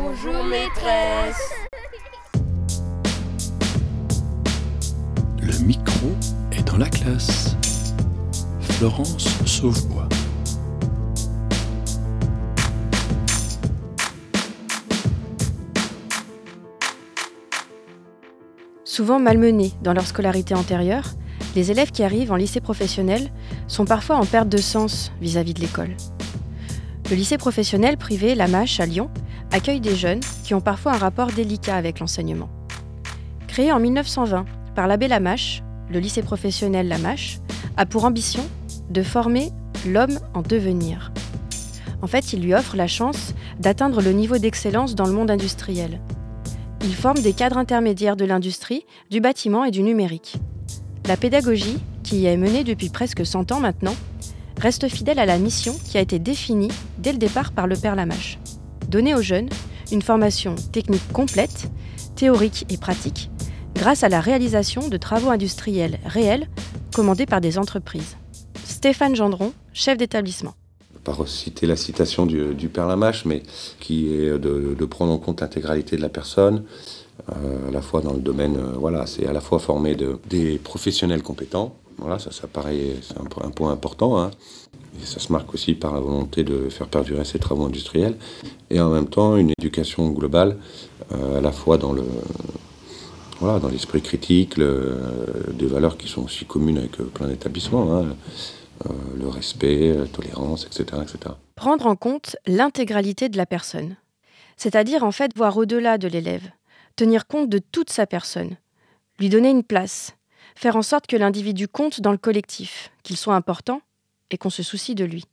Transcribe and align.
Bonjour 0.00 0.44
maîtresse. 0.44 1.50
Le 5.42 5.64
micro 5.64 6.10
est 6.52 6.62
dans 6.68 6.76
la 6.76 6.88
classe. 6.88 7.56
Florence 8.60 9.26
Sauvebois. 9.44 10.08
Souvent 18.84 19.18
malmenés 19.18 19.72
dans 19.82 19.94
leur 19.94 20.06
scolarité 20.06 20.54
antérieure, 20.54 21.06
les 21.56 21.72
élèves 21.72 21.90
qui 21.90 22.04
arrivent 22.04 22.30
en 22.30 22.36
lycée 22.36 22.60
professionnel 22.60 23.32
sont 23.66 23.84
parfois 23.84 24.16
en 24.16 24.26
perte 24.26 24.48
de 24.48 24.58
sens 24.58 25.10
vis-à-vis 25.20 25.54
de 25.54 25.60
l'école. 25.60 25.96
Le 27.10 27.16
lycée 27.16 27.38
professionnel 27.38 27.96
privé 27.96 28.36
La 28.36 28.46
Mâche 28.46 28.78
à 28.78 28.86
Lyon 28.86 29.10
accueille 29.52 29.80
des 29.80 29.96
jeunes 29.96 30.20
qui 30.44 30.54
ont 30.54 30.60
parfois 30.60 30.92
un 30.94 30.98
rapport 30.98 31.28
délicat 31.28 31.76
avec 31.76 32.00
l'enseignement. 32.00 32.48
Créé 33.46 33.72
en 33.72 33.80
1920 33.80 34.44
par 34.74 34.86
l'abbé 34.86 35.08
Lamache, 35.08 35.62
le 35.90 35.98
lycée 35.98 36.22
professionnel 36.22 36.88
Lamache 36.88 37.38
a 37.76 37.86
pour 37.86 38.04
ambition 38.04 38.42
de 38.90 39.02
former 39.02 39.50
l'homme 39.86 40.18
en 40.34 40.42
devenir. 40.42 41.12
En 42.02 42.06
fait, 42.06 42.32
il 42.32 42.42
lui 42.42 42.54
offre 42.54 42.76
la 42.76 42.86
chance 42.86 43.34
d'atteindre 43.58 44.02
le 44.02 44.12
niveau 44.12 44.38
d'excellence 44.38 44.94
dans 44.94 45.06
le 45.06 45.12
monde 45.12 45.30
industriel. 45.30 46.00
Il 46.82 46.94
forme 46.94 47.18
des 47.18 47.32
cadres 47.32 47.58
intermédiaires 47.58 48.16
de 48.16 48.24
l'industrie, 48.24 48.84
du 49.10 49.20
bâtiment 49.20 49.64
et 49.64 49.70
du 49.70 49.82
numérique. 49.82 50.36
La 51.06 51.16
pédagogie, 51.16 51.78
qui 52.04 52.20
y 52.20 52.26
est 52.26 52.36
menée 52.36 52.64
depuis 52.64 52.88
presque 52.88 53.26
100 53.26 53.50
ans 53.52 53.60
maintenant, 53.60 53.96
reste 54.58 54.88
fidèle 54.88 55.18
à 55.18 55.26
la 55.26 55.38
mission 55.38 55.74
qui 55.84 55.98
a 55.98 56.00
été 56.00 56.18
définie 56.18 56.70
dès 56.98 57.12
le 57.12 57.18
départ 57.18 57.52
par 57.52 57.66
le 57.66 57.76
père 57.76 57.96
Lamache. 57.96 58.38
Donner 58.88 59.14
aux 59.14 59.20
jeunes 59.20 59.50
une 59.92 60.00
formation 60.00 60.54
technique 60.72 61.12
complète, 61.12 61.70
théorique 62.16 62.64
et 62.70 62.78
pratique, 62.78 63.30
grâce 63.74 64.02
à 64.02 64.08
la 64.08 64.20
réalisation 64.20 64.88
de 64.88 64.96
travaux 64.96 65.28
industriels 65.28 65.98
réels 66.06 66.48
commandés 66.94 67.26
par 67.26 67.42
des 67.42 67.58
entreprises. 67.58 68.16
Stéphane 68.64 69.14
Gendron, 69.14 69.52
chef 69.74 69.98
d'établissement. 69.98 70.54
Pas 71.04 71.14
citer 71.26 71.66
la 71.66 71.76
citation 71.76 72.24
du, 72.24 72.68
Père 72.68 72.86
Lamache, 72.86 73.26
mais 73.26 73.42
qui 73.78 74.14
est 74.14 74.38
de, 74.38 74.84
prendre 74.86 75.12
en 75.12 75.18
compte 75.18 75.42
l'intégralité 75.42 75.96
de 75.96 76.02
la 76.02 76.08
personne, 76.08 76.64
euh, 77.30 77.68
à 77.68 77.70
la 77.70 77.82
fois 77.82 78.00
dans 78.00 78.14
le 78.14 78.20
domaine, 78.20 78.56
euh, 78.56 78.72
voilà, 78.78 79.04
c'est 79.04 79.26
à 79.26 79.32
la 79.32 79.40
fois 79.40 79.58
former 79.58 79.96
de, 79.96 80.18
des 80.30 80.56
professionnels 80.58 81.22
compétents, 81.22 81.74
voilà, 81.98 82.18
ça, 82.18 82.30
paraît, 82.46 82.94
un, 83.18 83.50
point 83.50 83.72
important, 83.72 84.20
hein. 84.20 84.30
Ça 85.04 85.20
se 85.20 85.32
marque 85.32 85.52
aussi 85.54 85.74
par 85.74 85.94
la 85.94 86.00
volonté 86.00 86.44
de 86.44 86.68
faire 86.68 86.88
perdurer 86.88 87.24
ces 87.24 87.38
travaux 87.38 87.64
industriels, 87.64 88.16
et 88.70 88.80
en 88.80 88.90
même 88.90 89.08
temps 89.08 89.36
une 89.36 89.52
éducation 89.58 90.10
globale, 90.10 90.56
euh, 91.12 91.38
à 91.38 91.40
la 91.40 91.52
fois 91.52 91.78
dans 91.78 91.92
le, 91.92 92.04
voilà, 93.40 93.58
dans 93.58 93.68
l'esprit 93.68 94.02
critique, 94.02 94.58
des 94.58 95.66
valeurs 95.66 95.96
qui 95.96 96.08
sont 96.08 96.24
aussi 96.24 96.44
communes 96.44 96.78
avec 96.78 96.92
plein 96.92 97.28
d'établissements. 97.28 97.96
Hein. 97.96 98.16
Euh, 98.86 98.92
le 99.18 99.26
respect, 99.26 99.92
la 99.92 100.06
tolérance, 100.06 100.64
etc., 100.64 101.02
etc. 101.02 101.34
Prendre 101.56 101.86
en 101.86 101.96
compte 101.96 102.36
l'intégralité 102.46 103.28
de 103.28 103.36
la 103.36 103.46
personne. 103.46 103.96
C'est-à-dire 104.56 105.02
en 105.02 105.10
fait 105.10 105.36
voir 105.36 105.56
au-delà 105.56 105.98
de 105.98 106.06
l'élève, 106.06 106.48
tenir 106.94 107.26
compte 107.26 107.48
de 107.48 107.58
toute 107.58 107.90
sa 107.90 108.06
personne, 108.06 108.56
lui 109.18 109.30
donner 109.30 109.50
une 109.50 109.64
place, 109.64 110.16
faire 110.54 110.76
en 110.76 110.82
sorte 110.82 111.08
que 111.08 111.16
l'individu 111.16 111.66
compte 111.66 112.00
dans 112.00 112.12
le 112.12 112.18
collectif, 112.18 112.92
qu'il 113.02 113.16
soit 113.16 113.34
important 113.34 113.80
et 114.30 114.38
qu'on 114.38 114.50
se 114.50 114.62
soucie 114.62 114.94
de 114.94 115.04
lui. 115.04 115.24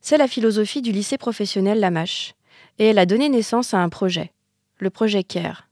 C'est 0.00 0.18
la 0.18 0.28
philosophie 0.28 0.82
du 0.82 0.92
lycée 0.92 1.18
professionnel 1.18 1.80
Lamache, 1.80 2.34
et 2.78 2.86
elle 2.86 2.98
a 2.98 3.06
donné 3.06 3.28
naissance 3.28 3.74
à 3.74 3.78
un 3.78 3.88
projet, 3.88 4.32
le 4.78 4.90
projet 4.90 5.22
CARE. 5.22 5.68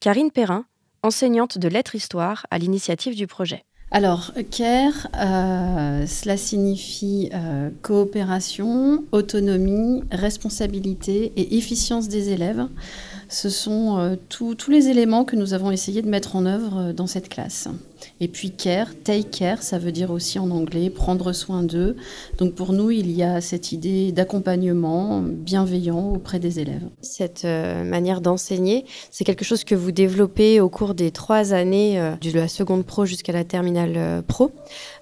Karine 0.00 0.30
Perrin, 0.30 0.64
enseignante 1.02 1.58
de 1.58 1.68
lettres-histoire 1.68 2.46
à 2.50 2.58
l'initiative 2.58 3.14
du 3.14 3.26
projet. 3.26 3.64
Alors, 3.90 4.32
CARE, 4.50 5.08
euh, 5.20 6.06
cela 6.06 6.38
signifie 6.38 7.28
euh, 7.34 7.68
coopération, 7.82 9.04
autonomie, 9.12 10.02
responsabilité 10.10 11.32
et 11.36 11.58
efficience 11.58 12.08
des 12.08 12.30
élèves. 12.30 12.66
Ce 13.32 13.48
sont 13.48 13.98
euh, 13.98 14.16
tous 14.28 14.70
les 14.70 14.88
éléments 14.88 15.24
que 15.24 15.36
nous 15.36 15.54
avons 15.54 15.70
essayé 15.70 16.02
de 16.02 16.08
mettre 16.08 16.36
en 16.36 16.44
œuvre 16.44 16.92
dans 16.92 17.06
cette 17.06 17.30
classe. 17.30 17.68
Et 18.20 18.28
puis 18.28 18.50
care, 18.50 18.88
take 19.02 19.30
care, 19.30 19.62
ça 19.62 19.78
veut 19.78 19.92
dire 19.92 20.10
aussi 20.10 20.38
en 20.38 20.50
anglais 20.50 20.90
prendre 20.90 21.32
soin 21.32 21.62
d'eux. 21.62 21.96
Donc 22.38 22.54
pour 22.54 22.72
nous, 22.72 22.90
il 22.90 23.10
y 23.10 23.22
a 23.22 23.40
cette 23.40 23.72
idée 23.72 24.12
d'accompagnement 24.12 25.22
bienveillant 25.22 26.12
auprès 26.12 26.38
des 26.38 26.60
élèves. 26.60 26.82
Cette 27.00 27.44
euh, 27.44 27.84
manière 27.84 28.20
d'enseigner, 28.20 28.84
c'est 29.10 29.24
quelque 29.24 29.44
chose 29.44 29.64
que 29.64 29.74
vous 29.74 29.92
développez 29.92 30.60
au 30.60 30.68
cours 30.68 30.94
des 30.94 31.10
trois 31.10 31.52
années 31.52 31.98
euh, 31.98 32.16
de 32.16 32.30
la 32.32 32.48
seconde 32.48 32.84
pro 32.84 33.06
jusqu'à 33.06 33.32
la 33.32 33.44
terminale 33.44 33.94
euh, 33.96 34.22
pro. 34.22 34.50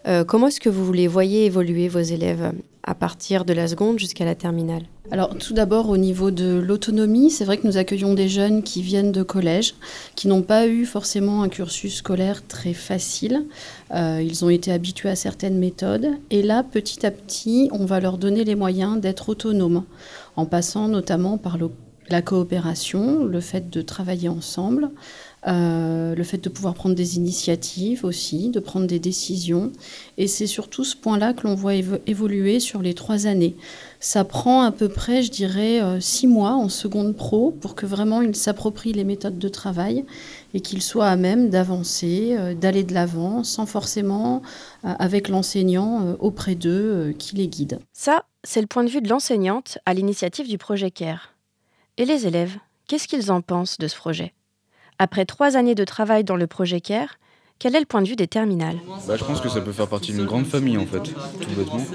Euh, 0.07 0.25
comment 0.25 0.49
est-ce 0.49 0.61
que 0.61 0.69
vous 0.69 0.93
les 0.93 1.09
voyez 1.09 1.47
évoluer, 1.47 1.89
vos 1.89 2.01
élèves, 2.01 2.53
à 2.83 2.95
partir 2.95 3.45
de 3.45 3.53
la 3.53 3.69
seconde 3.69 3.99
jusqu'à 3.99 4.25
la 4.25 4.35
terminale 4.35 4.85
alors 5.13 5.37
tout 5.37 5.55
d'abord 5.55 5.89
au 5.89 5.97
niveau 5.97 6.31
de 6.31 6.61
l'autonomie, 6.61 7.31
c'est 7.31 7.45
vrai 7.45 7.57
que 7.57 7.67
nous 7.67 7.77
accueillons 7.77 8.15
des 8.15 8.29
jeunes 8.29 8.63
qui 8.63 8.81
viennent 8.81 9.11
de 9.11 9.25
collège, 9.25 9.75
qui 10.15 10.29
n'ont 10.29 10.43
pas 10.43 10.69
eu 10.69 10.85
forcément 10.85 11.43
un 11.43 11.49
cursus 11.49 11.97
scolaire 11.97 12.47
très 12.47 12.75
facile. 12.75 13.45
Euh, 13.93 14.23
ils 14.25 14.45
ont 14.45 14.51
été 14.51 14.71
habitués 14.71 15.09
à 15.09 15.17
certaines 15.17 15.59
méthodes 15.59 16.11
et 16.31 16.43
là 16.43 16.63
petit 16.63 17.05
à 17.05 17.11
petit 17.11 17.69
on 17.73 17.87
va 17.87 17.99
leur 17.99 18.19
donner 18.19 18.45
les 18.45 18.55
moyens 18.55 19.01
d'être 19.01 19.31
autonomes 19.31 19.83
en 20.37 20.47
passant 20.47 20.87
notamment 20.87 21.39
par 21.39 21.59
la 22.09 22.23
coopération, 22.23 23.25
le 23.25 23.41
fait 23.41 23.69
de 23.69 23.83
travailler 23.83 24.29
ensemble. 24.29 24.91
Euh, 25.47 26.15
le 26.15 26.23
fait 26.23 26.37
de 26.37 26.51
pouvoir 26.51 26.75
prendre 26.75 26.95
des 26.95 27.17
initiatives 27.17 28.05
aussi, 28.05 28.51
de 28.51 28.61
prendre 28.61 28.87
des 28.87 28.99
décisions. 28.99 29.73
Et 30.19 30.27
c'est 30.27 30.47
surtout 30.47 30.85
ce 30.85 30.95
point-là 30.97 31.33
que 31.33 31.47
l'on 31.47 31.55
voit 31.55 31.75
évo 31.75 31.97
évoluer 32.07 32.61
sur 32.61 32.83
les 32.83 32.93
trois 32.93 33.27
années. 33.27 33.57
Ça 34.01 34.25
prend 34.25 34.63
à 34.63 34.71
peu 34.71 34.89
près, 34.89 35.23
je 35.23 35.31
dirais, 35.31 35.81
euh, 35.81 35.99
six 35.99 36.27
mois 36.27 36.53
en 36.53 36.69
seconde 36.69 37.17
pro 37.17 37.53
pour 37.53 37.75
que 37.75 37.87
vraiment 37.87 38.21
il 38.21 38.37
s'approprie 38.37 38.93
les 38.93 39.05
méthodes 39.05 39.39
de 39.39 39.49
travail 39.49 40.05
et 40.53 40.61
qu'il 40.61 40.83
soit 40.83 41.07
à 41.07 41.17
même 41.17 41.49
d'avancer, 41.49 42.37
euh, 42.37 42.55
d'aller 42.55 42.85
de 42.85 42.93
l'avant, 42.93 43.43
sans 43.43 43.65
forcément 43.65 44.43
avec 44.83 45.29
l'enseignant 45.29 46.17
auprès 46.21 46.55
d'eux 46.55 47.15
qui 47.19 47.37
les 47.37 47.49
guide. 47.49 47.79
Ça, 47.93 48.25
c'est 48.45 48.61
le 48.61 48.67
point 48.67 48.83
de 48.83 48.89
vue 48.89 49.03
de 49.03 49.09
l'enseignante 49.09 49.79
à 49.85 49.93
l'initiative 49.95 50.49
du 50.49 50.57
projet 50.59 50.91
CARE. 50.91 51.35
Et 51.99 52.05
les 52.07 52.27
élèves, 52.27 52.57
qu'est-ce 52.89 53.07
qu'ils 53.07 53.31
en 53.31 53.43
pensent 53.43 53.79
de 53.79 53.89
ce 53.89 53.97
projet? 53.97 54.33
Après 55.03 55.25
trois 55.25 55.57
années 55.57 55.75
de 55.75 55.85
travail 55.87 56.25
dans 56.25 56.37
le 56.37 56.47
projet 56.47 56.83
CARE, 56.83 57.17
quel 57.59 57.75
est 57.75 57.81
le 57.81 57.87
point 57.87 58.03
de 58.03 58.07
vue 58.07 58.17
des 58.17 58.27
terminales? 58.27 58.77
Bah, 59.09 59.17
Je 59.17 59.25
pense 59.25 59.41
que 59.41 59.49
ça 59.49 59.63
peut 59.63 59.73
faire 59.73 59.89
partie 59.89 60.13
d'une 60.13 60.27
grande 60.27 60.45
famille 60.45 60.77
en 60.77 60.85
fait, 60.85 61.01
tout 61.01 61.51
bêtement. 61.57 61.87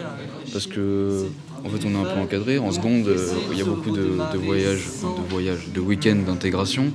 Parce 0.52 0.66
que 0.66 1.28
en 1.64 1.70
fait, 1.70 1.86
on 1.86 1.92
est 1.92 2.02
un 2.02 2.14
peu 2.16 2.20
encadré. 2.20 2.58
En 2.58 2.72
seconde, 2.72 3.08
euh, 3.08 3.32
il 3.52 3.60
y 3.60 3.62
a 3.62 3.66
beaucoup 3.66 3.92
de, 3.92 4.18
voyages, 4.40 4.88
de, 5.04 5.30
voyages, 5.30 5.68
de 5.68 5.80
week-ends 5.80 6.24
d'intégration. 6.26 6.92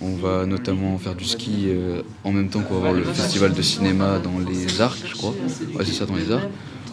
On 0.00 0.16
va 0.16 0.46
notamment 0.46 0.98
faire 0.98 1.14
du 1.14 1.24
ski 1.24 1.66
euh, 1.68 2.02
en 2.24 2.32
même 2.32 2.48
temps 2.48 2.62
qu'on 2.62 2.74
va 2.74 2.88
avoir 2.88 2.92
le 2.94 3.04
festival 3.04 3.52
de 3.52 3.62
cinéma 3.62 4.18
dans 4.18 4.40
les 4.40 4.80
arcs, 4.80 5.04
je 5.06 5.14
crois. 5.14 5.30
Ouais, 5.76 5.84
c'est 5.84 5.92
ça, 5.92 6.06
dans 6.06 6.16
les 6.16 6.32
arcs. 6.32 6.48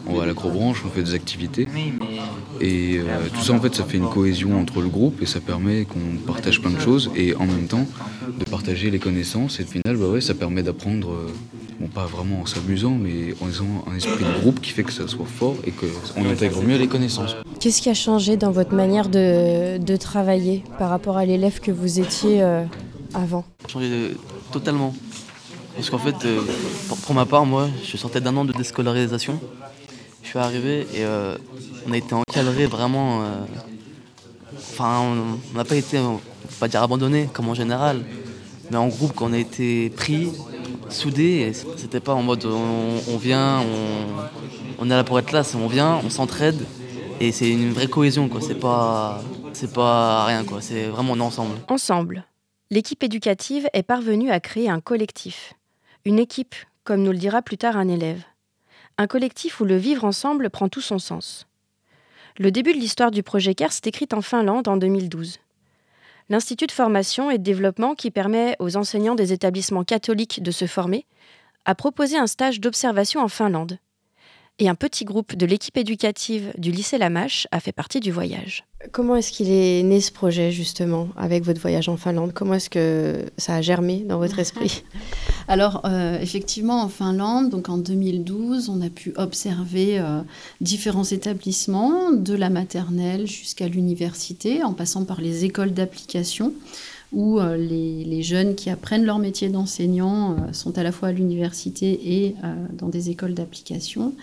On 0.07 0.15
va 0.15 0.23
à 0.23 0.25
l'acrobranche, 0.25 0.83
on 0.85 0.89
fait 0.89 1.03
des 1.03 1.13
activités. 1.13 1.67
Et 2.61 2.97
euh, 2.97 3.27
tout 3.33 3.41
ça, 3.41 3.53
en 3.53 3.59
fait, 3.59 3.75
ça 3.75 3.83
fait 3.83 3.97
une 3.97 4.09
cohésion 4.09 4.59
entre 4.59 4.81
le 4.81 4.87
groupe 4.89 5.21
et 5.21 5.25
ça 5.25 5.39
permet 5.39 5.85
qu'on 5.85 6.17
partage 6.25 6.61
plein 6.61 6.71
de 6.71 6.79
choses 6.79 7.11
et 7.15 7.35
en 7.35 7.45
même 7.45 7.67
temps 7.67 7.85
de 8.39 8.45
partager 8.45 8.89
les 8.89 8.99
connaissances. 8.99 9.59
Et 9.59 9.63
au 9.63 9.67
final, 9.67 9.97
bah 9.97 10.07
ouais, 10.07 10.21
ça 10.21 10.33
permet 10.33 10.63
d'apprendre, 10.63 11.11
euh, 11.11 11.31
bon, 11.79 11.87
pas 11.87 12.05
vraiment 12.05 12.41
en 12.41 12.45
s'amusant, 12.45 12.97
mais 12.99 13.35
en 13.41 13.49
ayant 13.49 13.85
un 13.91 13.95
esprit 13.95 14.23
de 14.23 14.41
groupe 14.41 14.61
qui 14.61 14.71
fait 14.71 14.83
que 14.83 14.93
ça 14.93 15.07
soit 15.07 15.25
fort 15.25 15.55
et 15.65 15.71
qu'on 15.71 16.29
intègre 16.29 16.63
mieux 16.63 16.77
les 16.77 16.87
connaissances. 16.87 17.35
Qu'est-ce 17.59 17.81
qui 17.81 17.89
a 17.89 17.93
changé 17.93 18.37
dans 18.37 18.51
votre 18.51 18.73
manière 18.73 19.09
de, 19.09 19.77
de 19.77 19.95
travailler 19.95 20.63
par 20.79 20.89
rapport 20.89 21.17
à 21.17 21.25
l'élève 21.25 21.59
que 21.59 21.71
vous 21.71 21.99
étiez 21.99 22.41
euh, 22.41 22.63
avant? 23.13 23.45
Changé 23.67 23.89
de, 23.89 24.17
totalement. 24.51 24.95
Parce 25.75 25.89
qu'en 25.89 25.97
fait, 25.97 26.15
euh, 26.25 26.41
pour, 26.87 26.97
pour, 26.97 27.15
ma 27.15 27.25
part, 27.25 27.45
moi, 27.45 27.69
je 27.85 27.95
sortais 27.95 28.19
d'un 28.19 28.35
an 28.35 28.43
de 28.43 28.53
déscolarisation. 28.53 29.39
Suis 30.29 30.37
arrivé 30.37 30.81
et 30.93 31.05
euh, 31.05 31.35
on 31.87 31.91
a 31.91 31.97
été 31.97 32.13
encadré 32.13 32.67
vraiment. 32.67 33.23
Euh, 33.23 33.25
enfin, 34.55 34.99
on 34.99 35.57
n'a 35.57 35.63
pas 35.63 35.75
été, 35.75 35.97
on 35.97 36.17
va 36.17 36.21
pas 36.59 36.67
dire 36.67 36.83
abandonné 36.83 37.27
comme 37.33 37.49
en 37.49 37.55
général, 37.55 38.03
mais 38.69 38.77
en 38.77 38.89
groupe, 38.89 39.13
qu'on 39.13 39.33
a 39.33 39.39
été 39.39 39.89
pris, 39.89 40.29
soudés. 40.89 41.51
C'était 41.77 41.99
pas 41.99 42.13
en 42.13 42.21
mode 42.21 42.45
on, 42.45 43.17
vient, 43.17 43.63
on, 44.77 44.85
est 44.85 44.89
là 44.89 45.03
pour 45.03 45.17
être 45.17 45.31
là, 45.31 45.41
on 45.55 45.65
vient, 45.65 45.99
on 46.05 46.11
s'entraide 46.11 46.63
et 47.19 47.31
c'est 47.31 47.49
une 47.49 47.73
vraie 47.73 47.87
cohésion. 47.87 48.29
quoi. 48.29 48.39
C'est 48.39 48.59
pas, 48.59 49.23
c'est 49.53 49.73
pas 49.73 50.25
rien, 50.25 50.43
quoi. 50.43 50.61
C'est 50.61 50.89
vraiment 50.89 51.13
on 51.13 51.21
ensemble. 51.21 51.55
Ensemble. 51.69 52.23
L'équipe 52.69 53.01
éducative 53.01 53.67
est 53.73 53.81
parvenue 53.81 54.29
à 54.29 54.39
créer 54.39 54.69
un 54.69 54.79
collectif. 54.79 55.55
Une 56.05 56.19
équipe, 56.19 56.53
comme 56.83 57.01
nous 57.01 57.13
le 57.13 57.17
dira 57.17 57.41
plus 57.41 57.57
tard 57.57 57.77
un 57.77 57.87
élève. 57.87 58.21
Un 58.99 59.07
collectif 59.07 59.61
où 59.61 59.63
le 59.63 59.77
vivre 59.77 60.03
ensemble 60.03 60.49
prend 60.49 60.67
tout 60.67 60.81
son 60.81 60.99
sens. 60.99 61.47
Le 62.37 62.51
début 62.51 62.73
de 62.73 62.77
l'histoire 62.77 63.11
du 63.11 63.23
projet 63.23 63.55
CARE 63.55 63.71
s'est 63.71 63.83
écrit 63.85 64.09
en 64.11 64.21
Finlande 64.21 64.67
en 64.67 64.75
2012. 64.75 65.37
l'Institut 66.27 66.67
de 66.67 66.73
formation 66.73 67.31
et 67.31 67.37
de 67.37 67.43
développement 67.43 67.95
qui 67.95 68.11
permet 68.11 68.57
aux 68.59 68.75
enseignants 68.75 69.15
des 69.15 69.31
établissements 69.31 69.85
catholiques 69.85 70.43
de 70.43 70.51
se 70.51 70.67
former 70.67 71.05
a 71.63 71.75
proposé 71.75 72.17
un 72.17 72.27
stage 72.27 72.59
d'observation 72.59 73.21
en 73.21 73.29
Finlande. 73.29 73.77
Et 74.57 74.67
un 74.67 74.75
petit 74.75 75.05
groupe 75.05 75.33
de 75.33 75.45
l'équipe 75.45 75.77
éducative 75.77 76.51
du 76.57 76.71
lycée 76.71 76.97
Lamache 76.97 77.47
a 77.51 77.61
fait 77.61 77.71
partie 77.71 78.01
du 78.01 78.11
voyage. 78.11 78.65
Comment 78.93 79.17
est-ce 79.17 79.33
qu'il 79.33 79.51
est 79.51 79.83
né 79.83 79.99
ce 79.99 80.09
projet 80.09 80.53
justement 80.53 81.09
avec 81.17 81.43
votre 81.43 81.59
voyage 81.59 81.89
en 81.89 81.97
Finlande? 81.97 82.31
Comment 82.33 82.53
est-ce 82.53 82.69
que 82.69 83.25
ça 83.37 83.55
a 83.55 83.61
germé 83.61 84.05
dans 84.07 84.19
votre 84.19 84.39
esprit? 84.39 84.83
Alors 85.49 85.81
euh, 85.83 86.17
effectivement 86.21 86.83
en 86.83 86.87
Finlande, 86.87 87.49
donc 87.49 87.67
en 87.67 87.77
2012, 87.77 88.69
on 88.69 88.79
a 88.79 88.89
pu 88.89 89.11
observer 89.17 89.99
euh, 89.99 90.21
différents 90.61 91.03
établissements 91.03 92.11
de 92.13 92.33
la 92.33 92.49
maternelle 92.49 93.27
jusqu'à 93.27 93.67
l'université, 93.67 94.63
en 94.63 94.71
passant 94.71 95.03
par 95.03 95.19
les 95.19 95.43
écoles 95.43 95.73
d'application 95.73 96.53
où 97.11 97.37
euh, 97.39 97.57
les, 97.57 98.05
les, 98.05 98.23
jeunes 98.23 98.55
qui 98.55 98.69
apprennent 98.69 99.03
leur 99.03 99.17
métier 99.17 99.49
d'enseignant 99.49 100.37
sont 100.53 100.77
à 100.77 100.83
la 100.83 100.93
fois 100.93 101.09
à 101.09 101.11
l'université 101.11 101.99
et 102.23 102.35
dans 102.71 102.87
des 102.87 103.09
écoles 103.09 103.33
d'application 103.33 104.13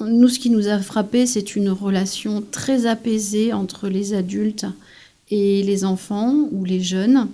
nous, 0.00 0.28
ce 0.28 0.38
qui 0.38 0.50
nous 0.50 0.68
a 0.68 0.78
frappé, 0.78 1.26
c'est 1.26 1.54
une 1.56 1.70
relation 1.70 2.42
très 2.50 2.86
apaisée 2.86 3.52
entre 3.52 3.88
les 3.88 4.14
adultes 4.14 4.66
et 5.30 5.62
les 5.62 5.84
enfants 5.84 6.48
ou 6.52 6.64
les 6.64 6.80
jeunes. 6.80 7.28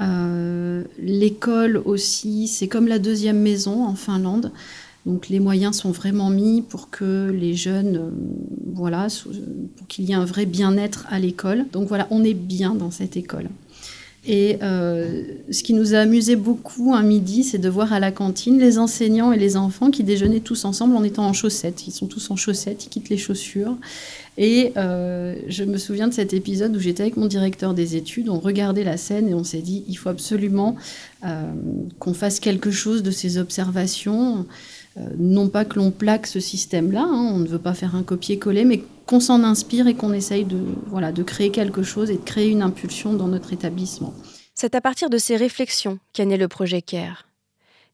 Euh, 0.00 0.82
l'école 0.98 1.80
aussi, 1.84 2.48
c'est 2.48 2.68
comme 2.68 2.88
la 2.88 2.98
deuxième 2.98 3.40
maison 3.40 3.84
en 3.84 3.94
Finlande. 3.94 4.52
Donc 5.06 5.28
les 5.28 5.38
moyens 5.38 5.76
sont 5.76 5.92
vraiment 5.92 6.30
mis 6.30 6.62
pour 6.62 6.90
que 6.90 7.30
les 7.30 7.54
jeunes, 7.54 7.96
euh, 7.96 8.10
voilà, 8.74 9.06
pour 9.76 9.86
qu'il 9.86 10.04
y 10.04 10.12
ait 10.12 10.16
un 10.16 10.24
vrai 10.24 10.46
bien-être 10.46 11.06
à 11.08 11.20
l'école. 11.20 11.66
Donc 11.72 11.86
voilà, 11.86 12.08
on 12.10 12.24
est 12.24 12.34
bien 12.34 12.74
dans 12.74 12.90
cette 12.90 13.16
école. 13.16 13.48
Et 14.28 14.58
euh, 14.60 15.22
ce 15.52 15.62
qui 15.62 15.72
nous 15.72 15.94
a 15.94 15.98
amusé 15.98 16.34
beaucoup 16.34 16.94
un 16.94 17.02
midi, 17.02 17.44
c'est 17.44 17.58
de 17.58 17.68
voir 17.68 17.92
à 17.92 18.00
la 18.00 18.10
cantine 18.10 18.58
les 18.58 18.76
enseignants 18.76 19.30
et 19.30 19.38
les 19.38 19.56
enfants 19.56 19.92
qui 19.92 20.02
déjeunaient 20.02 20.40
tous 20.40 20.64
ensemble 20.64 20.96
en 20.96 21.04
étant 21.04 21.26
en 21.26 21.32
chaussettes. 21.32 21.86
Ils 21.86 21.92
sont 21.92 22.08
tous 22.08 22.28
en 22.32 22.36
chaussettes, 22.36 22.86
ils 22.86 22.88
quittent 22.88 23.08
les 23.08 23.18
chaussures. 23.18 23.76
Et 24.36 24.72
euh, 24.76 25.36
je 25.46 25.62
me 25.62 25.78
souviens 25.78 26.08
de 26.08 26.12
cet 26.12 26.34
épisode 26.34 26.74
où 26.74 26.80
j'étais 26.80 27.04
avec 27.04 27.16
mon 27.16 27.26
directeur 27.26 27.72
des 27.72 27.94
études, 27.94 28.28
on 28.28 28.40
regardait 28.40 28.84
la 28.84 28.96
scène 28.96 29.28
et 29.28 29.34
on 29.34 29.44
s'est 29.44 29.62
dit, 29.62 29.84
il 29.88 29.94
faut 29.94 30.08
absolument 30.08 30.74
euh, 31.24 31.52
qu'on 32.00 32.12
fasse 32.12 32.40
quelque 32.40 32.72
chose 32.72 33.04
de 33.04 33.12
ces 33.12 33.38
observations. 33.38 34.44
non 35.18 35.48
pas 35.48 35.64
que 35.64 35.78
l'on 35.78 35.90
plaque 35.90 36.26
ce 36.26 36.40
système-là, 36.40 37.06
hein, 37.08 37.30
on 37.34 37.38
ne 37.38 37.46
veut 37.46 37.60
pas 37.60 37.74
faire 37.74 37.94
un 37.94 38.02
copier-coller, 38.02 38.64
mais 38.64 38.82
qu'on 39.06 39.20
s'en 39.20 39.44
inspire 39.44 39.86
et 39.86 39.94
qu'on 39.94 40.12
essaye 40.12 40.44
de, 40.44 40.58
voilà, 40.86 41.12
de 41.12 41.22
créer 41.22 41.50
quelque 41.50 41.82
chose 41.82 42.10
et 42.10 42.16
de 42.16 42.24
créer 42.24 42.50
une 42.50 42.62
impulsion 42.62 43.14
dans 43.14 43.28
notre 43.28 43.52
établissement. 43.52 44.12
C'est 44.54 44.74
à 44.74 44.80
partir 44.80 45.10
de 45.10 45.18
ces 45.18 45.36
réflexions 45.36 45.98
qu'est 46.12 46.26
né 46.26 46.36
le 46.36 46.48
projet 46.48 46.82
CARE. 46.82 47.26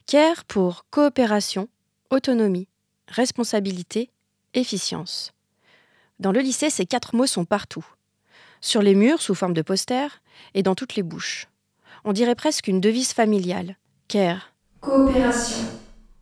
CARE 0.07 0.45
pour 0.45 0.87
coopération, 0.91 1.69
autonomie, 2.11 2.69
responsabilité, 3.09 4.11
efficience. 4.55 5.33
Dans 6.19 6.33
le 6.33 6.41
lycée, 6.41 6.71
ces 6.71 6.87
quatre 6.87 7.15
mots 7.15 7.27
sont 7.27 7.45
partout. 7.45 7.85
Sur 8.61 8.81
les 8.81 8.95
murs 8.95 9.21
sous 9.21 9.35
forme 9.35 9.55
de 9.55 9.63
posters 9.63 10.23
et 10.55 10.63
dans 10.63 10.75
toutes 10.75 10.95
les 10.95 11.03
bouches. 11.03 11.49
On 12.05 12.13
dirait 12.13 12.35
presque 12.35 12.69
une 12.69 12.81
devise 12.81 13.13
familiale. 13.13 13.77
CARE. 14.09 14.53
Coopération, 14.81 15.65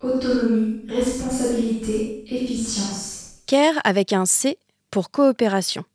autonomie, 0.01 0.81
responsabilité, 0.87 2.25
efficience. 2.33 3.41
CARE 3.47 3.79
avec 3.83 4.13
un 4.13 4.25
C 4.25 4.57
pour 4.91 5.09
coopération. 5.09 5.85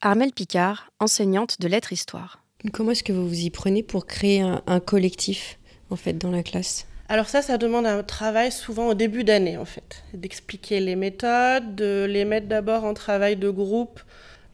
Armelle 0.00 0.32
Picard, 0.32 0.90
enseignante 0.98 1.60
de 1.60 1.68
lettres-histoire. 1.68 2.42
Comment 2.72 2.92
est-ce 2.92 3.04
que 3.04 3.12
vous 3.12 3.28
vous 3.28 3.40
y 3.40 3.50
prenez 3.50 3.82
pour 3.82 4.06
créer 4.06 4.40
un, 4.40 4.80
collectif 4.80 5.58
en 5.90 5.96
fait 5.96 6.14
dans 6.14 6.30
la 6.30 6.42
classe? 6.42 6.86
Alors 7.10 7.28
ça, 7.28 7.42
ça 7.42 7.58
demande 7.58 7.86
un 7.86 8.02
travail 8.02 8.50
souvent 8.50 8.88
au 8.88 8.94
début 8.94 9.24
d'année 9.24 9.58
en 9.58 9.66
fait, 9.66 10.02
d'expliquer 10.14 10.80
les 10.80 10.96
méthodes, 10.96 11.74
de 11.74 12.06
les 12.08 12.24
mettre 12.24 12.48
d'abord 12.48 12.84
en 12.84 12.94
travail 12.94 13.36
de 13.36 13.50
groupe 13.50 14.00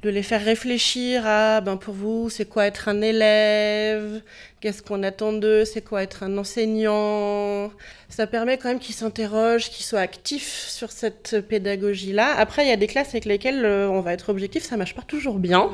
de 0.02 0.08
les 0.08 0.22
faire 0.22 0.42
réfléchir 0.42 1.26
à, 1.26 1.60
ben 1.60 1.76
pour 1.76 1.92
vous, 1.92 2.30
c'est 2.30 2.46
quoi 2.46 2.66
être 2.66 2.88
un 2.88 3.02
élève, 3.02 4.22
qu'est-ce 4.60 4.82
qu'on 4.82 5.02
attend 5.02 5.32
d'eux, 5.34 5.66
c'est 5.66 5.82
quoi 5.82 6.02
être 6.02 6.22
un 6.22 6.38
enseignant? 6.38 7.70
Ça 8.08 8.26
permet 8.26 8.56
quand 8.56 8.68
même 8.68 8.78
qu'ils 8.78 8.94
s'interrogent, 8.94 9.68
qu'ils 9.68 9.84
soient 9.84 10.00
actifs 10.00 10.66
sur 10.68 10.90
cette 10.90 11.40
pédagogie-là. 11.46 12.34
Après, 12.38 12.64
il 12.64 12.68
y 12.68 12.72
a 12.72 12.76
des 12.76 12.86
classes 12.86 13.10
avec 13.10 13.26
lesquelles 13.26 13.64
euh, 13.64 13.88
on 13.90 14.00
va 14.00 14.14
être 14.14 14.30
objectif, 14.30 14.64
ça 14.64 14.78
marche 14.78 14.94
pas 14.94 15.02
toujours 15.02 15.38
bien. 15.38 15.70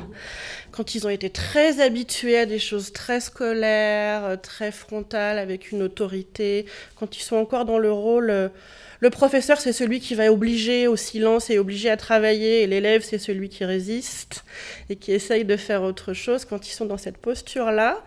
Quand 0.76 0.94
ils 0.94 1.06
ont 1.06 1.10
été 1.10 1.30
très 1.30 1.80
habitués 1.80 2.36
à 2.36 2.44
des 2.44 2.58
choses 2.58 2.92
très 2.92 3.20
scolaires, 3.20 4.24
euh, 4.26 4.36
très 4.36 4.70
frontales, 4.70 5.38
avec 5.38 5.72
une 5.72 5.82
autorité, 5.82 6.66
quand 6.96 7.16
ils 7.16 7.22
sont 7.22 7.36
encore 7.36 7.64
dans 7.64 7.78
le 7.78 7.90
rôle 7.90 8.28
euh, 8.28 8.48
le 9.00 9.08
professeur, 9.08 9.58
c'est 9.58 9.72
celui 9.72 10.00
qui 10.00 10.14
va 10.14 10.30
obliger 10.30 10.86
au 10.86 10.96
silence 10.96 11.48
et 11.48 11.58
obliger 11.58 11.88
à 11.90 11.96
travailler, 11.96 12.62
et 12.62 12.66
l'élève, 12.66 13.02
c'est 13.02 13.18
celui 13.18 13.48
qui 13.48 13.64
résiste 13.64 14.44
et 14.90 14.96
qui 14.96 15.12
essaye 15.12 15.44
de 15.44 15.56
faire 15.56 15.82
autre 15.82 16.12
chose 16.12 16.44
quand 16.44 16.68
ils 16.68 16.72
sont 16.72 16.86
dans 16.86 16.98
cette 16.98 17.18
posture-là. 17.18 18.02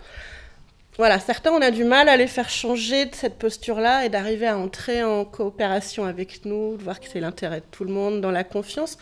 Voilà, 0.97 1.19
certains, 1.19 1.51
on 1.51 1.61
a 1.61 1.71
du 1.71 1.85
mal 1.85 2.09
à 2.09 2.17
les 2.17 2.27
faire 2.27 2.49
changer 2.49 3.05
de 3.05 3.15
cette 3.15 3.37
posture-là 3.39 4.05
et 4.05 4.09
d'arriver 4.09 4.47
à 4.47 4.57
entrer 4.57 5.03
en 5.03 5.25
coopération 5.25 6.05
avec 6.05 6.45
nous, 6.45 6.75
de 6.77 6.83
voir 6.83 6.99
que 6.99 7.07
c'est 7.07 7.21
l'intérêt 7.21 7.61
de 7.61 7.65
tout 7.71 7.83
le 7.83 7.93
monde, 7.93 8.19
dans 8.19 8.31
la 8.31 8.43
confiance. 8.43 8.97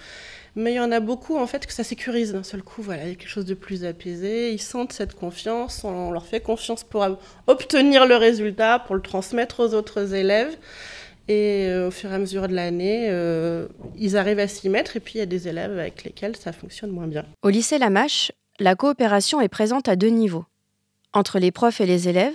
Mais 0.58 0.74
il 0.74 0.76
y 0.78 0.80
en 0.80 0.92
a 0.92 1.00
beaucoup, 1.00 1.38
en 1.38 1.46
fait, 1.46 1.68
que 1.68 1.72
ça 1.72 1.84
sécurise 1.84 2.34
d'un 2.34 2.42
seul 2.42 2.64
coup. 2.64 2.82
Voilà, 2.82 3.04
il 3.04 3.10
y 3.10 3.12
a 3.12 3.16
quelque 3.16 3.30
chose 3.30 3.46
de 3.46 3.54
plus 3.54 3.86
apaisé. 3.86 4.52
Ils 4.52 4.62
sentent 4.62 4.92
cette 4.92 5.14
confiance, 5.14 5.84
on 5.84 6.10
leur 6.10 6.26
fait 6.26 6.40
confiance 6.40 6.84
pour 6.84 7.06
obtenir 7.46 8.08
le 8.08 8.16
résultat, 8.16 8.80
pour 8.80 8.96
le 8.96 9.02
transmettre 9.02 9.60
aux 9.60 9.76
autres 9.76 10.16
élèves. 10.16 10.58
Et 11.28 11.68
euh, 11.68 11.90
au 11.90 11.92
fur 11.92 12.12
et 12.12 12.16
à 12.16 12.18
mesure 12.18 12.48
de 12.48 12.56
l'année, 12.56 13.06
euh, 13.12 13.68
ils 14.00 14.18
arrivent 14.18 14.40
à 14.40 14.48
s'y 14.48 14.68
mettre. 14.68 14.96
Et 14.98 15.00
puis, 15.00 15.14
il 15.16 15.18
y 15.20 15.22
a 15.22 15.28
des 15.28 15.48
élèves 15.48 15.78
avec 15.78 16.04
lesquels 16.04 16.36
ça 16.36 16.52
fonctionne 16.52 16.90
moins 16.90 17.06
bien. 17.06 17.24
Au 17.44 17.50
lycée 17.50 17.78
Lamache, 17.78 18.32
la 18.60 18.74
coopération 18.74 19.40
est 19.40 19.50
présente 19.50 19.88
à 19.88 19.96
deux 19.96 20.08
niveaux. 20.08 20.46
Entre 21.14 21.38
les 21.38 21.52
profs 21.52 21.82
et 21.82 21.86
les 21.86 22.10
élèves, 22.10 22.34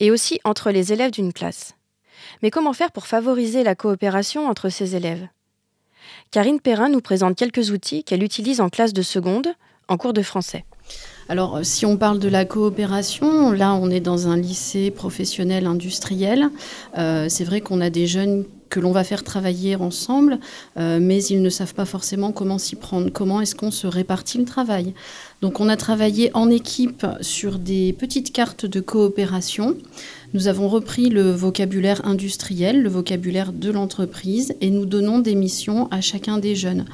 et 0.00 0.10
aussi 0.10 0.40
entre 0.44 0.70
les 0.70 0.94
élèves 0.94 1.10
d'une 1.10 1.34
classe. 1.34 1.74
Mais 2.42 2.50
comment 2.50 2.72
faire 2.72 2.92
pour 2.92 3.06
favoriser 3.06 3.62
la 3.62 3.74
coopération 3.74 4.48
entre 4.48 4.70
ces 4.70 4.96
élèves? 4.96 5.28
Karine 6.30 6.60
Perrin 6.60 6.88
nous 6.88 7.00
présente 7.00 7.36
quelques 7.36 7.70
outils 7.70 8.04
qu'elle 8.04 8.22
utilise 8.22 8.60
en 8.60 8.68
classe 8.68 8.92
de 8.92 9.02
seconde, 9.02 9.48
en 9.88 9.96
cours 9.96 10.12
de 10.12 10.22
français. 10.22 10.64
Alors, 11.28 11.56
euh, 11.56 11.62
si 11.64 11.86
on 11.86 11.96
parle 11.96 12.18
de 12.18 12.28
la 12.28 12.44
coopération, 12.44 13.50
là, 13.52 13.74
on 13.74 13.90
est 13.90 14.00
dans 14.00 14.28
un 14.28 14.36
lycée 14.36 14.90
professionnel 14.90 15.66
industriel. 15.66 16.50
Euh, 16.98 17.26
c'est 17.28 17.44
vrai 17.44 17.60
qu'on 17.60 17.80
a 17.80 17.90
des 17.90 18.06
jeunes 18.06 18.44
que 18.68 18.80
l'on 18.80 18.92
va 18.92 19.04
faire 19.04 19.24
travailler 19.24 19.76
ensemble, 19.76 20.38
euh, 20.76 20.98
mais 21.00 21.22
ils 21.24 21.42
ne 21.42 21.50
savent 21.50 21.74
pas 21.74 21.84
forcément 21.84 22.32
comment 22.32 22.58
s'y 22.58 22.76
prendre, 22.76 23.10
comment 23.10 23.40
est-ce 23.40 23.54
qu'on 23.54 23.70
se 23.70 23.86
répartit 23.86 24.38
le 24.38 24.44
travail. 24.44 24.94
Donc 25.42 25.60
on 25.60 25.68
a 25.68 25.76
travaillé 25.76 26.30
en 26.34 26.50
équipe 26.50 27.06
sur 27.20 27.58
des 27.58 27.92
petites 27.92 28.32
cartes 28.32 28.64
de 28.64 28.80
coopération. 28.80 29.76
Nous 30.32 30.48
avons 30.48 30.68
repris 30.68 31.08
le 31.08 31.30
vocabulaire 31.30 32.04
industriel, 32.06 32.82
le 32.82 32.88
vocabulaire 32.88 33.52
de 33.52 33.70
l'entreprise, 33.70 34.54
et 34.60 34.70
nous 34.70 34.86
donnons 34.86 35.18
des 35.18 35.34
missions 35.34 35.88
à 35.90 36.00
chacun 36.00 36.38
des 36.38 36.54
jeunes. 36.54 36.86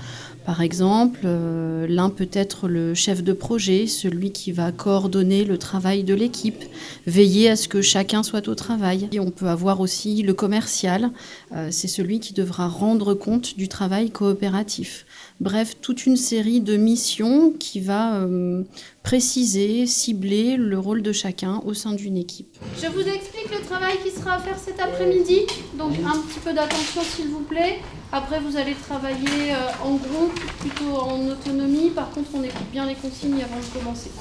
Par 0.44 0.60
exemple, 0.60 1.20
euh, 1.24 1.86
l'un 1.88 2.10
peut 2.10 2.28
être 2.32 2.66
le 2.66 2.94
chef 2.94 3.22
de 3.22 3.32
projet, 3.32 3.86
celui 3.86 4.32
qui 4.32 4.50
va 4.50 4.72
coordonner 4.72 5.44
le 5.44 5.56
travail 5.56 6.02
de 6.02 6.14
l'équipe, 6.14 6.64
veiller 7.06 7.48
à 7.48 7.54
ce 7.54 7.68
que 7.68 7.80
chacun 7.80 8.24
soit 8.24 8.48
au 8.48 8.56
travail. 8.56 9.08
Et 9.12 9.20
on 9.20 9.30
peut 9.30 9.46
avoir 9.46 9.80
aussi 9.80 10.22
le 10.22 10.34
commercial, 10.34 11.10
euh, 11.52 11.68
c'est 11.70 11.86
celui 11.86 12.18
qui 12.18 12.32
devra 12.32 12.66
rendre 12.66 13.14
compte 13.14 13.56
du 13.56 13.68
travail 13.68 14.10
coopératif. 14.10 15.06
Bref, 15.42 15.74
toute 15.80 16.06
une 16.06 16.16
série 16.16 16.60
de 16.60 16.76
missions 16.76 17.52
qui 17.58 17.80
va 17.80 18.14
euh, 18.14 18.62
préciser, 19.02 19.88
cibler 19.88 20.56
le 20.56 20.78
rôle 20.78 21.02
de 21.02 21.10
chacun 21.10 21.60
au 21.66 21.74
sein 21.74 21.94
d'une 21.94 22.16
équipe. 22.16 22.56
Je 22.80 22.86
vous 22.86 23.00
explique 23.00 23.50
le 23.50 23.60
travail 23.66 23.96
qui 24.04 24.12
sera 24.12 24.34
à 24.34 24.38
faire 24.38 24.56
cet 24.56 24.78
après-midi. 24.78 25.40
Donc 25.76 25.94
un 26.06 26.20
petit 26.20 26.38
peu 26.38 26.52
d'attention 26.52 27.02
s'il 27.02 27.26
vous 27.26 27.40
plaît. 27.40 27.80
Après 28.12 28.38
vous 28.38 28.56
allez 28.56 28.74
travailler 28.74 29.50
euh, 29.50 29.84
en 29.84 29.96
groupe, 29.96 30.38
plutôt 30.60 30.94
en 30.94 31.26
autonomie. 31.26 31.90
Par 31.90 32.10
contre 32.10 32.28
on 32.34 32.44
écoute 32.44 32.70
bien 32.70 32.86
les 32.86 32.94
consignes 32.94 33.42
avant 33.42 33.58
de 33.58 33.80
commencer. 33.80 34.12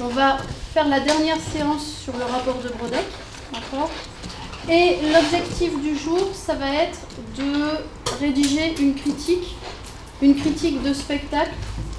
On 0.00 0.06
va 0.10 0.36
faire 0.72 0.86
la 0.86 1.00
dernière 1.00 1.40
séance 1.52 1.84
sur 2.04 2.16
le 2.16 2.22
rapport 2.22 2.62
de 2.62 2.68
Brodeck. 2.78 3.06
D'accord? 3.52 3.90
Et 4.70 4.98
l'objectif 5.12 5.72
du 5.82 5.98
jour, 5.98 6.30
ça 6.32 6.54
va 6.54 6.72
être 6.72 7.00
de 7.36 8.14
rédiger 8.20 8.76
une 8.80 8.94
critique 8.94 9.56
une 10.22 10.34
critique 10.34 10.82
de 10.82 10.92
spectacle, 10.92 11.52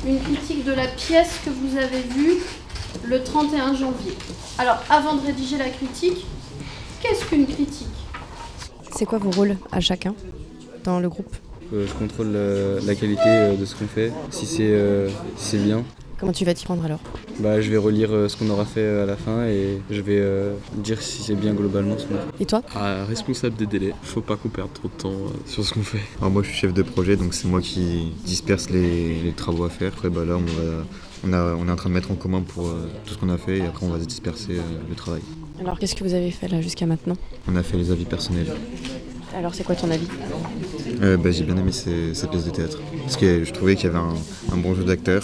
une 0.06 0.20
critique 0.20 0.64
de 0.64 0.74
la 0.74 0.88
pièce 0.88 1.40
que 1.44 1.50
vous 1.50 1.78
avez 1.78 2.02
vue 2.02 2.38
le 3.06 3.24
31 3.24 3.76
janvier. 3.76 4.14
Alors, 4.58 4.84
avant 4.90 5.16
de 5.16 5.26
rédiger 5.26 5.58
la 5.58 5.70
critique, 5.70 6.26
qu'est-ce 7.02 7.26
qu'une 7.26 7.48
critique? 7.48 7.88
C'est 8.92 9.06
quoi 9.06 9.18
vos 9.18 9.32
rôles 9.32 9.58
à 9.72 9.80
chacun 9.80 10.14
dans 10.84 11.00
le 11.00 11.10
groupe? 11.10 11.36
Euh, 11.74 11.88
Je 11.88 11.94
contrôle 11.94 12.38
la, 12.86 12.96
qualité 12.96 13.22
euh, 13.26 13.56
de 13.56 13.66
ce 13.66 13.76
qu'on 13.76 13.88
fait, 13.88 14.12
si 14.30 14.46
c'est 14.46 14.72
euh, 14.72 15.10
bien. 15.54 15.84
Comment 16.22 16.34
tu 16.34 16.46
vas 16.46 16.54
t'y 16.54 16.66
prendre 16.66 16.86
alors 16.86 17.00
Bah, 17.40 17.62
je 17.62 17.72
vais 17.72 17.78
relire 17.78 18.12
euh, 18.12 18.28
ce 18.28 18.38
qu'on 18.38 18.48
aura 18.52 18.64
fait 18.64 18.82
euh, 18.82 19.02
à 19.02 19.06
la 19.08 19.18
fin 19.18 19.44
et 19.48 19.82
je 19.90 20.02
vais 20.02 20.20
euh, 20.20 20.54
dire 20.76 21.02
si 21.02 21.24
c'est 21.24 21.34
bien 21.34 21.52
globalement 21.52 21.98
ce 21.98 22.06
qu'on 22.06 22.14
a 22.14 22.20
fait. 22.20 22.44
Et 22.44 22.46
toi 22.46 22.62
ah, 22.76 23.06
Responsable 23.06 23.56
des 23.56 23.66
délais, 23.66 23.92
faut 24.04 24.22
pas 24.22 24.36
qu'on 24.36 24.50
perde 24.50 24.72
trop 24.72 24.88
de 24.88 25.02
temps 25.02 25.18
sur 25.48 25.66
ce 25.66 25.74
qu'on 25.74 25.82
fait. 25.82 26.02
Alors 26.20 26.30
moi 26.30 26.44
je 26.44 26.50
suis 26.50 26.58
chef 26.60 26.76
de 26.76 26.84
projet 26.84 27.16
donc 27.16 27.34
c'est 27.34 27.48
moi 27.48 27.60
qui 27.60 28.14
disperse 28.24 28.70
les, 28.70 29.34
travaux 29.36 29.64
à 29.64 29.72
faire. 29.72 29.88
Après 29.88 30.12
bah, 30.12 30.24
là 30.24 30.38
on, 30.38 31.34
a, 31.34 31.56
on 31.56 31.68
est 31.68 31.72
en 31.72 31.76
train 31.76 31.90
de 31.90 31.96
mettre 31.96 32.12
en 32.12 32.16
commun 32.16 32.42
pour 32.42 32.72
tout 33.06 33.16
ce 33.16 33.18
qu'on 33.18 33.30
a 33.30 33.38
fait 33.40 33.58
et 33.58 33.66
après 33.66 33.84
on 33.88 33.90
va 33.90 34.00
se 34.00 34.06
disperser 34.06 34.58
le 34.88 34.96
travail. 34.96 35.24
Alors 35.60 35.80
qu'est-ce 35.80 35.96
que 35.96 36.04
vous 36.04 36.14
avez 36.14 36.30
fait 36.30 36.50
là 36.50 36.62
jusqu'à 36.62 36.86
maintenant 36.86 37.18
On 37.48 37.56
a 37.56 37.64
fait 37.64 37.78
les 37.78 37.90
avis 37.90 38.06
personnels. 38.06 38.54
Alors 39.36 39.56
c'est 39.56 39.64
quoi 39.64 39.74
ton 39.74 39.90
avis 39.90 40.08
bah, 41.00 41.32
J'ai 41.32 41.46
bien 41.46 41.58
aimé 41.58 41.72
cette 41.72 42.30
pièce 42.30 42.46
de 42.46 42.52
théâtre. 42.52 42.78
Parce 43.02 43.18
que 43.18 43.44
je 43.44 43.52
trouvais 43.52 43.76
qu'il 43.76 43.86
y 43.86 43.90
avait 43.90 43.98
un, 43.98 44.14
un 44.54 44.58
bon 44.58 44.76
jeu 44.76 44.84
d'acteurs 44.84 45.24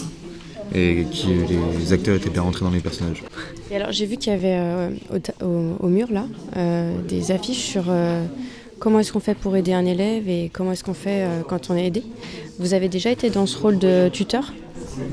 et 0.73 1.05
que 1.05 1.79
les 1.79 1.93
acteurs 1.93 2.15
étaient 2.15 2.29
bien 2.29 2.41
rentrés 2.41 2.65
dans 2.65 2.71
les 2.71 2.79
personnages. 2.79 3.23
Et 3.71 3.75
alors 3.75 3.91
j'ai 3.91 4.05
vu 4.05 4.17
qu'il 4.17 4.31
y 4.31 4.35
avait 4.35 4.57
euh, 4.57 4.89
au, 5.79 5.87
mur 5.87 6.11
là 6.11 6.25
euh, 6.55 6.93
des 7.07 7.31
affiches 7.31 7.65
sur 7.65 7.85
euh, 7.89 8.25
comment 8.79 8.99
est-ce 8.99 9.11
qu'on 9.11 9.19
fait 9.19 9.35
pour 9.35 9.55
aider 9.55 9.73
un 9.73 9.85
élève 9.85 10.29
et 10.29 10.49
comment 10.53 10.71
est-ce 10.71 10.83
qu'on 10.83 10.93
fait 10.93 11.27
quand 11.47 11.69
on 11.69 11.75
est 11.75 11.85
aidé. 11.85 12.03
Vous 12.59 12.73
avez 12.73 12.89
déjà 12.89 13.11
été 13.11 13.29
dans 13.29 13.45
ce 13.45 13.57
rôle 13.57 13.77
de 13.77 14.09
tuteur? 14.11 14.53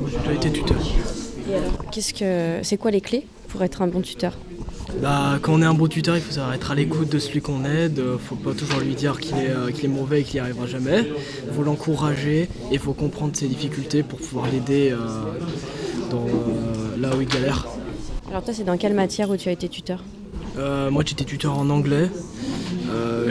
J'ai 0.09 0.19
déjà 0.19 0.33
été 0.33 0.51
tuteur. 0.51 0.79
Et 1.51 1.55
alors, 1.55 1.91
qu'est-ce 1.91 2.15
que 2.15 2.61
c'est 2.63 2.77
quoi 2.77 2.91
les 2.91 3.01
clés 3.01 3.27
pour 3.49 3.63
être 3.63 3.83
un 3.83 3.87
bon 3.87 4.01
tuteur? 4.01 4.37
Bah, 5.01 5.39
quand 5.43 5.55
on 5.55 5.63
est 5.63 5.67
un 5.67 5.75
bon 5.75 5.87
tuteur, 5.87 6.17
il 6.17 6.23
faut 6.23 6.33
savoir 6.33 6.55
être 6.55 6.71
à 6.71 6.75
l'écoute 6.75 7.11
de 7.11 7.19
celui 7.19 7.41
qu'on 7.41 7.65
aide. 7.65 8.01
Il 8.01 8.19
faut 8.19 8.37
pas 8.37 8.53
toujours 8.53 8.81
lui 8.81 8.95
dire 8.95 9.19
qu'il 9.21 9.37
est, 9.37 9.85
est, 9.85 9.89
mauvais 9.89 10.21
et 10.21 10.25
qu'il 10.25 10.35
n'y 10.35 10.41
arrivera 10.41 10.67
jamais. 10.67 11.09
Il 11.47 11.53
faut 11.55 11.63
l'encourager 11.63 12.43
et 12.43 12.49
il 12.73 12.79
faut 12.79 12.93
comprendre 12.93 13.37
ses 13.37 13.49
difficultés 13.49 14.03
pour 14.03 14.19
pouvoir 14.19 14.47
l'aider 14.51 14.95
dans, 16.11 16.27
là 16.99 17.15
où 17.17 17.21
il 17.21 17.29
galère. 17.29 17.67
Alors 18.31 18.43
toi, 18.43 18.55
c'est 18.55 18.65
dans 18.65 18.77
quelle 18.77 18.95
matière 18.95 19.31
où 19.31 19.37
tu 19.37 19.49
as 19.49 19.53
été 19.53 19.69
tuteur? 19.69 20.03
Euh, 20.59 20.91
Moi, 20.91 21.03
j'étais 21.07 21.25
tuteur 21.25 21.59
en 21.59 21.69
anglais. 21.71 22.11
Euh, 22.91 23.31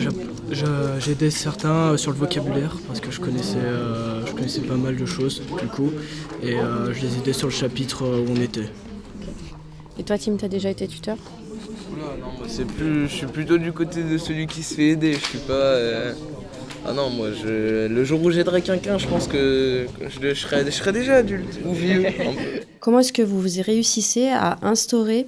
J'aidais 1.00 1.32
certains 1.32 1.98
sur 1.98 2.12
le 2.12 2.18
vocabulaire 2.18 2.78
parce 2.88 3.00
que 3.00 3.12
je 3.12 3.20
connaissais, 3.20 3.58
euh, 3.58 4.26
je 4.26 4.34
connaissais 4.34 4.62
pas 4.62 4.76
mal 4.76 4.96
de 4.96 5.06
choses 5.06 5.42
du 5.62 5.68
coup. 5.68 5.92
Et 6.44 6.56
euh, 6.56 6.94
je 6.94 7.02
les 7.02 7.18
aidais 7.18 7.34
sur 7.34 7.48
le 7.48 7.54
chapitre 7.54 8.04
où 8.06 8.32
on 8.32 8.36
était. 8.42 8.70
Et 9.98 10.04
toi, 10.04 10.18
Tim, 10.18 10.36
tu 10.38 10.46
as 10.46 10.50
déjà 10.50 10.70
été 10.70 10.88
tuteur? 10.88 11.18
C'est 12.48 12.66
plus, 12.66 13.08
je 13.08 13.16
suis 13.16 13.28
plutôt 13.28 13.58
du 13.58 13.72
côté 13.72 14.04
de 14.04 14.18
celui 14.18 14.48
qui 14.48 14.64
se 14.64 14.76
fait 14.76 14.90
aider. 14.90 15.14
Je 15.14 15.26
suis 15.26 15.40
pas. 15.40 15.78
Ah 16.86 16.92
non, 16.92 17.10
moi, 17.10 17.30
le 17.46 18.04
jour 18.04 18.22
où 18.24 18.30
j'aiderai 18.30 18.62
quelqu'un, 18.62 18.98
je 18.98 19.08
pense 19.08 19.28
que 19.28 19.88
je, 20.02 20.34
serai, 20.34 20.64
déjà 20.92 21.16
adulte 21.16 21.60
ou 21.66 21.74
vieux. 21.74 22.06
Comment 22.80 23.00
est-ce 23.00 23.14
que 23.14 23.22
vous 23.22 23.42
réussissez 23.62 24.28
à 24.28 24.58
instaurer 24.62 25.28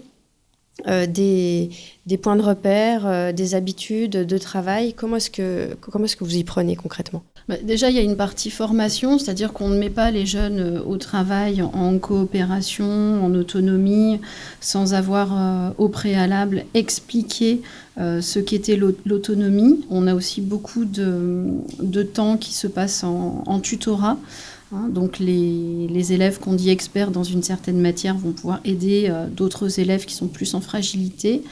euh, 0.88 1.06
des, 1.06 1.70
des, 2.06 2.18
points 2.18 2.36
de 2.36 2.42
repère, 2.42 3.08
euh, 3.08 3.32
des 3.32 3.56
habitudes 3.56 4.12
de 4.12 4.38
travail? 4.38 4.94
Comment 4.94 5.16
est-ce 5.16 5.30
que, 5.30 5.74
comment 5.80 6.04
est 6.04 6.16
que 6.18 6.26
vous 6.26 6.36
y 6.36 6.44
prenez 6.44 6.76
concrètement? 6.76 7.24
Bah, 7.50 7.56
Déjà, 7.64 7.90
il 7.90 7.96
y 7.96 8.00
a 8.00 8.02
une 8.02 8.16
partie 8.16 8.50
formation, 8.50 9.18
c'est-à-dire 9.20 9.54
qu'on 9.54 9.70
ne 9.70 9.78
met 9.78 9.90
pas 9.90 10.12
les 10.12 10.26
jeunes 10.26 10.60
euh, 10.60 10.84
au 10.84 10.98
travail 10.98 11.62
en 11.62 11.98
coopération, 11.98 13.24
en 13.24 13.34
autonomie, 13.34 14.20
sans 14.62 14.94
avoir 14.94 15.74
au 15.78 15.90
préalable 15.90 16.66
expliqué 16.74 17.62
ce 17.98 18.40
qu'était 18.40 18.78
l'autonomie. 18.78 19.86
On 19.90 20.08
a 20.08 20.14
aussi 20.14 20.42
beaucoup 20.42 20.86
de, 20.86 22.04
temps 22.04 22.38
qui 22.38 22.54
se 22.54 22.68
passe 22.68 23.04
en, 23.04 23.60
tutorat. 23.62 24.18
Hein, 24.74 24.90
donc 24.90 25.20
les, 25.20 26.14
élèves 26.14 26.40
qu'on 26.40 26.54
dit 26.54 26.70
experts 26.70 27.12
dans 27.12 27.24
une 27.24 27.44
certaine 27.44 27.80
matière 27.80 28.16
vont 28.16 28.32
pouvoir 28.32 28.60
aider 28.66 29.08
euh, 29.10 29.28
d'autres 29.28 29.80
élèves 29.80 30.06
qui 30.06 30.16
sont 30.16 30.28
plus 30.28 30.54
en 30.54 30.62
fragilité. 30.62 31.44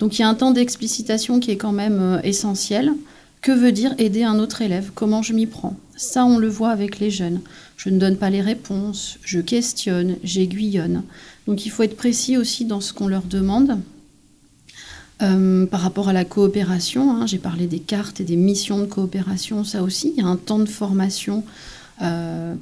Donc 0.00 0.18
il 0.18 0.22
y 0.22 0.24
a 0.24 0.28
un 0.28 0.34
temps 0.34 0.50
d'explicitation 0.50 1.40
qui 1.40 1.50
est 1.50 1.56
quand 1.56 1.72
même 1.72 2.00
euh, 2.00 2.20
essentiel. 2.22 2.92
Que 3.40 3.52
veut 3.52 3.72
dire 3.72 3.94
aider 3.98 4.24
un 4.24 4.38
autre 4.38 4.62
élève? 4.62 4.90
Comment 4.94 5.22
je 5.22 5.32
m'y 5.32 5.46
prends? 5.46 5.76
Ça, 5.96 6.24
on 6.24 6.38
le 6.38 6.48
voit 6.48 6.70
avec 6.70 6.98
les 6.98 7.10
jeunes. 7.10 7.40
Je 7.76 7.88
ne 7.88 7.98
donne 7.98 8.16
pas 8.16 8.30
les 8.30 8.40
réponses, 8.40 9.18
je 9.22 9.40
questionne, 9.40 10.16
j'aiguillonne. 10.24 11.02
Donc 11.46 11.64
il 11.64 11.70
faut 11.70 11.82
être 11.82 11.96
précis 11.96 12.36
aussi 12.36 12.64
dans 12.64 12.80
ce 12.80 12.92
qu'on 12.92 13.08
leur 13.08 13.22
demande. 13.22 13.78
Euh, 15.20 15.66
par 15.66 15.80
rapport 15.80 16.08
à 16.08 16.12
la 16.12 16.24
coopération, 16.24 17.10
hein, 17.10 17.26
j'ai 17.26 17.38
parlé 17.38 17.66
des 17.66 17.80
cartes 17.80 18.20
et 18.20 18.24
des 18.24 18.36
missions 18.36 18.78
de 18.78 18.84
coopération, 18.84 19.64
ça 19.64 19.82
aussi, 19.82 20.12
il 20.16 20.22
y 20.22 20.24
a 20.24 20.28
un 20.28 20.36
temps 20.36 20.60
de 20.60 20.68
formation 20.68 21.42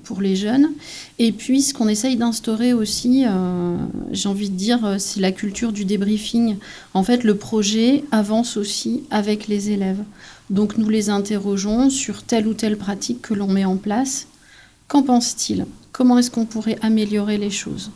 pour 0.05 0.21
les 0.21 0.37
jeunes. 0.37 0.71
Et 1.19 1.33
puis, 1.33 1.63
ce 1.63 1.75
qu'on 1.75 1.89
essaye 1.89 2.17
d'instaurer 2.17 2.73
aussi, 2.73 3.25
euh, 3.27 3.77
j'ai 4.13 4.29
envie 4.29 4.51
de 4.51 4.57
dire, 4.57 4.85
euh, 4.85 4.97
c'est 4.99 5.21
la 5.21 5.33
culture 5.33 5.73
du 5.73 5.85
débriefing. 5.85 6.57
En 6.95 7.03
fait, 7.03 7.25
le 7.25 7.37
projet 7.37 8.05
avance 8.11 8.57
aussi 8.57 9.03
avec 9.11 9.49
les 9.49 9.71
élèves. 9.71 10.03
Donc, 10.51 10.79
nous 10.79 10.89
les 10.89 11.11
interrogeons 11.11 11.91
sur 11.91 12.23
telle 12.23 12.47
ou 12.47 12.55
telle 12.55 12.77
pratique 12.77 13.23
que 13.23 13.35
l'on 13.35 13.49
met 13.49 13.65
en 13.65 13.77
place. 13.77 14.27
Qu'en 14.89 15.03
pense-t-il? 15.03 15.67
Comment 15.93 16.19
est-ce 16.19 16.31
qu'on 16.31 16.45
pourrait 16.45 16.79
améliorer 16.83 17.39
les 17.39 17.51
choses? 17.51 17.91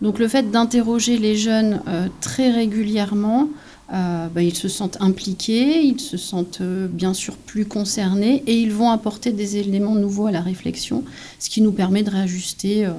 Donc, 0.00 0.18
le 0.18 0.26
fait 0.26 0.50
d'interroger 0.50 1.18
les 1.18 1.36
jeunes 1.36 1.80
très 2.20 2.50
régulièrement, 2.50 3.48
euh, 3.92 4.28
bah, 4.28 4.42
ils 4.42 4.56
se 4.56 4.68
sentent 4.68 4.96
impliqués, 5.00 5.82
ils 5.82 6.00
se 6.00 6.16
sentent 6.16 6.62
euh, 6.62 6.88
bien 6.88 7.12
sûr 7.12 7.36
plus 7.36 7.66
concernés 7.66 8.42
et 8.46 8.54
ils 8.54 8.72
vont 8.72 8.90
apporter 8.90 9.30
des 9.30 9.58
éléments 9.58 9.94
nouveaux 9.94 10.26
à 10.26 10.30
la 10.30 10.40
réflexion, 10.40 11.04
ce 11.38 11.50
qui 11.50 11.60
nous 11.60 11.72
permet 11.72 12.02
de 12.02 12.10
réajuster 12.10 12.86
euh, 12.86 12.92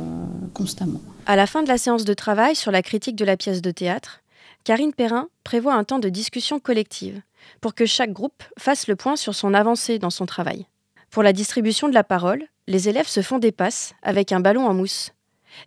constamment. 0.54 1.02
À 1.26 1.36
la 1.36 1.48
fin 1.48 1.64
de 1.64 1.68
la 1.68 1.80
séance 1.80 2.06
de 2.06 2.14
travail 2.14 2.56
sur 2.56 2.72
la 2.72 2.84
critique 2.84 3.16
de 3.16 3.26
la 3.26 3.36
pièce 3.36 3.64
de 3.64 3.72
théâtre, 3.72 4.22
Karine 4.64 4.94
Perrin 4.94 5.28
prévoit 5.44 5.74
un 5.74 5.84
temps 5.84 6.00
de 6.00 6.10
discussion 6.10 6.60
collective 6.60 7.20
pour 7.62 7.74
que 7.74 7.88
chaque 7.88 8.14
groupe 8.14 8.44
fasse 8.58 8.88
le 8.88 8.96
point 8.96 9.16
sur 9.16 9.34
son 9.34 9.56
avancée 9.56 9.98
dans 9.98 10.12
son 10.12 10.28
travail. 10.28 10.68
Pour 11.10 11.24
la 11.24 11.34
distribution 11.34 11.90
de 11.90 11.94
la 11.96 12.04
parole, 12.04 12.44
les 12.68 12.90
élèves 12.90 13.08
se 13.08 13.22
font 13.22 13.40
des 13.40 13.52
passes 13.52 13.94
avec 14.04 14.32
un 14.32 14.40
ballon 14.40 14.68
en 14.68 14.74
mousse. 14.74 15.12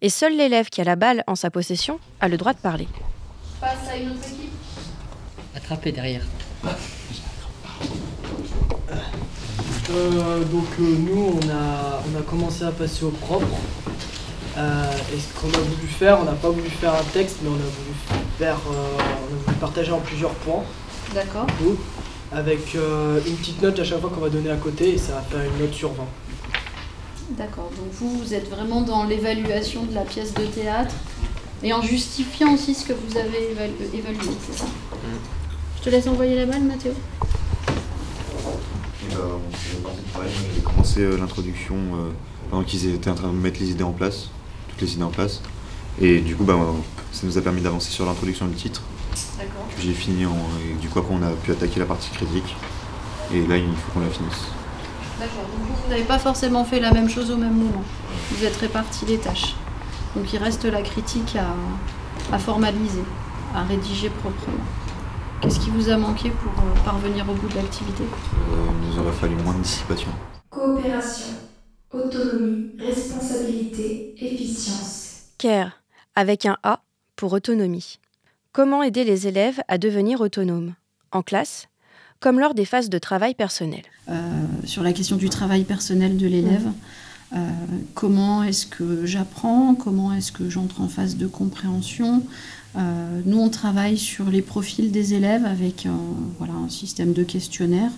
Et 0.00 0.10
seul 0.10 0.36
l'élève 0.36 0.68
qui 0.68 0.80
a 0.80 0.84
la 0.84 0.96
balle 0.96 1.24
en 1.26 1.34
sa 1.34 1.50
possession 1.50 1.98
a 2.20 2.28
le 2.28 2.36
droit 2.36 2.52
de 2.52 2.58
parler. 2.58 2.86
Passe 3.60 3.88
à 3.90 3.96
une 3.96 4.10
autre 4.10 4.37
derrière. 5.76 6.22
Euh, 9.90 10.44
donc 10.44 10.66
euh, 10.80 10.96
nous, 10.98 11.40
on 11.40 11.48
a, 11.48 12.02
on 12.12 12.18
a 12.18 12.22
commencé 12.22 12.64
à 12.64 12.70
passer 12.72 13.04
au 13.04 13.10
propre. 13.10 13.46
Euh, 14.56 14.92
et 15.14 15.18
ce 15.18 15.40
qu'on 15.40 15.48
a 15.48 15.62
voulu 15.62 15.86
faire, 15.86 16.18
on 16.20 16.24
n'a 16.24 16.32
pas 16.32 16.50
voulu 16.50 16.68
faire 16.68 16.94
un 16.94 17.04
texte, 17.12 17.36
mais 17.42 17.48
on 17.48 17.54
a 17.54 17.56
voulu 17.56 18.20
faire, 18.38 18.58
on 18.66 19.34
a 19.34 19.44
voulu 19.44 19.56
partager 19.58 19.92
en 19.92 20.00
plusieurs 20.00 20.32
points. 20.32 20.64
D'accord. 21.14 21.46
Avec 22.32 22.74
une 22.74 23.36
petite 23.36 23.62
note 23.62 23.78
à 23.78 23.84
chaque 23.84 24.00
fois 24.00 24.10
qu'on 24.10 24.20
va 24.20 24.28
donner 24.28 24.50
à 24.50 24.56
côté, 24.56 24.94
et 24.94 24.98
ça 24.98 25.14
va 25.14 25.22
faire 25.22 25.40
une 25.40 25.64
note 25.64 25.72
sur 25.72 25.92
20. 25.92 26.04
D'accord. 27.30 27.70
Donc 27.76 27.92
vous, 27.92 28.18
vous 28.18 28.34
êtes 28.34 28.50
vraiment 28.50 28.82
dans 28.82 29.04
l'évaluation 29.04 29.84
de 29.84 29.94
la 29.94 30.02
pièce 30.02 30.34
de 30.34 30.44
théâtre 30.44 30.94
et 31.62 31.72
en 31.72 31.82
justifiant 31.82 32.52
aussi 32.54 32.74
ce 32.74 32.84
que 32.84 32.92
vous 32.92 33.16
avez 33.16 33.52
évalué, 33.94 34.30
c'est 34.46 34.58
ça? 34.58 34.64
Mm. 34.64 35.37
Je 35.37 35.37
te 35.88 35.92
laisse 35.94 36.06
envoyer 36.06 36.36
la 36.36 36.44
balle, 36.44 36.64
Mathéo. 36.64 36.92
J'ai 40.54 40.62
commencé 40.62 41.00
euh, 41.00 41.16
l'introduction 41.16 41.76
euh, 41.76 42.10
pendant 42.50 42.62
qu'ils 42.62 42.94
étaient 42.94 43.08
en 43.08 43.14
train 43.14 43.28
de 43.28 43.32
mettre 43.32 43.58
les 43.60 43.70
idées 43.70 43.84
en 43.84 43.92
place, 43.92 44.28
toutes 44.68 44.82
les 44.82 44.92
idées 44.92 45.04
en 45.04 45.10
place. 45.10 45.40
Et 45.98 46.20
du 46.20 46.36
coup, 46.36 46.44
bah, 46.44 46.58
ça 47.10 47.26
nous 47.26 47.38
a 47.38 47.40
permis 47.40 47.62
d'avancer 47.62 47.90
sur 47.90 48.04
l'introduction 48.04 48.46
du 48.48 48.54
titre. 48.54 48.82
D'accord. 49.38 49.66
J'ai 49.80 49.94
fini, 49.94 50.26
en, 50.26 50.36
et 50.62 50.74
du 50.78 50.88
coup, 50.90 50.98
après, 50.98 51.14
on 51.14 51.22
a 51.22 51.30
pu 51.30 51.52
attaquer 51.52 51.80
la 51.80 51.86
partie 51.86 52.10
critique. 52.10 52.54
Et 53.32 53.46
là, 53.46 53.56
il 53.56 53.64
faut 53.64 53.92
qu'on 53.94 54.00
la 54.00 54.10
finisse. 54.10 54.48
D'accord. 55.18 55.44
Donc, 55.44 55.78
vous 55.84 55.90
n'avez 55.90 56.04
pas 56.04 56.18
forcément 56.18 56.66
fait 56.66 56.80
la 56.80 56.92
même 56.92 57.08
chose 57.08 57.30
au 57.30 57.38
même 57.38 57.54
moment. 57.54 57.82
Vous 58.32 58.44
êtes 58.44 58.56
répartis 58.56 59.06
les 59.06 59.16
tâches. 59.16 59.56
Donc, 60.14 60.30
il 60.34 60.38
reste 60.38 60.66
la 60.66 60.82
critique 60.82 61.36
à 62.30 62.38
formaliser, 62.38 63.04
à 63.54 63.62
rédiger 63.62 64.10
proprement. 64.10 64.64
Qu'est-ce 65.40 65.60
qui 65.60 65.70
vous 65.70 65.88
a 65.88 65.96
manqué 65.96 66.30
pour 66.30 66.50
euh, 66.50 66.84
parvenir 66.84 67.28
au 67.30 67.32
bout 67.32 67.48
de 67.48 67.54
l'activité? 67.54 68.02
Euh, 68.02 68.66
Il 68.82 68.88
nous 68.88 68.98
aurait 68.98 69.12
fallu 69.12 69.36
moins 69.36 69.54
de 69.54 69.62
dissipation. 69.62 70.08
Coopération, 70.50 71.34
autonomie, 71.92 72.72
responsabilité, 72.76 74.14
efficience. 74.18 75.28
CARE, 75.38 75.80
avec 76.16 76.44
un 76.44 76.56
A 76.64 76.82
pour 77.14 77.32
autonomie. 77.32 78.00
Comment 78.52 78.82
aider 78.82 79.04
les 79.04 79.28
élèves 79.28 79.60
à 79.68 79.78
devenir 79.78 80.20
autonomes? 80.20 80.74
En 81.12 81.22
classe, 81.22 81.68
comme 82.18 82.40
lors 82.40 82.54
des 82.54 82.64
phases 82.64 82.90
de 82.90 82.98
travail 82.98 83.34
personnel. 83.34 83.82
Euh, 84.08 84.44
sur 84.64 84.82
la 84.82 84.92
question 84.92 85.14
du 85.16 85.28
travail 85.28 85.62
personnel 85.62 86.16
de 86.16 86.26
l'élève, 86.26 86.66
mmh. 87.30 87.38
comment 87.94 88.42
est-ce 88.42 88.66
que 88.66 89.06
j'apprends? 89.06 89.76
Comment 89.76 90.12
est-ce 90.12 90.32
que 90.32 90.50
j'entre 90.50 90.80
en 90.80 90.88
phase 90.88 91.16
de 91.16 91.28
compréhension? 91.28 92.24
Euh, 92.76 93.20
nous, 93.24 93.38
on 93.38 93.48
travaille 93.48 93.98
sur 93.98 94.30
les 94.30 94.42
profils 94.42 94.90
des 94.90 95.14
élèves 95.14 95.44
avec 95.44 95.86
un, 95.86 95.98
voilà, 96.38 96.54
un 96.54 96.68
système 96.68 97.12
de 97.12 97.22
questionnaire 97.22 97.90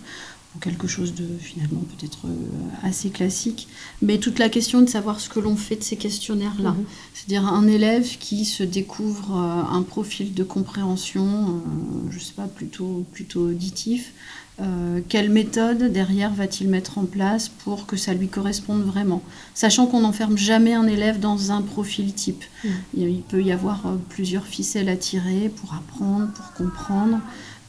quelque 0.59 0.89
chose 0.89 1.15
de 1.15 1.27
finalement 1.39 1.83
peut-être 1.83 2.27
euh, 2.27 2.35
assez 2.83 3.11
classique. 3.11 3.69
Mais 4.03 4.19
toute 4.19 4.39
la 4.39 4.49
question 4.49 4.81
de 4.81 4.89
savoir 4.89 5.21
ce 5.21 5.29
que 5.29 5.39
l'on 5.39 5.57
fait 5.57 5.77
de 5.77 5.83
ces 5.83 5.97
questionnaires-là. 5.97 6.73
Mhm. 6.73 6.85
C'est-à-dire 7.15 7.47
un 7.47 7.69
élève 7.69 8.19
qui 8.19 8.45
se 8.45 8.65
découvre 8.65 9.37
euh, 9.37 9.77
un 9.77 9.83
profil 9.83 10.35
de 10.35 10.43
compréhension, 10.43 11.23
euh, 11.25 12.11
je 12.11 12.17
ne 12.17 12.21
sais 12.21 12.33
pas, 12.33 12.49
plutôt, 12.49 13.07
plutôt 13.12 13.43
auditif. 13.43 14.12
Euh, 14.61 15.00
quelle 15.09 15.31
méthode 15.31 15.90
derrière 15.90 16.33
va-t-il 16.33 16.69
mettre 16.69 16.99
en 16.99 17.05
place 17.05 17.49
pour 17.49 17.87
que 17.87 17.97
ça 17.97 18.12
lui 18.12 18.29
corresponde 18.29 18.83
vraiment? 18.83 19.23
Sachant 19.55 19.87
qu'on 19.87 20.00
n'enferme 20.00 20.37
jamais 20.37 20.75
un 20.75 20.87
élève 20.87 21.19
dans 21.19 21.50
un 21.50 21.62
profil 21.62 22.12
type. 22.12 22.45
Mhm. 22.64 22.71
Il, 22.97 23.23
peut 23.23 23.43
y 23.43 23.52
avoir 23.52 23.87
euh, 23.87 23.97
plusieurs 24.11 24.47
ficelles 24.47 24.88
à 24.88 24.97
tirer 24.97 25.49
pour 25.49 25.75
apprendre, 25.75 26.29
pour 26.33 26.52
comprendre. 26.52 27.21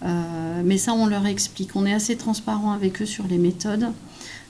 Euh, 0.03 0.62
mais 0.65 0.77
ça, 0.77 0.93
on 0.93 1.05
leur 1.05 1.25
explique. 1.25 1.75
On 1.75 1.86
est 1.86 1.93
assez 1.93 2.17
transparent 2.17 2.71
avec 2.71 3.01
eux 3.01 3.05
sur 3.05 3.25
les 3.27 3.38
méthodes. 3.38 3.88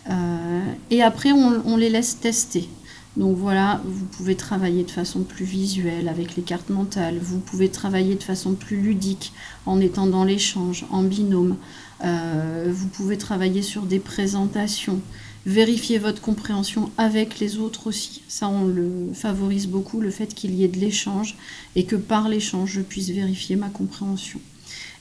Euh, 0.10 0.62
et 0.90 1.04
après, 1.04 1.32
on, 1.32 1.62
on 1.66 1.78
les 1.78 1.90
laisse 1.90 2.20
tester. 2.20 2.70
Donc 3.18 3.36
voilà, 3.36 3.82
vous 3.84 4.06
pouvez 4.06 4.36
travailler 4.36 4.84
de 4.84 4.92
façon 4.92 5.24
plus 5.24 5.44
visuelle 5.44 6.08
avec 6.08 6.38
les 6.38 6.44
cartes 6.44 6.70
mentales. 6.70 7.20
Vous 7.22 7.40
pouvez 7.40 7.70
travailler 7.70 8.16
de 8.16 8.24
façon 8.24 8.54
plus 8.54 8.82
ludique 8.82 9.34
en 9.66 9.82
étant 9.82 10.08
dans 10.08 10.24
l'échange, 10.24 10.86
en 10.92 11.04
binôme. 11.04 11.58
Euh, 12.04 12.72
vous 12.72 12.88
pouvez 12.88 13.18
travailler 13.18 13.62
sur 13.62 13.84
des 13.84 14.00
présentations. 14.00 15.00
Vérifier 15.46 15.98
votre 15.98 16.22
compréhension 16.22 16.92
avec 16.98 17.40
les 17.40 17.58
autres 17.58 17.88
aussi. 17.88 18.22
Ça, 18.28 18.48
on 18.48 18.66
le 18.66 19.10
favorise 19.14 19.68
beaucoup, 19.68 20.00
le 20.00 20.12
fait 20.12 20.34
qu'il 20.36 20.54
y 20.54 20.64
ait 20.64 20.68
de 20.68 20.80
l'échange 20.80 21.36
et 21.76 21.86
que 21.86 21.96
par 21.96 22.30
l'échange, 22.30 22.72
je 22.74 22.82
puisse 22.82 23.10
vérifier 23.10 23.56
ma 23.56 23.70
compréhension. 23.70 24.40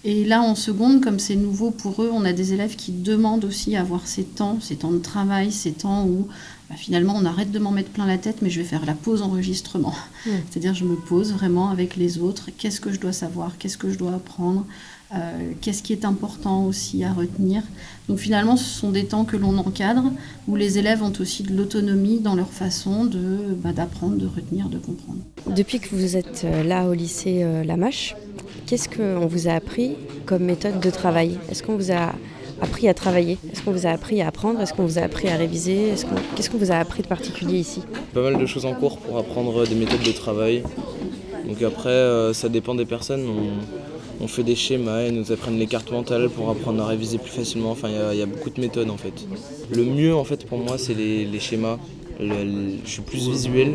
Et 0.03 0.25
là, 0.25 0.41
en 0.41 0.55
seconde, 0.55 1.03
comme 1.03 1.19
c'est 1.19 1.37
nouveau 1.37 1.71
pour 1.71 2.03
eux, 2.03 2.11
on 2.11 2.25
a 2.25 2.33
des 2.33 2.55
élèves 2.55 2.75
qui 2.75 2.91
demandent 2.91 3.45
aussi 3.45 3.77
à 3.77 3.83
avoir 3.83 4.07
ces 4.07 4.25
temps, 4.25 4.59
ces 4.61 4.77
temps 4.77 4.93
de 4.93 4.99
travail, 4.99 5.53
ces 5.53 5.73
temps 5.73 6.07
où 6.07 6.27
bah, 6.71 6.77
finalement 6.77 7.15
on 7.15 7.27
arrête 7.27 7.51
de 7.51 7.59
m'en 7.59 7.71
mettre 7.71 7.91
plein 7.91 8.07
la 8.07 8.17
tête, 8.17 8.39
mais 8.41 8.49
je 8.49 8.61
vais 8.61 8.67
faire 8.67 8.87
la 8.87 8.95
pause 8.95 9.21
enregistrement. 9.21 9.95
C'est-à-dire, 10.51 10.73
je 10.73 10.85
me 10.85 10.97
pose 10.97 11.35
vraiment 11.35 11.69
avec 11.69 11.97
les 11.97 12.19
autres. 12.19 12.49
Qu'est-ce 12.57 12.81
que 12.81 12.93
je 12.93 12.99
dois 12.99 13.13
savoir? 13.13 13.59
Qu'est-ce 13.59 13.77
que 13.77 13.91
je 13.91 13.99
dois 13.99 14.15
apprendre? 14.15 14.65
Euh, 15.13 15.17
Qu'est-ce 15.61 15.83
qui 15.83 15.93
est 15.93 16.05
important 16.05 16.65
aussi 16.67 17.03
à 17.05 17.13
retenir? 17.13 17.63
Donc 18.09 18.19
finalement, 18.19 18.57
ce 18.57 18.65
sont 18.65 18.91
des 18.91 19.05
temps 19.07 19.25
que 19.25 19.37
l'on 19.37 19.59
encadre, 19.59 20.05
où 20.47 20.57
les 20.57 20.79
élèves 20.79 21.03
ont 21.03 21.13
aussi 21.21 21.43
de 21.43 21.53
l'autonomie 21.55 22.21
dans 22.21 22.35
leur 22.37 22.49
façon 22.51 23.05
de, 23.05 23.55
bah, 23.57 23.73
d'apprendre, 23.73 24.17
de 24.17 24.27
retenir, 24.27 24.69
de 24.69 24.79
comprendre. 24.79 25.19
Depuis 25.49 25.81
que 25.81 25.89
vous 25.95 26.17
êtes 26.17 26.43
euh, 26.45 26.63
là 26.63 26.87
au 26.89 26.93
lycée 26.95 27.41
euh, 27.43 27.65
Lamache, 27.65 28.15
qu'est-ce 28.67 28.89
qu'on 28.89 29.27
vous 29.27 29.49
a 29.49 29.53
appris 29.53 29.97
comme 30.27 30.45
méthode 30.45 30.79
de 30.81 30.91
travail? 30.91 31.39
Est-ce 31.51 31.63
qu'on 31.65 31.77
vous 31.77 31.91
a 31.93 32.13
appris 32.63 32.89
à 32.89 32.95
travailler? 32.95 33.39
Est-ce 33.53 33.63
qu'on 33.63 33.73
vous 33.73 33.87
a 33.87 33.91
appris 33.91 34.23
à 34.23 34.29
apprendre? 34.29 34.61
Est-ce 34.61 34.73
qu'on 34.75 34.85
vous 34.87 34.99
a 34.99 35.03
appris 35.03 35.29
à 35.29 35.37
réviser? 35.37 35.89
Est-ce 35.89 36.05
qu'on- 36.07 36.15
Qu'est-ce 36.37 36.51
qu'on 36.51 36.59
vous 36.59 36.71
a 36.71 36.77
appris 36.77 37.03
de 37.03 37.09
particulier 37.09 37.59
ici? 37.59 37.83
Pas 38.15 38.23
mal 38.23 38.39
de 38.39 38.47
choses 38.47 38.65
en 38.65 38.75
cours 38.75 38.99
pour 38.99 39.19
apprendre 39.19 39.67
des 39.67 39.75
méthodes 39.75 40.03
de 40.05 40.13
travail. 40.13 40.63
Donc 41.49 41.63
après, 41.63 41.89
euh, 41.89 42.33
ça 42.33 42.49
dépend 42.49 42.75
des 42.77 42.85
personnes. 42.87 43.25
On, 43.29 43.90
on 44.21 44.29
fait 44.29 44.43
des 44.43 44.55
schémas, 44.55 45.05
ils 45.05 45.15
nous 45.15 45.33
apprennent 45.33 45.59
les 45.59 45.67
cartes 45.67 45.91
mentales 45.91 46.29
pour 46.29 46.51
apprendre 46.51 46.83
à 46.83 46.87
réviser 46.87 47.19
plus 47.19 47.31
facilement. 47.31 47.71
Enfin, 47.71 47.89
il 48.13 48.19
y 48.19 48.23
a- 48.23 48.27
beaucoup 48.27 48.51
de 48.51 48.61
méthodes 48.61 48.91
en 48.91 48.97
fait. 48.97 49.27
Le 49.71 49.85
mieux 49.85 50.15
en 50.15 50.25
fait 50.25 50.47
pour 50.47 50.59
moi, 50.59 50.79
c'est 50.79 50.95
les, 50.95 51.41
schémas. 51.41 51.79
Je 52.21 52.77
suis 52.85 53.03
plus 53.03 53.29
visuel. 53.29 53.75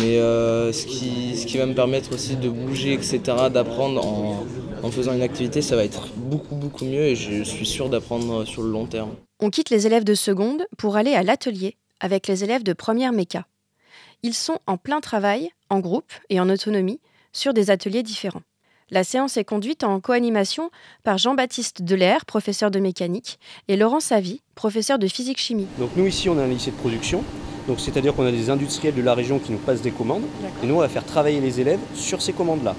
Mais 0.00 0.18
euh, 0.18 0.72
ce, 0.72 0.86
qui, 0.86 1.58
va 1.58 1.66
me 1.66 1.74
permettre 1.74 2.12
aussi 2.14 2.36
de 2.36 2.48
bouger, 2.48 2.92
etc., 2.92 3.20
d'apprendre 3.52 4.04
en, 4.04 4.46
en 4.82 4.90
faisant 4.90 5.12
une 5.14 5.22
activité, 5.22 5.62
ça 5.62 5.76
va 5.76 5.84
être 5.84 6.08
beaucoup 6.16 6.54
beaucoup 6.54 6.84
mieux 6.84 7.02
et 7.02 7.16
je 7.16 7.42
suis 7.42 7.66
sûr 7.66 7.88
d'apprendre 7.88 8.44
sur 8.44 8.62
le 8.62 8.70
long 8.70 8.86
terme. 8.86 9.10
On 9.40 9.50
quitte 9.50 9.70
les 9.70 9.86
élèves 9.86 10.04
de 10.04 10.14
seconde 10.14 10.66
pour 10.76 10.96
aller 10.96 11.14
à 11.14 11.22
l'atelier 11.22 11.76
avec 12.00 12.26
les 12.28 12.44
élèves 12.44 12.62
de 12.62 12.72
première 12.72 13.12
méca. 13.12 13.46
Ils 14.22 14.34
sont 14.34 14.58
en 14.66 14.76
plein 14.76 15.00
travail, 15.00 15.50
en 15.70 15.80
groupe 15.80 16.12
et 16.28 16.40
en 16.40 16.50
autonomie, 16.50 17.00
sur 17.32 17.54
des 17.54 17.70
ateliers 17.70 18.02
différents. 18.02 18.42
La 18.92 19.04
séance 19.04 19.36
est 19.36 19.44
conduite 19.44 19.84
en 19.84 20.00
co-animation 20.00 20.70
par 21.04 21.16
Jean-Baptiste 21.16 21.82
Delair, 21.82 22.24
professeur 22.24 22.72
de 22.72 22.80
mécanique, 22.80 23.38
et 23.68 23.76
Laurent 23.76 24.00
Savy, 24.00 24.40
professeur 24.56 24.98
de 24.98 25.06
physique-chimie. 25.06 25.68
Donc 25.78 25.90
nous 25.94 26.06
ici 26.08 26.28
on 26.28 26.36
a 26.38 26.42
un 26.42 26.48
lycée 26.48 26.72
de 26.72 26.76
production, 26.76 27.22
donc 27.68 27.78
c'est-à-dire 27.78 28.14
qu'on 28.16 28.26
a 28.26 28.32
des 28.32 28.50
industriels 28.50 28.96
de 28.96 29.02
la 29.02 29.14
région 29.14 29.38
qui 29.38 29.52
nous 29.52 29.58
passent 29.58 29.82
des 29.82 29.92
commandes, 29.92 30.24
et 30.60 30.66
nous 30.66 30.74
on 30.74 30.80
va 30.80 30.88
faire 30.88 31.04
travailler 31.04 31.38
les 31.40 31.60
élèves 31.60 31.78
sur 31.94 32.20
ces 32.20 32.32
commandes-là. 32.32 32.74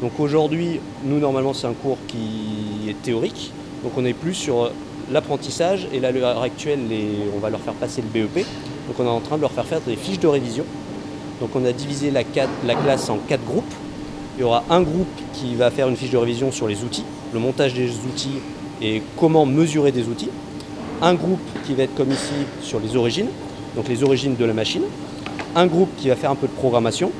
Donc 0.00 0.20
aujourd'hui, 0.20 0.78
nous 1.04 1.18
normalement 1.18 1.52
c'est 1.52 1.66
un 1.66 1.72
cours 1.72 1.98
qui 2.06 2.88
est 2.88 3.02
théorique, 3.02 3.50
donc 3.82 3.94
on 3.96 4.04
est 4.04 4.14
plus 4.14 4.34
sur 4.34 4.70
l'apprentissage, 5.10 5.88
et 5.92 5.98
là 5.98 6.08
à 6.08 6.12
l'heure 6.12 6.40
actuelle 6.42 6.86
les- 6.88 7.18
on 7.34 7.40
va 7.40 7.50
leur 7.50 7.60
faire 7.60 7.74
passer 7.74 8.00
le 8.00 8.06
BEP, 8.06 8.46
donc 8.86 9.00
on 9.00 9.04
est 9.04 9.08
en 9.08 9.20
train 9.20 9.34
de 9.36 9.40
leur 9.42 9.50
faire 9.50 9.66
faire 9.66 9.80
des 9.80 9.96
fiches 9.96 10.20
de 10.20 10.28
révision. 10.28 10.64
Donc 11.40 11.50
on 11.56 11.64
a 11.64 11.72
divisé 11.72 12.12
la 12.12 12.22
classe 12.22 13.10
en 13.10 13.18
quatre 13.18 13.44
groupes. 13.44 13.74
Il 14.38 14.42
y 14.42 14.44
aura 14.44 14.62
un 14.70 14.82
groupe 14.82 15.08
qui 15.32 15.56
va 15.56 15.68
faire 15.72 15.88
une 15.88 15.96
fiche 15.96 16.12
de 16.12 16.16
révision 16.16 16.52
sur 16.52 16.68
les 16.68 16.84
outils, 16.84 17.02
le 17.32 17.40
montage 17.40 17.74
des 17.74 17.90
outils 17.90 18.38
et 18.80 19.02
comment 19.16 19.44
mesurer 19.44 19.90
des 19.90 20.06
outils. 20.06 20.28
Un 21.02 21.14
groupe 21.14 21.40
qui 21.66 21.74
va 21.74 21.82
être 21.82 21.96
comme 21.96 22.12
ici 22.12 22.46
sur 22.62 22.78
les 22.78 22.94
origines, 22.94 23.26
donc 23.74 23.88
les 23.88 24.04
origines 24.04 24.36
de 24.36 24.44
la 24.44 24.52
machine. 24.52 24.84
Un 25.56 25.66
groupe 25.66 25.88
qui 25.96 26.08
va 26.08 26.14
faire 26.14 26.30
un 26.30 26.36
peu 26.36 26.46
de 26.46 26.52
programmation. 26.52 27.10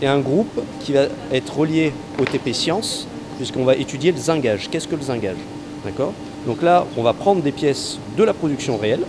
Et 0.00 0.06
un 0.06 0.20
groupe 0.20 0.62
qui 0.80 0.94
va 0.94 1.08
être 1.30 1.58
relié 1.58 1.92
au 2.18 2.24
TP 2.24 2.54
Sciences, 2.54 3.06
puisqu'on 3.36 3.64
va 3.64 3.76
étudier 3.76 4.10
le 4.10 4.16
zingage. 4.16 4.70
Qu'est-ce 4.70 4.88
que 4.88 4.96
le 4.96 5.02
zingage? 5.02 5.36
D'accord? 5.84 6.14
Donc 6.46 6.62
là, 6.62 6.86
on 6.96 7.02
va 7.02 7.12
prendre 7.12 7.42
des 7.42 7.52
pièces 7.52 7.98
de 8.16 8.24
la 8.24 8.32
production 8.32 8.78
réelle. 8.78 9.04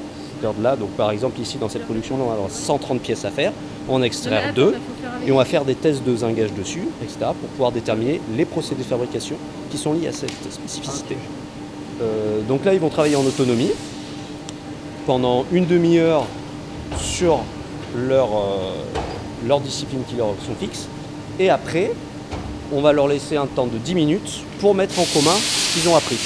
Là, 0.62 0.76
donc 0.76 0.90
par 0.98 1.12
exemple 1.12 1.40
ici 1.40 1.58
dans 1.58 1.70
cette 1.70 1.86
production, 1.86 2.18
on 2.20 2.30
avoir 2.30 2.50
130 2.50 3.00
pièces 3.00 3.24
à 3.24 3.32
faire. 3.32 3.54
On 3.90 3.96
en 3.96 4.02
extraire 4.04 4.54
deux 4.54 4.76
et 5.26 5.32
on 5.32 5.38
va 5.38 5.46
faire 5.46 5.66
des 5.66 5.76
tests 5.76 6.04
de 6.04 6.16
zingage 6.16 6.54
dessus, 6.54 6.88
etc. 7.02 7.18
pour 7.40 7.50
pouvoir 7.50 7.72
déterminer 7.72 8.22
les 8.36 8.46
procédés 8.46 8.84
de 8.84 8.88
fabrication 8.88 9.36
qui 9.70 9.78
sont 9.78 9.94
liés 9.94 10.08
à 10.08 10.12
cette 10.12 10.32
spécificité. 10.50 11.18
Euh, 12.02 12.42
donc 12.48 12.66
là, 12.66 12.74
ils 12.74 12.80
vont 12.80 12.90
travailler 12.90 13.16
en 13.16 13.26
autonomie 13.26 13.72
pendant 15.06 15.46
une 15.52 15.66
demi-heure 15.66 16.26
sur 16.98 17.40
leur, 17.96 18.30
euh, 18.30 18.74
leur 19.48 19.60
discipline 19.60 20.04
qui 20.08 20.16
leur 20.16 20.30
sont 20.46 20.56
fixes. 20.60 20.88
Et 21.40 21.50
après, 21.50 21.92
on 22.72 22.82
va 22.82 22.94
leur 22.94 23.08
laisser 23.08 23.36
un 23.36 23.48
temps 23.48 23.68
de 23.68 23.78
10 23.78 23.96
minutes 23.96 24.44
pour 24.60 24.74
mettre 24.76 25.00
en 25.00 25.06
commun 25.14 25.36
ce 25.36 25.80
qu'ils 25.80 25.90
ont 25.90 25.96
appris. 25.96 26.18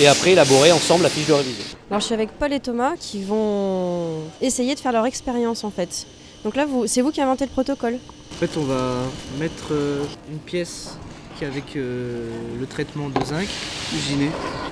Et 0.00 0.06
après, 0.06 0.32
élaborer 0.32 0.72
ensemble 0.72 1.02
la 1.02 1.08
fiche 1.08 1.26
de 1.26 1.32
révision. 1.32 1.64
Alors 1.90 2.00
je 2.00 2.06
suis 2.06 2.14
avec 2.14 2.30
Paul 2.38 2.52
et 2.52 2.60
Thomas 2.60 2.94
qui 2.98 3.22
vont 3.22 4.22
essayer 4.40 4.74
de 4.74 4.80
faire 4.80 4.92
leur 4.92 5.06
expérience 5.06 5.64
en 5.64 5.70
fait. 5.70 6.06
Donc 6.44 6.56
là, 6.56 6.66
vous, 6.66 6.86
c'est 6.86 7.00
vous 7.00 7.10
qui 7.10 7.22
inventez 7.22 7.46
le 7.46 7.50
protocole. 7.50 7.94
En 7.94 8.36
fait, 8.36 8.50
on 8.58 8.64
va 8.64 8.96
mettre 9.40 9.68
euh, 9.72 10.04
une 10.30 10.38
pièce 10.38 10.98
qui 11.38 11.44
est 11.44 11.46
avec 11.46 11.74
euh, 11.76 12.28
le 12.60 12.66
traitement 12.66 13.08
de 13.08 13.24
zinc 13.24 13.48
usiné 13.94 14.28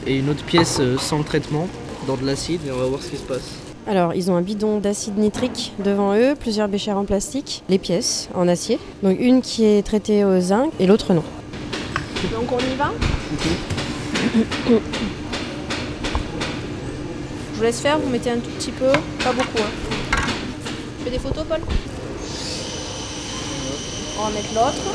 et 0.06 0.18
une 0.18 0.28
autre 0.28 0.44
pièce 0.44 0.78
euh, 0.80 0.98
sans 0.98 1.18
le 1.18 1.24
traitement 1.24 1.66
dans 2.06 2.16
de 2.16 2.26
l'acide 2.26 2.60
et 2.66 2.70
on 2.70 2.76
va 2.76 2.84
voir 2.84 3.02
ce 3.02 3.08
qui 3.08 3.16
se 3.16 3.22
passe. 3.22 3.54
Alors, 3.86 4.12
ils 4.14 4.30
ont 4.30 4.36
un 4.36 4.42
bidon 4.42 4.78
d'acide 4.80 5.16
nitrique 5.16 5.72
devant 5.82 6.14
eux, 6.14 6.34
plusieurs 6.38 6.68
béchères 6.68 6.98
en 6.98 7.04
plastique, 7.04 7.64
les 7.70 7.78
pièces 7.78 8.28
en 8.34 8.48
acier. 8.48 8.78
Donc 9.02 9.18
une 9.18 9.40
qui 9.40 9.64
est 9.64 9.84
traitée 9.84 10.24
au 10.24 10.40
zinc 10.40 10.70
et 10.78 10.86
l'autre 10.86 11.14
non. 11.14 11.24
Donc 12.32 12.52
on 12.52 12.58
y 12.58 12.76
va 12.76 12.92
Je 17.52 17.56
vous 17.56 17.62
laisse 17.62 17.80
faire, 17.80 17.98
vous 17.98 18.10
mettez 18.10 18.30
un 18.30 18.38
tout 18.38 18.50
petit 18.50 18.70
peu, 18.72 18.92
pas 19.24 19.32
beaucoup. 19.32 19.58
Hein. 19.58 20.01
Tu 21.02 21.10
fais 21.10 21.16
des 21.16 21.22
photos, 21.22 21.44
Paul? 21.48 21.58
On 24.20 24.22
va 24.22 24.30
mettre 24.30 24.54
l'autre 24.54 24.94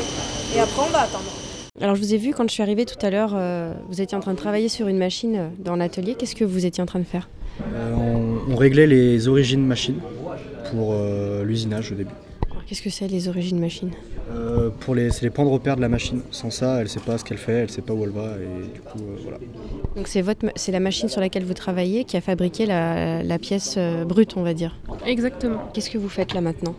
et 0.56 0.58
après 0.60 0.80
on 0.80 0.90
va 0.90 1.00
attendre. 1.00 1.30
Alors 1.82 1.96
je 1.96 2.00
vous 2.00 2.14
ai 2.14 2.16
vu 2.16 2.32
quand 2.32 2.48
je 2.48 2.54
suis 2.54 2.62
arrivée 2.62 2.86
tout 2.86 2.96
à 3.04 3.10
l'heure, 3.10 3.32
euh, 3.34 3.74
vous 3.90 4.00
étiez 4.00 4.16
en 4.16 4.20
train 4.20 4.32
de 4.32 4.38
travailler 4.38 4.70
sur 4.70 4.88
une 4.88 4.96
machine 4.96 5.36
euh, 5.36 5.48
dans 5.58 5.76
l'atelier. 5.76 6.14
Qu'est-ce 6.18 6.34
que 6.34 6.44
vous 6.44 6.64
étiez 6.64 6.82
en 6.82 6.86
train 6.86 7.00
de 7.00 7.04
faire? 7.04 7.28
Euh, 7.74 7.92
on, 7.92 8.52
on 8.52 8.56
réglait 8.56 8.86
les 8.86 9.28
origines 9.28 9.66
machines 9.66 10.00
pour 10.70 10.94
euh, 10.94 11.44
l'usinage 11.44 11.92
au 11.92 11.94
début. 11.94 12.14
Qu'est-ce 12.68 12.82
que 12.82 12.90
c'est 12.90 13.08
les 13.08 13.28
origines 13.28 13.58
machines 13.58 13.90
Euh, 14.30 14.68
pour 14.80 14.94
les, 14.94 15.10
c'est 15.10 15.22
les 15.22 15.30
points 15.30 15.44
de 15.46 15.50
repère 15.50 15.76
de 15.76 15.80
la 15.80 15.88
machine. 15.88 16.20
Sans 16.30 16.50
ça, 16.50 16.76
elle 16.76 16.82
ne 16.82 16.88
sait 16.88 17.00
pas 17.00 17.16
ce 17.16 17.24
qu'elle 17.24 17.38
fait, 17.38 17.52
elle 17.52 17.62
ne 17.62 17.68
sait 17.70 17.80
pas 17.80 17.94
où 17.94 18.04
elle 18.04 18.10
va 18.10 18.32
et 18.36 18.74
du 18.74 18.80
coup, 18.80 18.98
euh, 18.98 19.16
voilà. 19.22 19.38
Donc 19.96 20.06
c'est 20.06 20.20
votre, 20.20 20.44
c'est 20.54 20.70
la 20.72 20.80
machine 20.80 21.08
sur 21.08 21.20
laquelle 21.22 21.44
vous 21.44 21.54
travaillez 21.54 22.04
qui 22.04 22.16
a 22.18 22.20
fabriqué 22.20 22.66
la, 22.66 23.22
la 23.22 23.38
pièce 23.38 23.76
euh, 23.78 24.04
brute, 24.04 24.36
on 24.36 24.42
va 24.42 24.52
dire. 24.52 24.76
Exactement. 25.06 25.60
Qu'est-ce 25.72 25.88
que 25.88 25.96
vous 25.96 26.10
faites 26.10 26.34
là 26.34 26.42
maintenant 26.42 26.74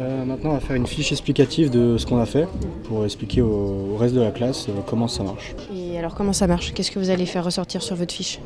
Euh, 0.00 0.24
maintenant, 0.24 0.50
on 0.50 0.54
va 0.54 0.60
faire 0.60 0.74
une 0.76 0.88
fiche 0.88 1.12
explicative 1.12 1.70
de 1.70 1.96
ce 1.98 2.04
qu'on 2.04 2.18
a 2.18 2.26
fait 2.26 2.48
pour 2.88 3.04
expliquer 3.04 3.42
au, 3.42 3.92
au 3.94 3.96
reste 3.96 4.14
de 4.16 4.20
la 4.20 4.32
classe 4.32 4.66
comment 4.88 5.06
ça 5.08 5.22
marche. 5.22 5.54
Et 5.72 5.96
alors 6.00 6.14
comment 6.16 6.32
ça 6.32 6.48
marche? 6.48 6.74
Qu'est-ce 6.74 6.90
que 6.90 6.98
vous 6.98 7.10
allez 7.10 7.26
faire 7.26 7.44
ressortir 7.44 7.80
sur 7.80 7.94
votre 7.94 8.12
fiche? 8.12 8.40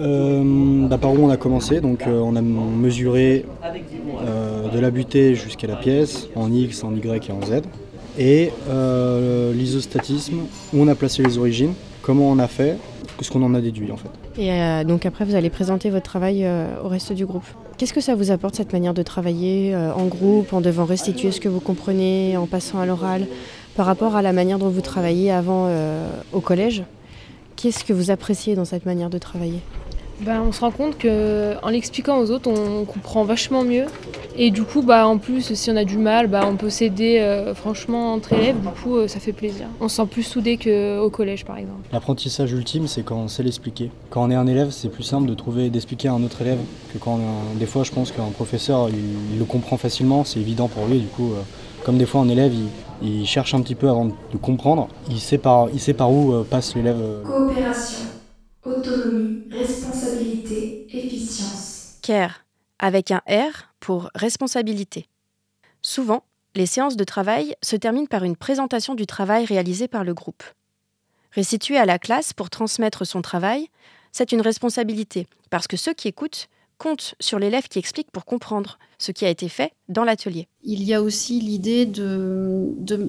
Euh, 0.00 0.88
bah, 0.88 0.98
par 0.98 1.12
où 1.12 1.18
on 1.18 1.30
a 1.30 1.36
commencé 1.36 1.80
Donc, 1.80 2.06
euh, 2.06 2.20
on 2.20 2.36
a 2.36 2.40
mesuré 2.40 3.44
euh, 3.62 4.68
de 4.68 4.78
la 4.78 4.90
butée 4.90 5.34
jusqu'à 5.34 5.66
la 5.66 5.76
pièce 5.76 6.28
en 6.34 6.50
X, 6.50 6.82
en 6.84 6.94
Y 6.94 7.28
et 7.28 7.32
en 7.32 7.44
Z. 7.44 7.62
Et 8.18 8.50
l'isostatisme, 9.54 10.40
où 10.72 10.82
on 10.82 10.88
a 10.88 10.94
placé 10.94 11.22
les 11.22 11.38
origines 11.38 11.72
comment 12.02 12.28
on 12.28 12.38
a 12.40 12.48
fait, 12.48 12.76
ce 13.20 13.30
qu'on 13.30 13.42
en 13.44 13.54
a 13.54 13.60
déduit 13.60 13.92
en 13.92 13.96
fait. 13.96 14.08
Et 14.36 14.84
donc 14.84 15.06
après, 15.06 15.24
vous 15.24 15.36
allez 15.36 15.50
présenter 15.50 15.88
votre 15.88 16.04
travail 16.04 16.46
au 16.84 16.88
reste 16.88 17.12
du 17.12 17.24
groupe. 17.24 17.46
Qu'est-ce 17.78 17.92
que 17.92 18.00
ça 18.00 18.14
vous 18.14 18.30
apporte 18.30 18.56
cette 18.56 18.72
manière 18.72 18.92
de 18.92 19.02
travailler 19.02 19.74
en 19.74 20.06
groupe, 20.06 20.52
en 20.52 20.60
devant 20.60 20.84
restituer 20.84 21.30
ce 21.30 21.40
que 21.40 21.48
vous 21.48 21.60
comprenez, 21.60 22.36
en 22.36 22.46
passant 22.46 22.80
à 22.80 22.86
l'oral, 22.86 23.26
par 23.76 23.86
rapport 23.86 24.16
à 24.16 24.20
la 24.20 24.32
manière 24.32 24.58
dont 24.58 24.68
vous 24.68 24.80
travaillez 24.80 25.30
avant 25.30 25.70
au 26.32 26.40
collège? 26.40 26.82
Qu'est-ce 27.62 27.84
que 27.84 27.92
vous 27.92 28.10
appréciez 28.10 28.56
dans 28.56 28.64
cette 28.64 28.86
manière 28.86 29.08
de 29.08 29.18
travailler? 29.18 29.60
Bah, 30.22 30.42
on 30.44 30.50
se 30.50 30.62
rend 30.62 30.72
compte 30.72 31.00
qu'en 31.00 31.68
l'expliquant 31.68 32.18
aux 32.18 32.32
autres, 32.32 32.50
on 32.50 32.84
comprend 32.84 33.22
vachement 33.22 33.62
mieux. 33.62 33.84
Et 34.36 34.50
du 34.50 34.64
coup, 34.64 34.82
bah, 34.82 35.06
en 35.06 35.16
plus, 35.18 35.54
si 35.54 35.70
on 35.70 35.76
a 35.76 35.84
du 35.84 35.96
mal, 35.96 36.26
bah, 36.26 36.40
on 36.44 36.56
peut 36.56 36.70
s'aider 36.70 37.20
euh, 37.20 37.54
franchement 37.54 38.14
entre 38.14 38.32
élèves. 38.32 38.60
Du 38.60 38.66
coup, 38.82 38.96
euh, 38.96 39.06
ça 39.06 39.20
fait 39.20 39.30
plaisir. 39.30 39.66
On 39.80 39.86
se 39.86 39.94
sent 39.94 40.06
plus 40.10 40.24
soudé 40.24 40.56
qu'au 40.56 41.08
collège, 41.10 41.44
par 41.44 41.56
exemple. 41.56 41.88
L'apprentissage 41.92 42.50
ultime, 42.50 42.88
c'est 42.88 43.04
quand 43.04 43.18
on 43.18 43.28
sait 43.28 43.44
l'expliquer. 43.44 43.92
Quand 44.10 44.24
on 44.24 44.30
est 44.32 44.34
un 44.34 44.48
élève, 44.48 44.70
c'est 44.72 44.88
plus 44.88 45.04
simple 45.04 45.28
de 45.28 45.34
trouver 45.34 45.70
d'expliquer 45.70 46.08
à 46.08 46.14
un 46.14 46.24
autre 46.24 46.42
élève 46.42 46.58
que 46.92 46.98
quand 46.98 47.20
on 47.20 47.56
des 47.56 47.66
fois, 47.66 47.84
je 47.84 47.92
pense 47.92 48.10
qu'un 48.10 48.30
professeur, 48.34 48.88
il, 48.88 49.38
le 49.38 49.44
comprend 49.44 49.76
facilement, 49.76 50.24
c'est 50.24 50.40
évident 50.40 50.66
pour 50.66 50.86
lui. 50.86 50.98
Du 50.98 51.06
coup, 51.06 51.30
euh, 51.30 51.42
comme 51.84 51.96
des 51.96 52.06
fois 52.06 52.22
un 52.22 52.28
élève, 52.28 52.52
il, 52.52 52.66
cherche 53.26 53.54
un 53.54 53.62
petit 53.62 53.74
peu 53.74 53.88
avant 53.88 54.06
de 54.06 54.36
comprendre, 54.40 54.88
il 55.08 55.20
sait 55.20 55.38
par, 55.38 55.68
il 55.70 55.80
sait 55.80 55.94
par 55.94 56.10
où 56.10 56.44
passe 56.44 56.74
l'élève. 56.74 57.22
Coopération 57.24 58.12
autonomie, 58.64 59.44
responsabilité, 59.50 60.86
efficience. 60.92 61.98
CARE, 62.02 62.44
avec 62.78 63.10
un 63.10 63.20
R 63.28 63.72
pour 63.80 64.10
responsabilité. 64.14 65.08
Souvent, 65.82 66.22
les 66.54 66.66
séances 66.66 66.96
de 66.96 67.04
travail 67.04 67.56
se 67.62 67.76
terminent 67.76 68.06
par 68.06 68.24
une 68.24 68.36
présentation 68.36 68.94
du 68.94 69.06
travail 69.06 69.44
réalisé 69.44 69.88
par 69.88 70.04
le 70.04 70.14
groupe. 70.14 70.42
Restituer 71.32 71.78
à 71.78 71.86
la 71.86 71.98
classe 71.98 72.32
pour 72.32 72.50
transmettre 72.50 73.06
son 73.06 73.22
travail, 73.22 73.68
c'est 74.12 74.32
une 74.32 74.42
responsabilité, 74.42 75.26
parce 75.50 75.66
que 75.66 75.78
ceux 75.78 75.94
qui 75.94 76.08
écoutent 76.08 76.48
comptent 76.82 77.14
sur 77.20 77.38
l'élève 77.38 77.68
qui 77.68 77.78
explique 77.78 78.10
pour 78.10 78.24
comprendre 78.24 78.78
ce 78.98 79.12
qui 79.12 79.24
a 79.24 79.30
été 79.30 79.48
fait 79.48 79.70
dans 79.88 80.02
l'atelier. 80.02 80.48
Il 80.64 80.82
y 80.82 80.94
a 80.94 81.00
aussi 81.00 81.38
l'idée 81.38 81.86
de, 81.86 82.70
de, 82.78 83.08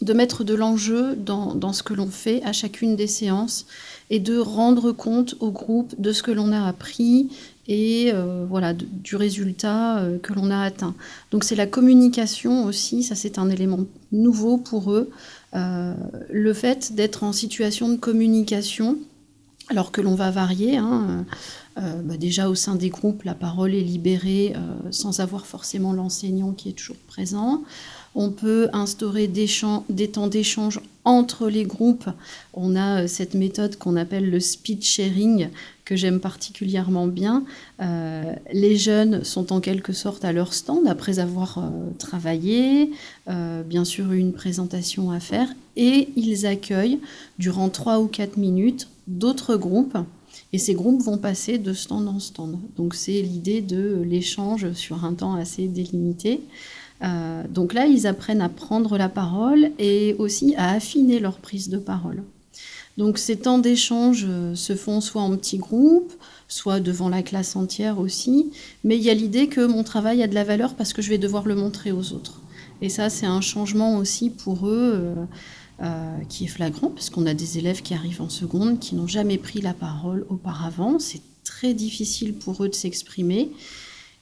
de 0.00 0.12
mettre 0.12 0.42
de 0.42 0.54
l'enjeu 0.54 1.14
dans, 1.14 1.54
dans, 1.54 1.72
ce 1.72 1.84
que 1.84 1.94
l'on 1.94 2.08
fait 2.08 2.42
à 2.42 2.52
chacune 2.52 2.96
des 2.96 3.06
séances 3.06 3.66
et 4.10 4.18
de 4.18 4.38
rendre 4.38 4.90
compte 4.90 5.36
au 5.38 5.52
groupe 5.52 5.94
de 5.98 6.12
ce 6.12 6.24
que 6.24 6.32
l'on 6.32 6.50
a 6.50 6.66
appris 6.66 7.28
et 7.68 8.10
euh, 8.12 8.44
voilà 8.48 8.72
du 8.74 9.14
résultat 9.14 9.98
euh, 9.98 10.18
que 10.18 10.32
l'on 10.32 10.50
a 10.50 10.60
atteint. 10.60 10.96
Donc 11.30 11.44
c'est 11.44 11.54
la 11.54 11.66
communication 11.66 12.64
aussi, 12.64 13.04
ça 13.04 13.14
c'est 13.14 13.38
un 13.38 13.48
élément 13.50 13.86
nouveau 14.10 14.58
pour 14.58 14.92
eux. 14.92 15.10
Euh, 15.54 15.94
le 16.30 16.52
fait 16.54 16.94
d'être 16.94 17.22
en 17.22 17.32
situation 17.32 17.88
de 17.88 17.96
communication, 17.96 18.98
alors 19.72 19.90
que 19.90 20.00
l'on 20.00 20.14
va 20.14 20.30
varier. 20.30 20.76
Hein, 20.76 21.24
bah 21.76 22.18
déjà 22.18 22.48
au 22.50 22.54
sein 22.54 22.74
des 22.74 22.90
groupes, 22.90 23.22
la 23.24 23.34
parole 23.34 23.74
est 23.74 23.80
libérée 23.80 24.54
sans 24.90 25.20
avoir 25.20 25.46
forcément 25.46 25.94
l'enseignant 25.94 26.52
qui 26.52 26.68
est 26.68 26.74
toujours 26.74 26.98
présent. 27.08 27.62
On 28.14 28.30
peut 28.30 28.68
instaurer 28.72 29.26
des, 29.26 29.48
temps 30.08 30.26
d'échange 30.26 30.80
entre 31.04 31.48
les 31.48 31.64
groupes. 31.64 32.08
On 32.52 32.76
a 32.76 33.02
euh, 33.02 33.06
cette 33.06 33.34
méthode 33.34 33.76
qu'on 33.76 33.96
appelle 33.96 34.30
le 34.30 34.38
speed 34.38 34.84
sharing, 34.84 35.48
que 35.84 35.96
j'aime 35.96 36.20
particulièrement 36.20 37.06
bien. 37.06 37.44
Euh, 37.80 38.34
les 38.52 38.76
jeunes 38.76 39.24
sont 39.24 39.52
en 39.52 39.60
quelque 39.60 39.92
sorte 39.92 40.24
à 40.24 40.32
leur 40.32 40.52
stand 40.52 40.86
après 40.86 41.18
avoir 41.18 41.58
euh, 41.58 41.70
travaillé, 41.98 42.90
bien 43.26 43.84
sûr 43.84 44.12
une 44.12 44.32
présentation 44.32 45.10
à 45.10 45.20
faire, 45.20 45.48
et 45.76 46.08
ils 46.16 46.46
accueillent 46.46 47.00
durant 47.38 47.68
3 47.68 48.00
ou 48.00 48.06
4 48.06 48.36
minutes 48.36 48.88
d'autres 49.06 49.56
groupes. 49.56 49.96
Et 50.52 50.58
ces 50.58 50.74
groupes 50.74 51.02
vont 51.02 51.18
passer 51.18 51.58
de 51.58 51.72
stand 51.72 52.08
en 52.08 52.18
stand. 52.18 52.58
Donc 52.76 52.94
c'est 52.94 53.22
l'idée 53.22 53.62
de 53.62 54.02
l'échange 54.04 54.72
sur 54.72 55.04
un 55.04 55.14
temps 55.14 55.34
assez 55.34 55.66
délimité. 55.66 56.40
Euh, 57.02 57.42
donc 57.48 57.74
là, 57.74 57.86
ils 57.86 58.06
apprennent 58.06 58.40
à 58.40 58.48
prendre 58.48 58.96
la 58.96 59.08
parole 59.08 59.70
et 59.78 60.14
aussi 60.18 60.54
à 60.56 60.72
affiner 60.72 61.18
leur 61.18 61.38
prise 61.38 61.68
de 61.68 61.78
parole. 61.78 62.22
Donc 62.98 63.18
ces 63.18 63.36
temps 63.36 63.58
d'échange 63.58 64.26
euh, 64.28 64.54
se 64.54 64.76
font 64.76 65.00
soit 65.00 65.22
en 65.22 65.36
petits 65.36 65.58
groupes, 65.58 66.12
soit 66.46 66.80
devant 66.80 67.08
la 67.08 67.22
classe 67.22 67.56
entière 67.56 67.98
aussi, 67.98 68.52
mais 68.84 68.96
il 68.96 69.02
y 69.02 69.08
a 69.08 69.14
l'idée 69.14 69.48
que 69.48 69.64
mon 69.64 69.82
travail 69.82 70.22
a 70.22 70.28
de 70.28 70.34
la 70.34 70.44
valeur 70.44 70.74
parce 70.74 70.92
que 70.92 71.00
je 71.00 71.08
vais 71.08 71.18
devoir 71.18 71.46
le 71.46 71.54
montrer 71.54 71.90
aux 71.90 72.12
autres. 72.12 72.40
Et 72.82 72.90
ça, 72.90 73.08
c'est 73.08 73.26
un 73.26 73.40
changement 73.40 73.96
aussi 73.96 74.28
pour 74.28 74.68
eux 74.68 75.14
euh, 75.82 76.18
qui 76.28 76.44
est 76.44 76.48
flagrant, 76.48 76.90
parce 76.90 77.10
qu'on 77.10 77.26
a 77.26 77.34
des 77.34 77.58
élèves 77.58 77.82
qui 77.82 77.92
arrivent 77.92 78.22
en 78.22 78.28
seconde, 78.28 78.78
qui 78.78 78.94
n'ont 78.94 79.08
jamais 79.08 79.38
pris 79.38 79.60
la 79.60 79.72
parole 79.72 80.24
auparavant. 80.28 81.00
C'est 81.00 81.22
très 81.42 81.74
difficile 81.74 82.34
pour 82.34 82.62
eux 82.62 82.68
de 82.68 82.74
s'exprimer. 82.74 83.50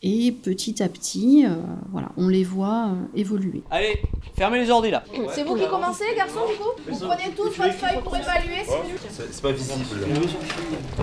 Et 0.02 0.32
petit 0.32 0.82
à 0.82 0.88
petit, 0.88 1.44
euh, 1.44 1.56
voilà, 1.92 2.08
on 2.16 2.28
les 2.28 2.42
voit 2.42 2.86
euh, 2.88 3.18
évoluer. 3.18 3.62
Allez, 3.70 4.00
fermez 4.34 4.60
les 4.60 4.70
ordi 4.70 4.90
là. 4.90 5.04
C'est 5.34 5.44
vous 5.44 5.56
qui 5.56 5.68
commencez, 5.68 6.04
garçon, 6.16 6.40
du 6.48 6.56
coup 6.56 6.70
Vous 6.88 7.06
prenez 7.06 7.30
tous 7.36 7.50
votre 7.50 7.74
feuille 7.74 8.00
pour 8.02 8.16
évaluer, 8.16 8.64
c'est 9.10 9.42
pas 9.42 9.52
visible. 9.52 9.84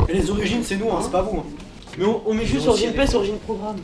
Et 0.10 0.14
les 0.14 0.30
origines, 0.32 0.64
c'est 0.64 0.78
nous, 0.78 0.90
hein, 0.90 1.00
c'est 1.04 1.12
pas 1.12 1.22
vous. 1.22 1.38
Hein. 1.38 1.46
Mais 2.00 2.06
on, 2.06 2.34
met 2.34 2.46
juste 2.46 2.68
origine 2.68 2.94
PS, 2.94 3.16
origine 3.16 3.38
programme. 3.38 3.78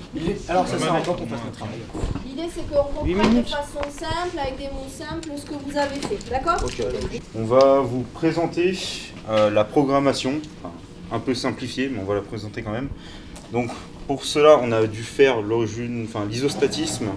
Alors 0.48 0.68
ça 0.68 0.78
sert 0.78 0.94
à 0.94 1.02
quoi 1.02 1.16
qu'on 1.16 1.28
fasse 1.28 1.44
notre 1.46 1.58
travail 1.58 1.80
L'idée 2.26 2.50
c'est 2.54 2.68
qu'on 2.70 2.84
comprenne 2.84 3.42
de 3.42 3.48
façon 3.48 3.82
simple, 3.90 4.40
avec 4.40 4.58
des 4.58 4.66
mots 4.66 4.88
simples, 4.88 5.30
ce 5.36 5.46
que 5.46 5.56
vous 5.56 5.78
avez 5.78 5.96
fait, 5.96 6.30
d'accord 6.30 6.58
On 7.36 7.44
va 7.44 7.80
vous 7.82 8.04
présenter 8.14 8.78
euh, 9.30 9.50
la 9.50 9.64
programmation, 9.64 10.42
un 11.12 11.20
peu 11.20 11.34
simplifiée, 11.34 11.90
mais 11.90 12.00
on 12.00 12.06
va 12.06 12.16
la 12.16 12.22
présenter 12.22 12.62
quand 12.62 12.72
même. 12.72 12.90
Donc 13.52 13.70
pour 14.08 14.26
cela, 14.26 14.60
on 14.62 14.72
a 14.72 14.86
dû 14.86 15.04
faire 15.04 15.42
l'origine, 15.42 16.06
enfin 16.08 16.26
l'isostatisme, 16.30 17.08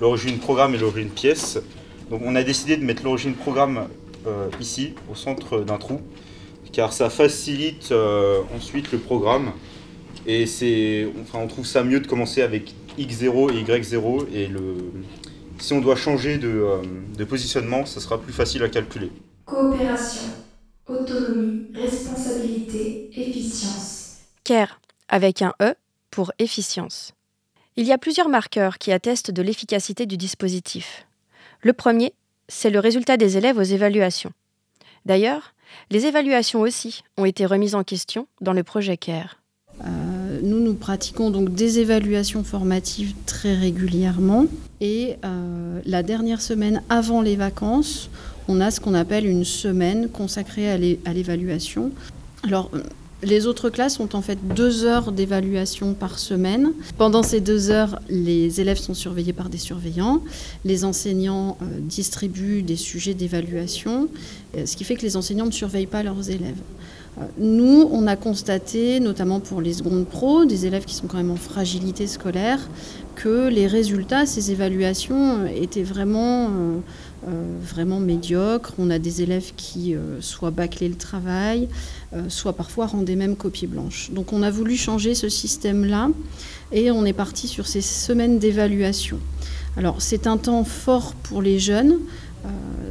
l'origine 0.00 0.38
programme 0.38 0.74
et 0.74 0.78
l'origine 0.78 1.10
pièce. 1.10 1.58
Donc 2.10 2.22
on 2.24 2.34
a 2.34 2.42
décidé 2.42 2.76
de 2.76 2.84
mettre 2.84 3.04
l'origine 3.04 3.34
programme 3.34 3.88
euh, 4.26 4.48
ici, 4.60 4.94
au 5.10 5.14
centre 5.14 5.60
d'un 5.60 5.78
trou, 5.78 6.00
car 6.72 6.92
ça 6.92 7.10
facilite 7.10 7.92
euh, 7.92 8.42
ensuite 8.56 8.90
le 8.92 8.98
programme. 8.98 9.52
Et 10.26 10.46
c'est, 10.46 11.06
enfin, 11.22 11.38
on 11.40 11.46
trouve 11.46 11.66
ça 11.66 11.84
mieux 11.84 12.00
de 12.00 12.06
commencer 12.06 12.42
avec 12.42 12.74
x0 12.98 13.52
et 13.52 13.62
y0. 13.62 14.26
Et 14.34 14.48
le, 14.48 14.74
si 15.58 15.72
on 15.72 15.80
doit 15.80 15.94
changer 15.94 16.38
de, 16.38 16.48
euh, 16.48 16.82
de 17.16 17.24
positionnement, 17.24 17.86
ça 17.86 18.00
sera 18.00 18.20
plus 18.20 18.32
facile 18.32 18.64
à 18.64 18.68
calculer. 18.68 19.12
Coopération, 19.44 20.22
autonomie, 20.88 21.68
responsabilité, 21.74 23.10
efficience. 23.14 24.16
CARE 24.42 24.80
avec 25.08 25.42
un 25.42 25.52
E 25.60 25.74
pour 26.10 26.32
efficience. 26.38 27.12
Il 27.76 27.86
y 27.86 27.92
a 27.92 27.98
plusieurs 27.98 28.28
marqueurs 28.28 28.78
qui 28.78 28.92
attestent 28.92 29.30
de 29.30 29.42
l'efficacité 29.42 30.06
du 30.06 30.16
dispositif. 30.16 31.06
Le 31.60 31.72
premier, 31.72 32.14
c'est 32.48 32.70
le 32.70 32.80
résultat 32.80 33.16
des 33.16 33.36
élèves 33.36 33.58
aux 33.58 33.62
évaluations. 33.62 34.32
D'ailleurs, 35.04 35.54
les 35.90 36.06
évaluations 36.06 36.60
aussi 36.60 37.02
ont 37.16 37.24
été 37.24 37.44
remises 37.44 37.74
en 37.74 37.84
question 37.84 38.26
dans 38.40 38.52
le 38.52 38.62
projet 38.62 38.96
CARE. 38.96 39.36
Euh, 39.84 40.40
nous, 40.42 40.60
nous 40.60 40.74
pratiquons 40.74 41.30
donc 41.30 41.52
des 41.52 41.80
évaluations 41.80 42.44
formatives 42.44 43.14
très 43.26 43.54
régulièrement. 43.54 44.46
Et 44.80 45.16
euh, 45.24 45.80
la 45.84 46.02
dernière 46.02 46.40
semaine 46.40 46.82
avant 46.88 47.20
les 47.20 47.36
vacances, 47.36 48.10
on 48.48 48.60
a 48.60 48.70
ce 48.70 48.80
qu'on 48.80 48.94
appelle 48.94 49.26
une 49.26 49.44
semaine 49.44 50.08
consacrée 50.08 50.70
à 50.70 50.78
l'évaluation. 51.12 51.90
Alors, 52.44 52.70
les 53.22 53.46
autres 53.46 53.70
classes 53.70 53.98
ont 53.98 54.08
en 54.12 54.20
fait 54.20 54.38
deux 54.54 54.84
heures 54.84 55.10
d'évaluation 55.10 55.94
par 55.94 56.18
semaine. 56.18 56.72
Pendant 56.98 57.22
ces 57.22 57.40
deux 57.40 57.70
heures, 57.70 57.98
les 58.08 58.60
élèves 58.60 58.78
sont 58.78 58.94
surveillés 58.94 59.32
par 59.32 59.48
des 59.48 59.58
surveillants. 59.58 60.20
Les 60.64 60.84
enseignants 60.84 61.56
euh, 61.62 61.64
distribuent 61.80 62.62
des 62.62 62.76
sujets 62.76 63.14
d'évaluation, 63.14 64.08
euh, 64.56 64.66
ce 64.66 64.76
qui 64.76 64.84
fait 64.84 64.96
que 64.96 65.02
les 65.02 65.16
enseignants 65.16 65.46
ne 65.46 65.50
surveillent 65.50 65.86
pas 65.86 66.02
leurs 66.02 66.28
élèves. 66.28 66.60
Euh, 67.18 67.22
nous, 67.38 67.88
on 67.90 68.06
a 68.06 68.16
constaté, 68.16 69.00
notamment 69.00 69.40
pour 69.40 69.62
les 69.62 69.72
secondes 69.72 70.06
pro, 70.06 70.44
des 70.44 70.66
élèves 70.66 70.84
qui 70.84 70.94
sont 70.94 71.06
quand 71.06 71.16
même 71.16 71.30
en 71.30 71.36
fragilité 71.36 72.06
scolaire, 72.06 72.68
que 73.14 73.48
les 73.48 73.66
résultats, 73.66 74.26
ces 74.26 74.50
évaluations 74.50 75.46
étaient 75.46 75.82
vraiment 75.82 76.50
vraiment 77.24 77.98
médiocre. 77.98 78.74
On 78.78 78.90
a 78.90 78.98
des 78.98 79.22
élèves 79.22 79.52
qui 79.56 79.94
euh, 79.94 80.20
soit 80.20 80.50
bâclaient 80.50 80.88
le 80.88 80.96
travail, 80.96 81.68
euh, 82.12 82.24
soit 82.28 82.52
parfois 82.52 82.86
rendaient 82.86 83.16
même 83.16 83.36
copie 83.36 83.66
blanche. 83.66 84.10
Donc 84.12 84.32
on 84.32 84.42
a 84.42 84.50
voulu 84.50 84.76
changer 84.76 85.14
ce 85.14 85.28
système-là 85.28 86.10
et 86.72 86.90
on 86.90 87.04
est 87.04 87.12
parti 87.12 87.48
sur 87.48 87.66
ces 87.66 87.80
semaines 87.80 88.38
d'évaluation. 88.38 89.18
Alors 89.76 90.00
c'est 90.00 90.26
un 90.26 90.36
temps 90.36 90.64
fort 90.64 91.14
pour 91.14 91.42
les 91.42 91.58
jeunes, 91.58 91.98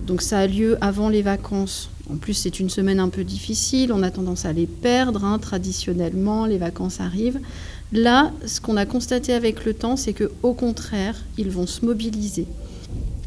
donc 0.05 0.21
ça 0.21 0.39
a 0.39 0.47
lieu 0.47 0.77
avant 0.81 1.09
les 1.09 1.21
vacances. 1.21 1.89
En 2.11 2.17
plus 2.17 2.33
c'est 2.33 2.59
une 2.59 2.69
semaine 2.69 2.99
un 2.99 3.09
peu 3.09 3.23
difficile, 3.23 3.91
on 3.91 4.03
a 4.03 4.11
tendance 4.11 4.45
à 4.45 4.53
les 4.53 4.67
perdre 4.67 5.25
hein, 5.25 5.39
traditionnellement, 5.39 6.45
les 6.45 6.59
vacances 6.59 6.99
arrivent. 6.99 7.39
Là, 7.91 8.31
ce 8.45 8.61
qu'on 8.61 8.77
a 8.77 8.85
constaté 8.85 9.33
avec 9.33 9.65
le 9.65 9.73
temps, 9.73 9.95
c'est 9.95 10.13
que 10.13 10.31
au 10.43 10.53
contraire, 10.53 11.15
ils 11.37 11.49
vont 11.49 11.67
se 11.67 11.85
mobiliser. 11.85 12.45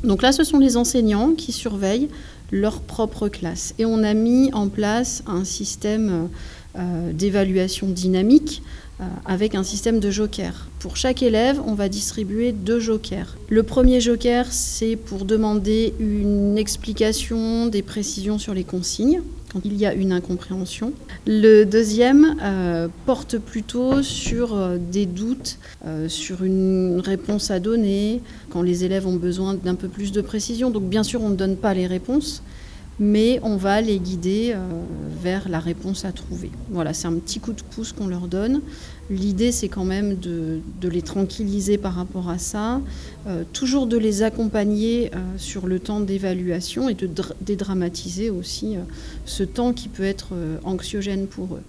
Donc 0.05 0.23
là, 0.23 0.33
ce 0.33 0.45
sont 0.45 0.59
les 0.59 0.77
enseignants 0.77 1.33
qui 1.33 1.53
surveillent 1.53 2.09
leur 2.51 2.81
propre 2.81 3.29
classe. 3.29 3.75
Et 3.79 3.85
on 3.85 4.03
a 4.03 4.15
mis 4.15 4.51
en 4.53 4.69
place 4.69 5.23
un 5.27 5.45
système 5.45 6.29
d'évaluation 7.13 7.89
dynamique 7.89 8.63
avec 9.27 9.55
un 9.55 9.63
système 9.63 10.01
de 10.01 10.11
jokers. 10.11 10.69
Pour 10.79 10.97
chaque 10.97 11.23
élève, 11.23 11.61
on 11.67 11.75
va 11.75 11.89
distribuer 11.89 12.53
deux 12.53 12.81
jokers. 12.81 13.37
Le 13.49 13.63
premier 13.63 14.01
joker, 14.01 14.47
c'est 14.51 14.97
pour 14.97 15.25
demander 15.25 15.95
une 16.01 16.57
explication, 16.57 17.67
des 17.67 17.83
précisions 17.83 18.39
sur 18.39 18.55
les 18.55 18.65
consignes 18.65 19.21
quand 19.53 19.61
il 19.65 19.77
y 19.77 19.87
a 19.87 19.95
une 19.95 20.13
incompréhension. 20.13 20.93
Le 21.27 21.65
deuxième 21.65 22.37
euh, 22.43 22.89
porte 23.07 23.39
plutôt 23.39 24.03
sur 24.03 24.55
euh, 24.55 24.79
des 24.79 25.07
doutes, 25.07 25.59
euh, 25.87 26.09
sur 26.09 26.45
une 26.45 27.01
réponse 27.05 27.51
à 27.51 27.61
donner, 27.61 28.21
quand 28.51 28.63
les 28.63 28.85
élèves 28.85 29.07
ont 29.07 29.17
besoin 29.17 29.55
d'un 29.55 29.75
peu 29.75 29.89
plus 29.89 30.13
de 30.13 30.21
précision. 30.21 30.71
Donc 30.71 30.85
bien 30.85 31.03
sûr, 31.03 31.23
on 31.23 31.31
ne 31.31 31.37
donne 31.37 31.57
pas 31.57 31.75
les 31.75 31.87
réponses, 31.87 32.43
mais 33.01 33.41
on 33.43 33.57
va 33.57 33.81
les 33.81 33.99
guider 33.99 34.57
vers 35.23 35.49
la 35.49 35.61
réponse 35.61 36.05
à 36.05 36.11
trouver. 36.11 36.51
Voilà, 36.71 36.93
c'est 36.93 37.07
un 37.07 37.13
petit 37.13 37.39
coup 37.39 37.53
de 37.53 37.63
pouce 37.63 37.93
qu'on 37.93 38.09
leur 38.09 38.27
donne. 38.27 38.61
L'idée, 39.11 39.53
c'est 39.53 39.69
quand 39.69 39.85
même 39.85 40.19
de, 40.19 40.61
les 40.83 41.03
tranquilliser 41.03 41.79
par 41.79 41.95
rapport 41.95 42.29
à 42.29 42.39
ça, 42.39 42.81
euh, 43.27 43.43
toujours 43.53 43.87
de 43.87 43.97
les 43.97 44.23
accompagner 44.23 45.11
euh, 45.15 45.19
sur 45.39 45.67
le 45.67 45.81
temps 45.81 46.01
d'évaluation 46.01 46.89
et 46.89 46.95
de 46.95 47.09
dédramatiser 47.41 48.29
aussi 48.29 48.77
euh, 48.77 48.81
ce 49.25 49.45
temps 49.45 49.73
qui 49.73 49.89
peut 49.89 50.05
être 50.05 50.35
anxiogène 50.65 51.27
pour 51.27 51.55
eux. 51.55 51.63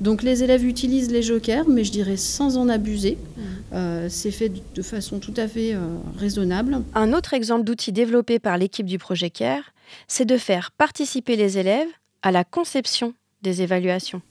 Donc 0.00 0.22
les 0.22 0.42
élèves 0.42 0.64
utilisent 0.64 1.10
les 1.10 1.22
jokers, 1.22 1.68
mais 1.68 1.84
je 1.84 1.92
dirais 1.92 2.16
sans 2.16 2.56
en 2.56 2.68
abuser. 2.68 3.16
Mmh. 3.36 4.08
c'est 4.08 4.30
fait 4.30 4.52
de 4.74 4.82
façon 4.82 5.18
tout 5.18 5.34
à 5.36 5.46
fait 5.46 5.76
raisonnable. 6.18 6.82
Un 6.94 7.12
autre 7.12 7.34
exemple 7.34 7.64
d'outil 7.64 7.92
développé 7.92 8.38
par 8.38 8.58
l'équipe 8.58 8.86
du 8.86 8.98
projet 8.98 9.30
CARE, 9.30 9.72
c'est 10.08 10.24
de 10.24 10.36
faire 10.36 10.72
participer 10.72 11.36
les 11.36 11.58
élèves 11.58 11.88
à 12.22 12.32
la 12.32 12.44
conception 12.44 13.14
des 13.42 13.62
évaluations. 13.62 14.22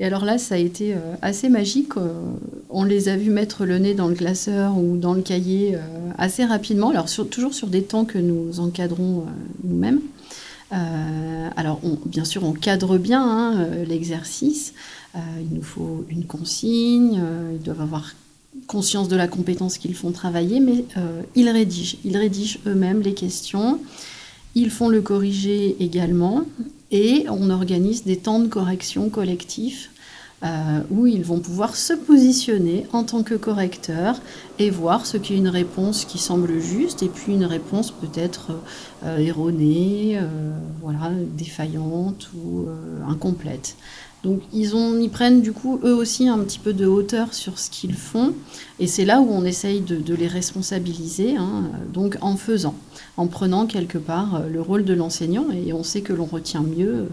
Et 0.00 0.04
alors 0.04 0.24
là, 0.24 0.38
ça 0.38 0.54
a 0.54 0.58
été 0.58 0.94
euh, 0.94 1.14
assez 1.22 1.48
magique. 1.48 1.96
Euh, 1.96 2.12
on 2.70 2.84
les 2.84 3.08
a 3.08 3.16
vus 3.16 3.30
mettre 3.30 3.64
le 3.64 3.78
nez 3.78 3.94
dans 3.94 4.06
le 4.06 4.14
classeur 4.14 4.78
ou 4.78 4.96
dans 4.96 5.12
le 5.12 5.22
cahier 5.22 5.74
euh, 5.74 5.80
assez 6.16 6.44
rapidement, 6.44 6.90
alors 6.90 7.06
toujours 7.30 7.54
sur 7.54 7.66
des 7.66 7.82
temps 7.82 8.04
que 8.04 8.18
nous 8.18 8.60
encadrons 8.60 9.24
nous-mêmes. 9.64 10.00
alors, 10.70 11.80
bien 12.06 12.24
sûr, 12.24 12.44
on 12.44 12.52
cadre 12.52 12.98
bien 12.98 13.22
hein, 13.22 13.68
l'exercice. 13.86 14.74
il 15.16 15.54
nous 15.54 15.62
faut 15.62 16.04
une 16.10 16.24
consigne, 16.24 17.22
ils 17.54 17.62
doivent 17.62 17.80
avoir 17.80 18.14
conscience 18.66 19.08
de 19.08 19.16
la 19.16 19.28
compétence 19.28 19.78
qu'ils 19.78 19.94
font 19.94 20.10
travailler, 20.10 20.60
mais 20.60 20.84
ils 21.36 21.48
rédigent. 21.48 21.98
Ils 22.04 22.16
rédigent 22.16 22.58
eux-mêmes 22.66 23.00
les 23.00 23.14
questions. 23.14 23.80
Ils 24.54 24.70
font 24.70 24.88
le 24.88 25.00
corriger 25.00 25.76
également 25.80 26.44
et 26.90 27.26
on 27.28 27.50
organise 27.50 28.04
des 28.04 28.16
temps 28.16 28.40
de 28.40 28.48
correction 28.48 29.10
collectifs 29.10 29.90
euh, 30.44 30.82
où 30.90 31.08
ils 31.08 31.24
vont 31.24 31.40
pouvoir 31.40 31.74
se 31.74 31.92
positionner 31.92 32.86
en 32.92 33.02
tant 33.02 33.24
que 33.24 33.34
correcteurs 33.34 34.20
et 34.60 34.70
voir 34.70 35.04
ce 35.04 35.16
qui 35.16 35.34
est 35.34 35.36
une 35.36 35.48
réponse 35.48 36.04
qui 36.04 36.18
semble 36.18 36.60
juste 36.60 37.02
et 37.02 37.08
puis 37.08 37.32
une 37.32 37.44
réponse 37.44 37.90
peut-être 37.90 38.52
euh, 39.02 39.18
erronée, 39.18 40.16
euh, 40.16 40.52
voilà, 40.80 41.10
défaillante 41.36 42.30
ou 42.36 42.68
incomplète. 43.08 43.74
Donc 44.24 44.40
ils, 44.52 44.74
ont, 44.74 44.98
ils 44.98 45.10
prennent 45.10 45.40
du 45.40 45.52
coup 45.52 45.78
eux 45.84 45.94
aussi 45.94 46.28
un 46.28 46.38
petit 46.38 46.58
peu 46.58 46.72
de 46.72 46.86
hauteur 46.86 47.34
sur 47.34 47.58
ce 47.58 47.70
qu'ils 47.70 47.94
font 47.94 48.34
et 48.80 48.86
c'est 48.86 49.04
là 49.04 49.20
où 49.20 49.28
on 49.30 49.44
essaye 49.44 49.80
de, 49.80 50.14
les 50.14 50.26
responsabiliser, 50.26 51.36
hein, 51.36 51.70
donc 51.92 52.16
en 52.20 52.36
faisant, 52.36 52.74
en 53.16 53.26
prenant 53.26 53.66
quelque 53.66 53.98
part 53.98 54.42
le 54.50 54.60
rôle 54.60 54.84
de 54.84 54.94
l'enseignant 54.94 55.46
et 55.50 55.72
on 55.72 55.84
sait 55.84 56.00
que 56.00 56.12
l'on 56.12 56.24
retient 56.24 56.62
mieux 56.62 57.08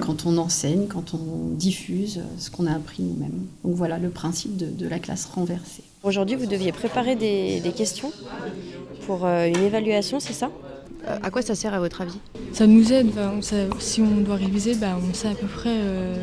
quand 0.00 0.26
on 0.26 0.36
enseigne, 0.38 0.86
quand 0.86 1.14
on 1.14 1.54
diffuse 1.54 2.20
ce 2.38 2.50
qu'on 2.50 2.66
a 2.66 2.72
appris 2.72 3.02
nous-mêmes. 3.02 3.46
Donc 3.64 3.74
voilà 3.74 3.98
le 3.98 4.10
principe 4.10 4.56
de, 4.56 4.88
la 4.88 4.98
classe 4.98 5.26
renversée. 5.26 5.82
Aujourd'hui, 6.02 6.36
vous 6.36 6.46
deviez 6.46 6.72
préparer 6.72 7.16
des, 7.16 7.72
questions 7.76 8.12
pour 9.06 9.26
euh, 9.26 9.46
une 9.46 9.62
évaluation, 9.62 10.20
c'est 10.20 10.32
ça? 10.32 10.50
Euh, 11.06 11.18
À 11.22 11.30
quoi 11.30 11.42
ça 11.42 11.54
sert 11.54 11.74
à 11.74 11.78
votre 11.78 12.00
avis? 12.00 12.18
Ça 12.52 12.66
nous 12.66 12.92
aide. 12.92 13.10
si 13.78 14.00
on 14.00 14.20
doit 14.20 14.36
réviser, 14.36 14.74
bah, 14.74 14.96
on 15.08 15.14
sait 15.14 15.28
à 15.28 15.34
peu 15.34 15.46
près. 15.46 15.74
Euh, 15.74 16.14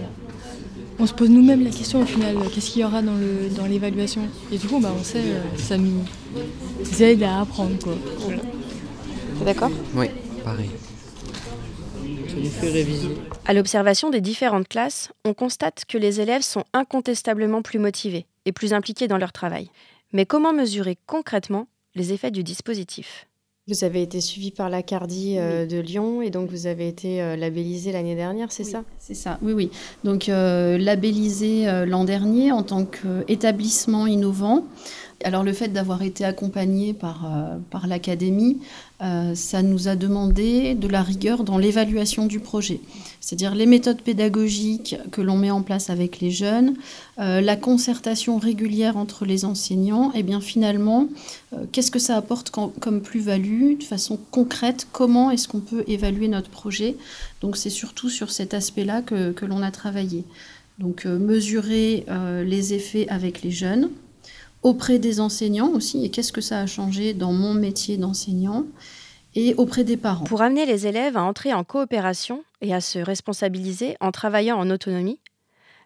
on 1.00 1.06
se 1.06 1.14
pose 1.14 1.30
nous-mêmes 1.30 1.64
la 1.64 1.70
question 1.70 2.02
au 2.02 2.06
final, 2.06 2.38
qu'est-ce 2.54 2.72
qu'il 2.72 2.82
y 2.82 2.86
aura 2.86 3.02
dans 3.02 3.66
l'évaluation 3.68 4.22
Et 4.52 4.58
du 4.58 4.68
coup, 4.68 4.80
bah, 4.80 4.94
on 4.98 5.04
sait, 5.04 5.24
ça 5.58 5.78
nous 5.78 6.04
aide 7.00 7.24
à 7.24 7.42
apprendre. 7.42 7.78
Quoi. 7.84 7.94
D'accord 9.44 9.72
Oui, 9.94 10.08
pareil. 10.44 10.70
Ça 12.28 12.36
nous 12.38 12.50
fait 12.50 12.72
réviser. 12.72 13.10
À 13.46 13.54
l'observation 13.54 14.10
des 14.10 14.22
différentes 14.22 14.68
classes, 14.68 15.12
on 15.26 15.34
constate 15.34 15.86
que 15.86 15.98
les 15.98 16.22
élèves 16.22 16.42
sont 16.42 16.64
incontestablement 16.74 17.62
plus 17.62 17.80
motivés 17.80 18.26
et 18.46 18.52
plus 18.52 18.74
impliqués 18.74 19.08
dans 19.08 19.18
leur 19.18 19.32
travail. 19.32 19.70
Mais 20.14 20.26
comment 20.26 20.54
mesurer 20.54 20.98
concrètement 21.08 21.68
les 21.96 22.14
effets 22.14 22.32
du 22.32 22.44
dispositif? 22.44 23.28
Vous 23.68 23.84
avez 23.84 24.04
été 24.04 24.22
suivi 24.22 24.52
par 24.52 24.70
la 24.70 24.84
Cardi 24.84 25.40
euh, 25.40 25.66
de 25.66 25.80
Lyon 25.80 26.22
et 26.22 26.30
donc 26.30 26.52
vous 26.52 26.68
avez 26.68 26.88
été 26.88 27.20
euh, 27.20 27.36
labellisé 27.36 27.92
l'année 27.92 28.14
dernière, 28.14 28.52
c'est 28.52 28.64
ça? 28.64 28.84
C'est 29.00 29.16
ça, 29.16 29.40
oui, 29.42 29.54
oui. 29.54 29.72
Donc 30.04 30.30
euh, 30.30 30.78
labellisé 30.78 31.66
l'an 31.88 32.04
dernier 32.04 32.52
en 32.52 32.62
tant 32.62 32.86
qu'établissement 32.86 34.06
innovant. 34.06 34.66
Alors 35.24 35.44
le 35.44 35.52
fait 35.54 35.70
d'avoir 35.70 36.04
été 36.04 36.26
accompagné 36.26 36.94
par, 36.94 37.28
par 37.72 37.88
l'académie, 37.88 38.60
ça 39.00 39.62
nous 39.62 39.88
a 39.88 39.96
demandé 39.96 40.74
de 40.74 40.88
la 40.88 41.04
rigueur 41.04 41.44
dans 41.44 41.58
l'évaluation 41.58 42.26
du 42.26 42.40
projet 42.40 42.80
c'est-à-dire 43.26 43.56
les 43.56 43.66
méthodes 43.66 44.04
pédagogiques 44.04 44.98
que 45.12 45.20
l'on 45.20 45.36
met 45.36 45.50
en 45.50 45.64
place 45.64 45.90
avec 45.90 46.20
les 46.20 46.30
jeunes, 46.30 46.76
euh, 47.18 47.42
la 47.42 47.56
concertation 47.56 48.38
régulière 48.38 48.98
entre 48.98 49.26
les 49.26 49.46
enseignants, 49.46 50.12
et 50.14 50.22
bien 50.22 50.40
finalement, 50.40 51.08
euh, 51.54 51.66
qu'est-ce 51.72 51.90
que 51.90 51.98
ça 51.98 52.18
apporte 52.18 52.52
comme 52.52 53.02
plus-value 53.02 53.80
de 53.80 53.84
façon 53.84 54.20
concrète, 54.30 54.88
comment 54.92 55.32
est-ce 55.32 55.48
qu'on 55.48 55.60
peut 55.60 55.84
évaluer 55.88 56.28
notre 56.28 56.52
projet? 56.52 56.98
Donc 57.42 57.58
c'est 57.58 57.72
surtout 57.72 58.12
sur 58.12 58.30
cet 58.30 58.54
aspect-là 58.54 59.02
que, 59.02 59.46
l'on 59.46 59.64
a 59.64 59.72
travaillé. 59.72 60.24
Donc 60.78 61.08
euh, 61.08 61.18
mesurer 61.18 62.06
les 62.46 62.76
effets 62.76 63.08
avec 63.10 63.42
les 63.42 63.52
jeunes, 63.52 63.90
auprès 64.66 64.98
des 64.98 65.20
enseignants 65.20 65.70
aussi, 65.70 66.04
et 66.04 66.10
qu'est-ce 66.10 66.34
que 66.34 66.42
ça 66.42 66.60
a 66.60 66.66
changé 66.66 67.14
dans 67.14 67.32
mon 67.32 67.54
métier 67.54 67.98
d'enseignant 67.98 68.66
et 69.36 69.54
auprès 69.56 69.84
des 69.84 69.96
parents. 69.96 70.24
Pour 70.24 70.42
amener 70.42 70.66
les 70.66 70.88
élèves 70.88 71.18
à 71.18 71.24
entrer 71.24 71.54
en 71.54 71.64
coopération 71.64 72.44
et 72.62 72.74
à 72.74 72.82
se 72.82 72.98
responsabiliser 72.98 73.96
en 74.00 74.12
travaillant 74.12 74.58
en 74.58 74.72
autonomie, 74.72 75.20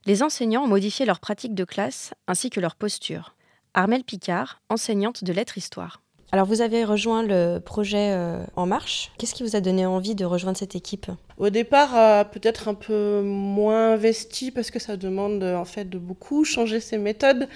les 0.05 0.23
enseignants 0.23 0.63
ont 0.63 0.69
modifié 0.69 1.05
leur 1.05 1.19
pratique 1.19 1.55
de 1.55 1.65
classe 1.65 2.13
ainsi 2.25 2.49
que 2.49 2.61
leur 2.61 2.75
posture. 2.75 3.35
Armelle 3.73 4.05
Picard, 4.05 4.61
enseignante 4.69 5.25
de 5.25 5.33
lettres-histoire. 5.33 6.01
Alors 6.31 6.45
vous 6.45 6.61
avez 6.61 6.85
rejoint 6.85 7.23
le 7.23 7.57
projet 7.57 8.11
euh, 8.11 8.43
En 8.55 8.67
Marche. 8.67 9.11
Qu'est-ce 9.17 9.33
qui 9.33 9.41
vous 9.41 9.55
a 9.55 9.61
donné 9.61 9.87
envie 9.87 10.13
de 10.13 10.25
rejoindre 10.25 10.57
cette 10.57 10.75
équipe? 10.75 11.07
Au 11.39 11.49
départ, 11.49 11.97
euh, 11.97 12.23
peut-être 12.23 12.67
un 12.67 12.75
peu 12.75 13.21
moins 13.23 13.93
investi 13.93 14.51
parce 14.51 14.69
que 14.69 14.77
ça 14.77 14.95
demande 14.95 15.43
en 15.43 15.65
fait 15.65 15.89
de 15.89 15.97
beaucoup 15.97 16.43
changer 16.43 16.81
ses 16.81 16.99
méthodes. 16.99 17.47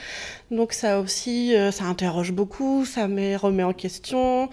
Donc 0.50 0.74
ça 0.74 1.00
aussi, 1.00 1.56
euh, 1.56 1.70
ça 1.70 1.84
interroge 1.86 2.32
beaucoup, 2.32 2.84
ça 2.84 3.08
me 3.08 3.38
remet 3.38 3.64
en 3.64 3.74
question. 3.74 4.50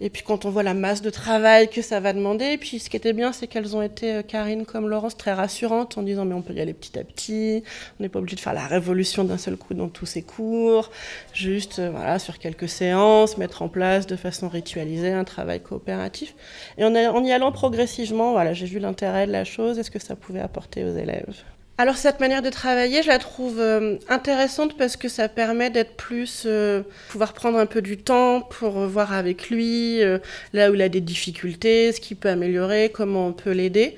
Et 0.00 0.10
puis 0.10 0.22
quand 0.22 0.44
on 0.44 0.50
voit 0.50 0.62
la 0.62 0.74
masse 0.74 1.02
de 1.02 1.10
travail 1.10 1.68
que 1.68 1.82
ça 1.82 1.98
va 1.98 2.12
demander, 2.12 2.44
et 2.52 2.58
puis 2.58 2.78
ce 2.78 2.88
qui 2.88 2.96
était 2.96 3.12
bien, 3.12 3.32
c'est 3.32 3.48
qu'elles 3.48 3.76
ont 3.76 3.82
été, 3.82 4.14
euh, 4.14 4.22
Karine 4.22 4.64
comme 4.64 4.88
Laurence, 4.88 5.16
très 5.16 5.32
rassurantes 5.32 5.98
en 5.98 6.02
disant 6.02 6.24
mais 6.24 6.34
on 6.34 6.42
peut 6.42 6.54
y 6.54 6.60
aller 6.60 6.74
petit 6.74 6.98
à 6.98 7.04
petit, 7.04 7.64
on 7.98 8.02
n'est 8.02 8.08
pas 8.08 8.20
obligé 8.20 8.36
de 8.36 8.40
faire 8.40 8.54
la 8.54 8.66
révolution 8.66 9.24
d'un 9.24 9.38
seul 9.38 9.56
coup 9.56 9.74
dans 9.74 9.88
tous 9.88 10.06
ces 10.06 10.22
cours, 10.22 10.90
juste 11.32 11.80
euh, 11.80 11.90
voilà 11.90 12.18
sur 12.18 12.38
quelques 12.38 12.68
séances, 12.68 13.38
mettre 13.38 13.62
en 13.62 13.68
place 13.68 14.06
de 14.06 14.16
façon 14.16 14.48
ritualisée 14.48 15.12
un 15.12 15.24
travail 15.24 15.60
coopératif. 15.60 16.34
Et 16.78 16.84
en, 16.84 16.94
y 16.94 17.32
allant 17.32 17.52
progressivement, 17.52 18.32
voilà, 18.32 18.52
j'ai 18.54 18.66
vu 18.66 18.78
l'intérêt 18.78 19.26
de 19.26 19.32
la 19.32 19.44
chose 19.44 19.78
et 19.78 19.82
ce 19.82 19.90
que 19.90 19.98
ça 19.98 20.14
pouvait 20.16 20.40
apporter 20.40 20.84
aux 20.84 20.96
élèves? 20.96 21.42
Alors 21.80 21.96
cette 21.96 22.18
manière 22.18 22.42
de 22.42 22.50
travailler, 22.50 23.04
je 23.04 23.06
la 23.06 23.20
trouve 23.20 23.60
euh, 23.60 23.98
intéressante 24.08 24.76
parce 24.76 24.96
que 24.96 25.06
ça 25.08 25.28
permet 25.28 25.70
d'être 25.70 25.94
plus, 25.94 26.42
euh, 26.44 26.82
pouvoir 27.08 27.34
prendre 27.34 27.56
un 27.56 27.66
peu 27.66 27.82
du 27.82 27.96
temps 27.96 28.40
pour 28.40 28.72
voir 28.88 29.12
avec 29.12 29.48
lui 29.48 30.02
euh, 30.02 30.18
là 30.52 30.72
où 30.72 30.74
il 30.74 30.82
a 30.82 30.88
des 30.88 31.00
difficultés, 31.00 31.92
ce 31.92 32.00
qu'il 32.00 32.16
peut 32.16 32.30
améliorer, 32.30 32.90
comment 32.92 33.28
on 33.28 33.32
peut 33.32 33.52
l'aider. 33.52 33.94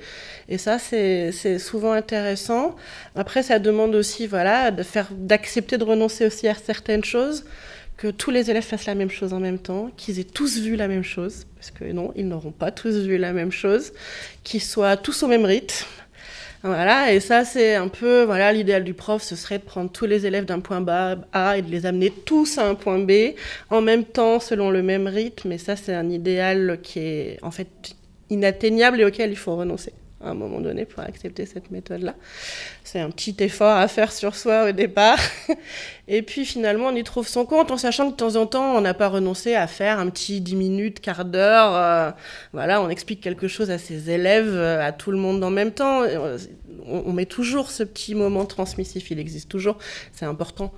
Et 0.47 0.59
ça, 0.59 0.77
c'est 0.77 1.31
souvent 1.57 1.93
intéressant. 1.93 2.75
Après, 3.15 3.41
ça 3.41 3.57
demande 3.57 3.95
aussi, 3.95 4.27
voilà, 4.27 4.69
de 4.69 4.83
faire, 4.83 5.07
d'accepter 5.11 5.79
de 5.79 5.83
renoncer 5.83 6.27
aussi 6.27 6.47
à 6.47 6.53
certaines 6.53 7.03
choses, 7.03 7.45
que 7.97 8.09
tous 8.09 8.29
les 8.29 8.51
élèves 8.51 8.63
fassent 8.63 8.85
la 8.85 8.95
même 8.95 9.09
chose 9.09 9.33
en 9.33 9.39
même 9.39 9.59
temps, 9.59 9.89
qu'ils 9.97 10.19
aient 10.19 10.23
tous 10.23 10.59
vu 10.59 10.75
la 10.75 10.87
même 10.87 11.03
chose, 11.03 11.45
parce 11.55 11.71
que 11.71 11.85
non, 11.85 12.11
ils 12.15 12.27
n'auront 12.27 12.51
pas 12.51 12.69
tous 12.69 12.95
vu 12.95 13.17
la 13.17 13.31
même 13.31 13.51
chose, 13.51 13.93
qu'ils 14.43 14.61
soient 14.61 14.97
tous 14.97 15.23
au 15.23 15.27
même 15.27 15.45
rythme 15.45 15.85
voilà, 16.63 17.11
et 17.11 17.19
ça, 17.19 17.43
c'est 17.43 17.75
un 17.75 17.87
peu, 17.87 18.23
voilà, 18.23 18.53
l'idéal 18.53 18.83
du 18.83 18.93
prof, 18.93 19.23
ce 19.23 19.35
serait 19.35 19.57
de 19.57 19.63
prendre 19.63 19.91
tous 19.91 20.05
les 20.05 20.27
élèves 20.27 20.45
d'un 20.45 20.59
point 20.59 20.85
A 21.33 21.57
et 21.57 21.61
de 21.63 21.71
les 21.71 21.87
amener 21.87 22.11
tous 22.11 22.59
à 22.59 22.67
un 22.67 22.75
point 22.75 22.99
B, 22.99 23.33
en 23.71 23.81
même 23.81 24.05
temps, 24.05 24.39
selon 24.39 24.69
le 24.69 24.83
même 24.83 25.07
rythme. 25.07 25.51
Et 25.51 25.57
ça, 25.57 25.75
c'est 25.75 25.93
un 25.93 26.09
idéal 26.09 26.79
qui 26.83 26.99
est, 26.99 27.39
en 27.41 27.49
fait, 27.49 27.95
inatteignable 28.29 29.01
et 29.01 29.05
auquel 29.05 29.31
il 29.31 29.37
faut 29.37 29.55
renoncer 29.55 29.93
à 30.23 30.29
un 30.29 30.33
moment 30.33 30.59
donné 30.59 30.85
pour 30.85 31.03
accepter 31.03 31.45
cette 31.45 31.71
méthode-là. 31.71 32.15
C'est 32.83 32.99
un 32.99 33.09
petit 33.09 33.35
effort 33.39 33.77
à 33.77 33.87
faire 33.87 34.11
sur 34.11 34.35
soi 34.35 34.69
au 34.69 34.71
départ. 34.71 35.19
Et 36.07 36.21
puis 36.21 36.45
finalement, 36.45 36.87
on 36.87 36.95
y 36.95 37.03
trouve 37.03 37.27
son 37.27 37.45
compte 37.45 37.71
en 37.71 37.77
sachant 37.77 38.07
que 38.07 38.11
de 38.11 38.17
temps 38.17 38.35
en 38.35 38.45
temps, 38.45 38.75
on 38.75 38.81
n'a 38.81 38.93
pas 38.93 39.07
renoncé 39.07 39.55
à 39.55 39.67
faire 39.67 39.99
un 39.99 40.09
petit 40.09 40.41
10 40.41 40.55
minutes, 40.55 40.99
quart 40.99 41.25
d'heure. 41.25 41.75
Euh, 41.75 42.11
voilà, 42.53 42.81
on 42.81 42.89
explique 42.89 43.21
quelque 43.21 43.47
chose 43.47 43.71
à 43.71 43.77
ses 43.77 44.09
élèves, 44.09 44.53
euh, 44.53 44.85
à 44.85 44.91
tout 44.91 45.11
le 45.11 45.17
monde 45.17 45.43
en 45.43 45.51
même 45.51 45.71
temps. 45.71 46.03
On, 46.85 47.03
on 47.05 47.13
met 47.13 47.25
toujours 47.25 47.71
ce 47.71 47.83
petit 47.83 48.15
moment 48.15 48.45
transmissif, 48.45 49.11
il 49.11 49.19
existe 49.19 49.49
toujours. 49.49 49.77
C'est 50.11 50.25
important 50.25 50.73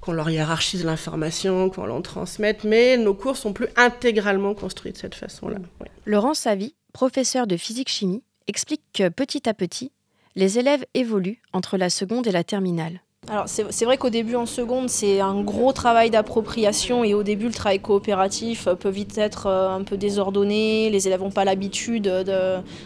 qu'on 0.00 0.12
leur 0.12 0.28
hiérarchise 0.30 0.84
l'information, 0.84 1.70
qu'on 1.70 1.86
l'en 1.86 2.02
transmette, 2.02 2.64
mais 2.64 2.96
nos 2.96 3.14
cours 3.14 3.36
sont 3.36 3.52
plus 3.52 3.68
intégralement 3.76 4.54
construits 4.54 4.92
de 4.92 4.98
cette 4.98 5.14
façon-là. 5.14 5.58
Ouais. 5.80 5.88
Laurent 6.04 6.34
Savy, 6.34 6.74
professeur 6.92 7.46
de 7.46 7.56
physique-chimie, 7.56 8.22
explique 8.48 8.82
que 8.92 9.08
petit 9.08 9.48
à 9.48 9.54
petit, 9.54 9.92
les 10.36 10.58
élèves 10.58 10.84
évoluent 10.94 11.42
entre 11.52 11.76
la 11.76 11.90
seconde 11.90 12.26
et 12.26 12.32
la 12.32 12.44
terminale. 12.44 13.00
Alors 13.30 13.46
c'est 13.46 13.84
vrai 13.86 13.96
qu'au 13.96 14.10
début 14.10 14.34
en 14.36 14.44
seconde 14.44 14.90
c'est 14.90 15.20
un 15.20 15.40
gros 15.40 15.72
travail 15.72 16.10
d'appropriation 16.10 17.04
et 17.04 17.14
au 17.14 17.22
début 17.22 17.46
le 17.46 17.54
travail 17.54 17.80
coopératif 17.80 18.68
peut 18.78 18.90
vite 18.90 19.16
être 19.16 19.46
euh, 19.46 19.70
un 19.70 19.82
peu 19.82 19.96
désordonné, 19.96 20.90
les 20.90 21.06
élèves 21.08 21.22
n'ont 21.22 21.30
pas 21.30 21.46
l'habitude 21.46 22.02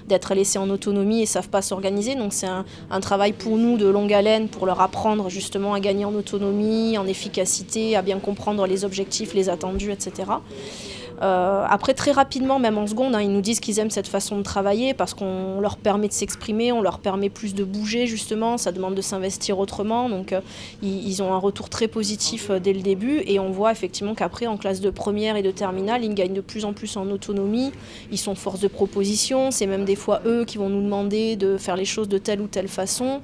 d'être 0.06 0.34
laissés 0.34 0.60
en 0.60 0.70
autonomie 0.70 1.22
et 1.22 1.26
savent 1.26 1.48
pas 1.48 1.60
s'organiser 1.60 2.14
donc 2.14 2.32
c'est 2.32 2.46
un, 2.46 2.64
travail 3.00 3.32
pour 3.32 3.56
nous 3.56 3.78
de 3.78 3.86
longue 3.88 4.12
haleine 4.12 4.48
pour 4.48 4.64
leur 4.64 4.80
apprendre 4.80 5.28
justement 5.28 5.74
à 5.74 5.80
gagner 5.80 6.04
en 6.04 6.14
autonomie, 6.14 6.98
en 6.98 7.06
efficacité, 7.06 7.96
à 7.96 8.02
bien 8.02 8.20
comprendre 8.20 8.64
les 8.66 8.84
objectifs, 8.84 9.34
les 9.34 9.48
attendus, 9.48 9.90
etc. 9.90 10.30
Euh, 11.22 11.64
après, 11.68 11.94
très 11.94 12.12
rapidement, 12.12 12.58
même 12.58 12.78
en 12.78 12.86
seconde, 12.86 13.14
hein, 13.14 13.20
ils 13.20 13.32
nous 13.32 13.40
disent 13.40 13.60
qu'ils 13.60 13.78
aiment 13.78 13.90
cette 13.90 14.06
façon 14.06 14.38
de 14.38 14.42
travailler 14.42 14.94
parce 14.94 15.14
qu'on 15.14 15.60
leur 15.60 15.76
permet 15.76 16.08
de 16.08 16.12
s'exprimer, 16.12 16.72
on 16.72 16.80
leur 16.80 17.00
permet 17.00 17.28
plus 17.28 17.54
de 17.54 17.64
bouger, 17.64 18.06
justement, 18.06 18.56
ça 18.56 18.72
demande 18.72 18.94
de 18.94 19.02
s'investir 19.02 19.58
autrement. 19.58 20.08
Donc, 20.08 20.32
euh, 20.32 20.40
ils, 20.82 21.22
ont 21.22 21.32
un 21.32 21.38
retour 21.38 21.68
très 21.68 21.88
positif 21.88 22.50
euh, 22.50 22.60
dès 22.60 22.72
le 22.72 22.82
début 22.82 23.22
et 23.26 23.40
on 23.40 23.50
voit 23.50 23.72
effectivement 23.72 24.14
qu'après, 24.14 24.46
en 24.46 24.56
classe 24.56 24.80
de 24.80 24.90
première 24.90 25.36
et 25.36 25.42
de 25.42 25.50
terminale, 25.50 26.04
ils 26.04 26.14
gagnent 26.14 26.34
de 26.34 26.40
plus 26.40 26.64
en 26.64 26.72
plus 26.72 26.96
en 26.96 27.10
autonomie. 27.10 27.72
Ils 28.12 28.18
sont 28.18 28.34
force 28.34 28.60
de 28.60 28.68
proposition, 28.68 29.50
c'est 29.50 29.66
même 29.66 29.84
des 29.84 29.96
fois 29.96 30.20
eux 30.24 30.44
qui 30.44 30.58
vont 30.58 30.68
nous 30.68 30.82
demander 30.82 31.36
de 31.36 31.56
faire 31.56 31.76
les 31.76 31.84
choses 31.84 32.08
de 32.08 32.18
telle 32.18 32.40
ou 32.40 32.46
telle 32.46 32.68
façon. 32.68 33.20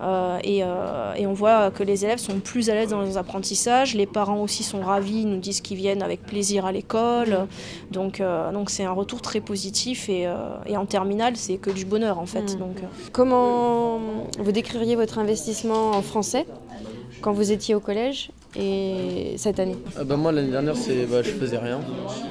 Euh, 0.00 0.38
et, 0.42 0.62
euh, 0.62 1.14
et, 1.16 1.26
on 1.26 1.32
voit 1.32 1.70
que 1.70 1.82
les 1.82 2.04
élèves 2.04 2.18
sont 2.18 2.40
plus 2.40 2.68
à 2.68 2.74
l'aise 2.74 2.90
dans 2.90 3.02
les 3.02 3.16
apprentissages. 3.16 3.94
Les 3.94 4.06
parents 4.06 4.42
aussi 4.42 4.62
sont 4.64 4.80
ravis, 4.80 5.20
ils 5.20 5.28
nous 5.28 5.38
disent 5.38 5.60
qu'ils 5.60 5.76
viennent 5.76 6.02
avec 6.02 6.22
plaisir 6.22 6.66
à 6.66 6.72
l'école. 6.72 7.46
Donc 7.92 8.20
euh, 8.20 8.50
donc 8.50 8.70
c'est 8.70 8.84
un 8.84 8.92
retour 8.92 9.22
très 9.22 9.40
positif 9.40 10.08
et, 10.08 10.26
et 10.66 10.76
en 10.76 10.86
terminale 10.86 11.36
c'est 11.36 11.58
que 11.58 11.70
du 11.70 11.84
bonheur 11.84 12.18
en 12.18 12.26
fait. 12.26 12.54
Mmh. 12.54 12.58
Donc, 12.58 12.76
Comment 13.12 14.00
vous 14.38 14.52
décririez 14.52 14.96
votre 14.96 15.18
investissement 15.18 15.92
en 15.92 16.02
français 16.02 16.46
quand 17.20 17.32
vous 17.32 17.52
étiez 17.52 17.74
au 17.74 17.80
collège 17.80 18.30
et 18.56 19.34
cette 19.36 19.58
année? 19.58 19.76
Bah 20.04 20.16
Moi, 20.16 20.32
l'année 20.32 20.50
dernière, 20.50 20.76
c'est, 20.76 21.06
bah, 21.06 21.22
je 21.22 21.30
faisais 21.30 21.58
rien. 21.58 21.80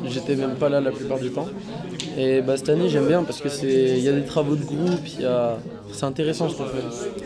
J'étais 0.05 0.35
même 0.35 0.55
pas 0.55 0.69
là 0.69 0.79
la 0.79 0.91
plupart 0.91 1.19
du 1.19 1.31
temps. 1.31 1.47
Et 2.17 2.41
bah, 2.41 2.57
cette 2.57 2.69
année, 2.69 2.89
j'aime 2.89 3.07
bien 3.07 3.23
parce 3.23 3.41
qu'il 3.41 3.99
y 3.99 4.07
a 4.07 4.13
des 4.13 4.25
travaux 4.25 4.55
de 4.55 4.63
groupe, 4.63 5.07
y 5.19 5.25
a... 5.25 5.57
c'est 5.93 6.05
intéressant 6.05 6.49
ce 6.49 6.57
qu'on 6.57 6.65
fait. 6.65 6.83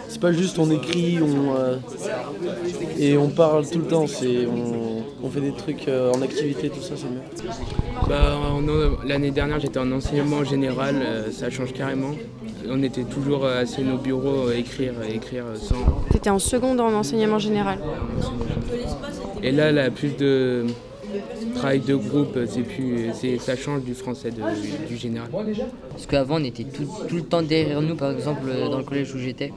C'est 0.08 0.22
pas 0.22 0.32
juste 0.32 0.60
on 0.60 0.70
écrit 0.70 1.20
on, 1.22 1.56
euh, 1.56 1.78
et 2.98 3.18
on 3.18 3.30
parle 3.30 3.68
tout 3.68 3.80
le 3.80 3.86
temps, 3.86 4.08
c'est, 4.08 4.46
on, 4.46 5.04
on 5.24 5.30
fait 5.30 5.42
des 5.42 5.54
trucs 5.54 5.88
euh, 5.88 6.12
en 6.14 6.22
activité, 6.22 6.70
tout 6.70 6.82
ça, 6.82 6.96
c'est 6.96 7.08
bien. 7.08 7.22
Bah, 8.08 8.38
l'année 9.06 9.32
dernière, 9.32 9.60
j'étais 9.60 9.80
en 9.80 9.92
enseignement 9.92 10.44
général, 10.44 10.96
euh, 11.02 11.32
ça 11.32 11.50
change 11.50 11.74
carrément. 11.74 12.12
On 12.70 12.84
était 12.84 13.04
toujours 13.04 13.46
assis 13.46 13.82
nos 13.82 13.98
bureaux, 13.98 14.52
écrire, 14.52 14.94
écrire 15.10 15.46
sans. 15.56 16.04
Tu 16.12 16.18
étais 16.18 16.30
en 16.30 16.40
seconde 16.40 16.82
en 16.82 16.92
enseignement 16.94 17.40
général. 17.40 17.80
Et 19.42 19.52
là, 19.52 19.72
là, 19.72 19.90
plus 19.90 20.18
de 20.18 20.66
travail 21.56 21.80
de 21.80 21.96
groupe, 21.96 22.38
c'est 22.48 22.62
plus, 22.62 23.12
ça 23.40 23.56
change 23.56 23.84
du 23.84 23.94
français 23.94 24.32
du 24.88 24.98
général. 24.98 25.30
Parce 25.92 26.06
qu'avant, 26.06 26.40
on 26.40 26.44
était 26.44 26.64
tout, 26.64 26.88
tout, 27.08 27.16
le 27.16 27.24
temps 27.24 27.42
derrière 27.42 27.82
nous, 27.82 27.96
par 27.96 28.12
exemple, 28.12 28.50
dans 28.70 28.78
le 28.78 28.84
collège 28.84 29.14
où 29.14 29.20
j'étais. 29.20 29.52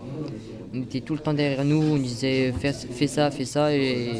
On 0.74 0.82
était 0.82 1.00
tout 1.00 1.14
le 1.14 1.20
temps 1.20 1.34
derrière 1.34 1.64
nous, 1.64 1.82
on 1.82 1.96
disait 1.96 2.52
fais, 2.52 2.72
ça, 3.08 3.30
fais 3.30 3.44
ça, 3.44 3.74
et 3.74 4.12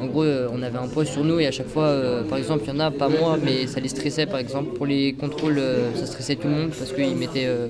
en 0.00 0.06
gros, 0.06 0.24
on 0.52 0.62
avait 0.62 0.78
un 0.78 0.88
poids 0.88 1.04
sur 1.04 1.24
nous, 1.24 1.38
et 1.38 1.46
à 1.46 1.52
chaque 1.52 1.68
fois, 1.68 1.84
euh, 1.84 2.24
par 2.24 2.38
exemple, 2.38 2.64
il 2.66 2.74
y 2.74 2.76
en 2.76 2.80
a, 2.80 2.90
pas 2.90 3.08
moi, 3.08 3.38
mais 3.42 3.66
ça 3.66 3.80
les 3.80 3.88
stressait, 3.88 4.26
par 4.26 4.38
exemple. 4.40 4.74
Pour 4.74 4.86
les 4.86 5.12
contrôles, 5.12 5.58
euh, 5.58 5.94
ça 5.94 6.06
stressait 6.06 6.36
tout 6.36 6.48
le 6.48 6.54
monde 6.54 6.70
parce 6.70 6.92
qu'ils 6.92 7.16
mettaient, 7.16 7.46
euh, 7.46 7.68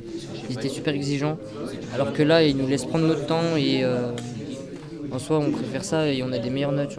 ils 0.49 0.57
étaient 0.57 0.69
super 0.69 0.95
exigeants. 0.95 1.39
Alors 1.95 2.13
que 2.13 2.23
là, 2.23 2.43
ils 2.43 2.57
nous 2.57 2.67
laissent 2.67 2.87
prendre 2.87 3.07
notre 3.07 3.27
temps, 3.27 3.57
et 3.57 3.85
en 5.13 5.19
soi, 5.19 5.39
on 5.39 5.51
préfère 5.51 5.85
ça, 5.85 6.09
et 6.09 6.23
on 6.23 6.33
a 6.33 6.39
des 6.39 6.51
meilleures 6.51 6.73
notes. 6.73 6.99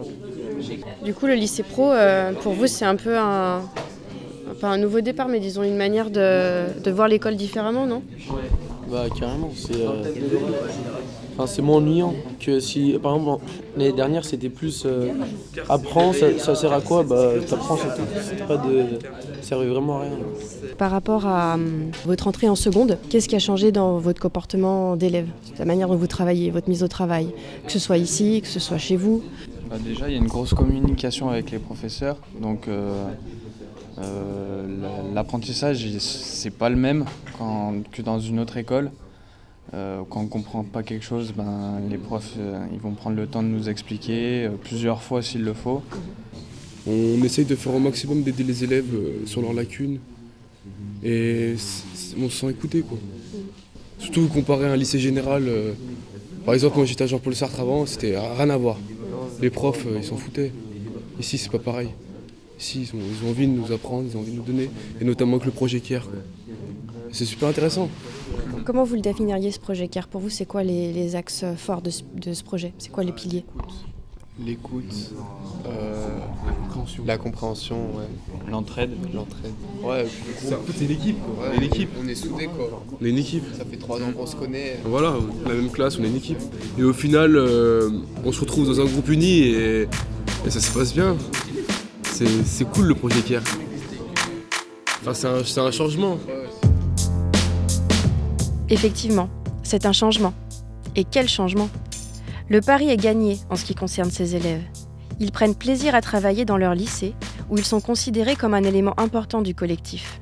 Du 1.03 1.13
coup, 1.13 1.27
le 1.27 1.33
lycée 1.35 1.63
pro, 1.63 1.91
euh, 1.91 2.33
pour 2.33 2.53
vous, 2.53 2.67
c'est 2.67 2.85
un 2.85 2.95
peu 2.95 3.17
un, 3.17 3.61
pas 4.59 4.69
un 4.69 4.77
nouveau 4.77 5.01
départ, 5.01 5.27
mais 5.27 5.39
disons 5.39 5.63
une 5.63 5.77
manière 5.77 6.09
de, 6.09 6.65
de 6.83 6.91
voir 6.91 7.07
l'école 7.07 7.35
différemment, 7.35 7.85
non? 7.85 8.01
Bah 8.91 9.05
carrément, 9.17 9.49
c'est 9.55 9.81
euh, 9.81 10.03
enfin, 11.33 11.47
c'est 11.47 11.63
moins 11.63 11.77
ennuyant 11.77 12.13
que 12.39 12.59
si, 12.59 12.95
par 13.01 13.15
exemple, 13.15 13.43
l'année 13.75 13.91
dernière, 13.91 14.23
c'était 14.23 14.49
plus 14.49 14.83
euh, 14.85 15.11
apprends, 15.69 16.13
ça, 16.13 16.37
ça, 16.37 16.53
sert 16.53 16.71
à 16.71 16.81
quoi? 16.81 17.01
Bah 17.01 17.31
t'apprends, 17.47 17.77
c'est 17.77 17.95
tout. 17.95 18.43
Pas 18.47 18.57
de, 18.57 18.99
ça 19.41 19.49
servait 19.49 19.65
vraiment 19.65 19.97
à 19.97 20.01
rien. 20.01 20.11
Par 20.77 20.91
rapport 20.91 21.25
à 21.25 21.55
um, 21.55 21.89
votre 22.05 22.27
entrée 22.27 22.47
en 22.47 22.55
seconde, 22.55 22.99
qu'est-ce 23.09 23.27
qui 23.27 23.35
a 23.35 23.39
changé 23.39 23.71
dans 23.71 23.97
votre 23.97 24.21
comportement 24.21 24.95
d'élève? 24.95 25.27
La 25.57 25.65
manière 25.65 25.87
dont 25.87 25.95
vous 25.95 26.07
travaillez, 26.07 26.51
votre 26.51 26.69
mise 26.69 26.83
au 26.83 26.87
travail, 26.87 27.29
que 27.65 27.71
ce 27.71 27.79
soit 27.79 27.97
ici, 27.97 28.41
que 28.41 28.47
ce 28.47 28.59
soit 28.59 28.77
chez 28.77 28.97
vous? 28.97 29.23
Bah 29.69 29.77
déjà, 29.83 30.07
il 30.09 30.11
y 30.11 30.15
a 30.15 30.19
une 30.19 30.27
grosse 30.27 30.53
communication 30.53 31.29
avec 31.29 31.49
les 31.49 31.57
professeurs. 31.57 32.17
Donc, 32.39 32.67
euh, 32.67 33.07
euh, 33.97 34.67
l'apprentissage, 35.13 35.87
c'est 35.99 36.51
pas 36.51 36.69
le 36.69 36.75
même 36.75 37.05
quand, 37.37 37.73
que 37.91 38.01
dans 38.01 38.19
une 38.19 38.39
autre 38.39 38.57
école. 38.57 38.91
Euh, 39.73 40.03
quand 40.07 40.19
on 40.19 40.23
ne 40.23 40.29
comprend 40.29 40.63
pas 40.63 40.83
quelque 40.83 41.03
chose, 41.03 41.33
ben, 41.35 41.81
les 41.89 41.97
profs 41.97 42.37
ils 42.71 42.79
vont 42.79 42.91
prendre 42.91 43.15
le 43.15 43.25
temps 43.25 43.41
de 43.41 43.47
nous 43.47 43.67
expliquer 43.67 44.47
plusieurs 44.63 45.01
fois 45.01 45.23
s'il 45.23 45.43
le 45.43 45.53
faut. 45.53 45.81
On 46.87 47.23
essaye 47.23 47.45
de 47.45 47.55
faire 47.55 47.73
au 47.73 47.79
maximum 47.79 48.21
d'aider 48.21 48.43
les 48.43 48.63
élèves 48.63 49.25
sur 49.25 49.41
leurs 49.41 49.53
lacunes. 49.53 49.97
Et 51.03 51.55
on 52.21 52.29
se 52.29 52.37
sent 52.37 52.49
écouté. 52.51 52.81
Quoi. 52.81 52.99
Surtout 53.97 54.27
comparé 54.27 54.67
à 54.67 54.73
un 54.73 54.75
lycée 54.75 54.99
général. 54.99 55.49
par 56.45 56.53
exemple, 56.53 56.77
moi 56.77 56.85
j'étais 56.85 57.05
à 57.05 57.07
Jean-Paul 57.07 57.35
Sartre 57.35 57.59
avant, 57.59 57.87
c'était 57.87 58.15
rien 58.15 58.51
à 58.51 58.57
voir 58.57 58.77
les 59.41 59.49
profs, 59.49 59.85
ils 59.95 60.03
s'en 60.03 60.17
foutaient. 60.17 60.51
Ici, 61.19 61.37
c'est 61.37 61.51
pas 61.51 61.59
pareil. 61.59 61.89
Ici, 62.59 62.81
ils 62.83 62.95
ont, 62.95 63.01
ils 63.01 63.25
ont, 63.25 63.29
envie 63.29 63.47
de 63.47 63.51
nous 63.51 63.71
apprendre, 63.71 64.07
ils 64.09 64.15
ont 64.15 64.21
envie 64.21 64.31
de 64.31 64.37
nous 64.37 64.43
donner, 64.43 64.69
et 64.99 65.03
notamment 65.03 65.33
avec 65.33 65.45
le 65.45 65.51
projet 65.51 65.79
CARE. 65.79 66.07
C'est 67.11 67.25
super 67.25 67.49
intéressant. 67.49 67.89
Comment 68.65 68.83
vous 68.83 68.95
le 68.95 69.01
définiriez 69.01 69.51
ce 69.51 69.59
projet 69.59 69.87
CARE 69.87 70.07
Pour 70.07 70.21
vous, 70.21 70.29
c'est 70.29 70.45
quoi 70.45 70.63
les, 70.63 70.91
les, 70.91 71.15
axes 71.15 71.45
forts 71.57 71.81
de 71.81 71.89
ce, 71.89 72.03
de 72.15 72.33
ce 72.33 72.43
projet? 72.43 72.73
C'est 72.77 72.91
quoi 72.91 73.03
les 73.03 73.11
piliers? 73.11 73.45
L'écoute, 74.37 75.13
euh, 75.65 76.09
la 77.05 77.17
compréhension, 77.17 77.77
ouais. 77.95 78.03
l'entraide. 78.51 78.91
L'entraide. 79.13 79.53
Ouais, 79.81 80.05
c'est 80.77 80.87
l'équipe. 80.87 81.15
Ouais, 81.39 81.57
on 81.57 81.61
est. 81.61 81.87
On 82.01 82.15
soudés 82.15 82.47
quoi. 82.47 82.83
On 83.01 83.05
est 83.05 83.11
une 83.11 83.17
équipe. 83.17 83.45
Ça 83.57 83.63
fait 83.63 83.77
trois 83.77 83.97
ans 84.01 84.11
qu'on 84.11 84.25
se 84.25 84.35
connaît. 84.35 84.77
Voilà, 84.83 85.15
la 85.45 85.53
même 85.53 85.71
classe, 85.71 85.97
on 85.97 86.03
est 86.03 86.09
une 86.09 86.17
équipe. 86.17 86.39
Et 86.77 86.83
au 86.83 86.91
final, 86.91 87.37
euh, 87.37 87.89
on 88.25 88.31
se 88.33 88.41
retrouve 88.41 88.67
dans 88.67 88.81
un 88.81 88.85
groupe 88.85 89.07
uni 89.07 89.43
et, 89.43 89.87
et 90.45 90.49
ça 90.49 90.59
se 90.59 90.77
passe 90.77 90.93
bien. 90.93 91.15
C'est 92.03 92.65
cool 92.73 92.87
le 92.87 92.95
projet 92.95 93.21
CARE. 93.21 93.41
Enfin, 95.01 95.13
c'est 95.13 95.59
un, 95.59 95.65
un 95.65 95.71
changement. 95.71 96.17
Effectivement, 98.69 99.29
c'est 99.63 99.85
un 99.85 99.93
changement. 99.93 100.33
Et 100.97 101.05
quel 101.05 101.29
changement? 101.29 101.69
Le 102.47 102.61
pari 102.61 102.89
est 102.89 102.97
gagné 102.97 103.39
en 103.49 103.55
ce 103.55 103.65
qui 103.65 103.73
concerne 103.73 104.11
ces 104.11 104.35
élèves. 104.35 104.63
Ils 105.19 105.31
prennent 105.31 105.55
plaisir 105.55 105.95
à 105.95 106.01
travailler 106.01 106.45
dans 106.45 106.57
leur 106.57 106.75
lycée, 106.75 107.15
où 107.49 107.57
ils 107.57 107.65
sont 107.65 107.81
considérés 107.81 108.35
comme 108.35 108.53
un 108.53 108.63
élément 108.63 108.99
important 108.99 109.41
du 109.41 109.55
collectif. 109.55 110.21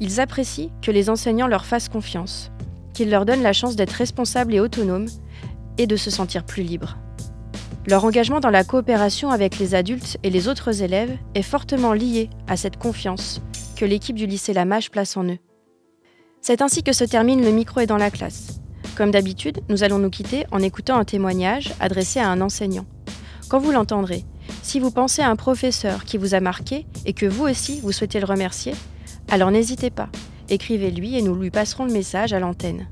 Ils 0.00 0.20
apprécient 0.20 0.70
que 0.82 0.90
les 0.90 1.08
enseignants 1.08 1.46
leur 1.46 1.64
fassent 1.64 1.88
confiance, 1.88 2.50
qu'ils 2.92 3.10
leur 3.10 3.24
donnent 3.24 3.42
la 3.42 3.54
chance 3.54 3.76
d'être 3.76 3.92
responsables 3.92 4.54
et 4.54 4.60
autonomes, 4.60 5.08
et 5.78 5.86
de 5.86 5.96
se 5.96 6.10
sentir 6.10 6.44
plus 6.44 6.62
libres. 6.62 6.98
Leur 7.86 8.04
engagement 8.04 8.40
dans 8.40 8.50
la 8.50 8.64
coopération 8.64 9.30
avec 9.30 9.58
les 9.58 9.74
adultes 9.74 10.18
et 10.22 10.30
les 10.30 10.48
autres 10.48 10.82
élèves 10.82 11.16
est 11.34 11.42
fortement 11.42 11.94
lié 11.94 12.28
à 12.46 12.58
cette 12.58 12.76
confiance 12.76 13.40
que 13.76 13.86
l'équipe 13.86 14.16
du 14.16 14.26
lycée 14.26 14.52
Lamache 14.52 14.90
place 14.90 15.16
en 15.16 15.24
eux. 15.24 15.38
C'est 16.42 16.60
ainsi 16.60 16.82
que 16.82 16.92
se 16.92 17.04
termine 17.04 17.42
le 17.42 17.52
micro 17.52 17.80
est 17.80 17.86
dans 17.86 17.96
la 17.96 18.10
classe. 18.10 18.60
Comme 18.98 19.12
d'habitude, 19.12 19.60
nous 19.68 19.84
allons 19.84 20.00
nous 20.00 20.10
quitter 20.10 20.44
en 20.50 20.58
écoutant 20.58 20.98
un 20.98 21.04
témoignage 21.04 21.72
adressé 21.78 22.18
à 22.18 22.28
un 22.28 22.40
enseignant. 22.40 22.84
Quand 23.48 23.60
vous 23.60 23.70
l'entendrez, 23.70 24.24
si 24.62 24.80
vous 24.80 24.90
pensez 24.90 25.22
à 25.22 25.30
un 25.30 25.36
professeur 25.36 26.04
qui 26.04 26.18
vous 26.18 26.34
a 26.34 26.40
marqué 26.40 26.84
et 27.06 27.12
que 27.12 27.26
vous 27.26 27.44
aussi 27.44 27.80
vous 27.80 27.92
souhaitez 27.92 28.18
le 28.18 28.26
remercier, 28.26 28.74
alors 29.30 29.52
n'hésitez 29.52 29.90
pas 29.90 30.08
écrivez-lui 30.48 31.16
et 31.16 31.22
nous 31.22 31.36
lui 31.36 31.50
passerons 31.50 31.84
le 31.84 31.92
message 31.92 32.32
à 32.32 32.40
l'antenne. 32.40 32.88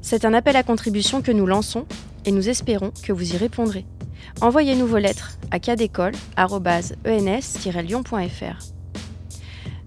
C'est 0.00 0.24
un 0.24 0.32
appel 0.32 0.54
à 0.54 0.62
contribution 0.62 1.22
que 1.22 1.32
nous 1.32 1.46
lançons 1.46 1.86
et 2.24 2.30
nous 2.30 2.48
espérons 2.48 2.92
que 3.02 3.12
vous 3.12 3.34
y 3.34 3.36
répondrez. 3.36 3.86
Envoyez-nous 4.40 4.86
vos 4.86 4.98
lettres 4.98 5.32
à 5.50 5.58
cadécole.ens-lyon.fr. 5.58 8.58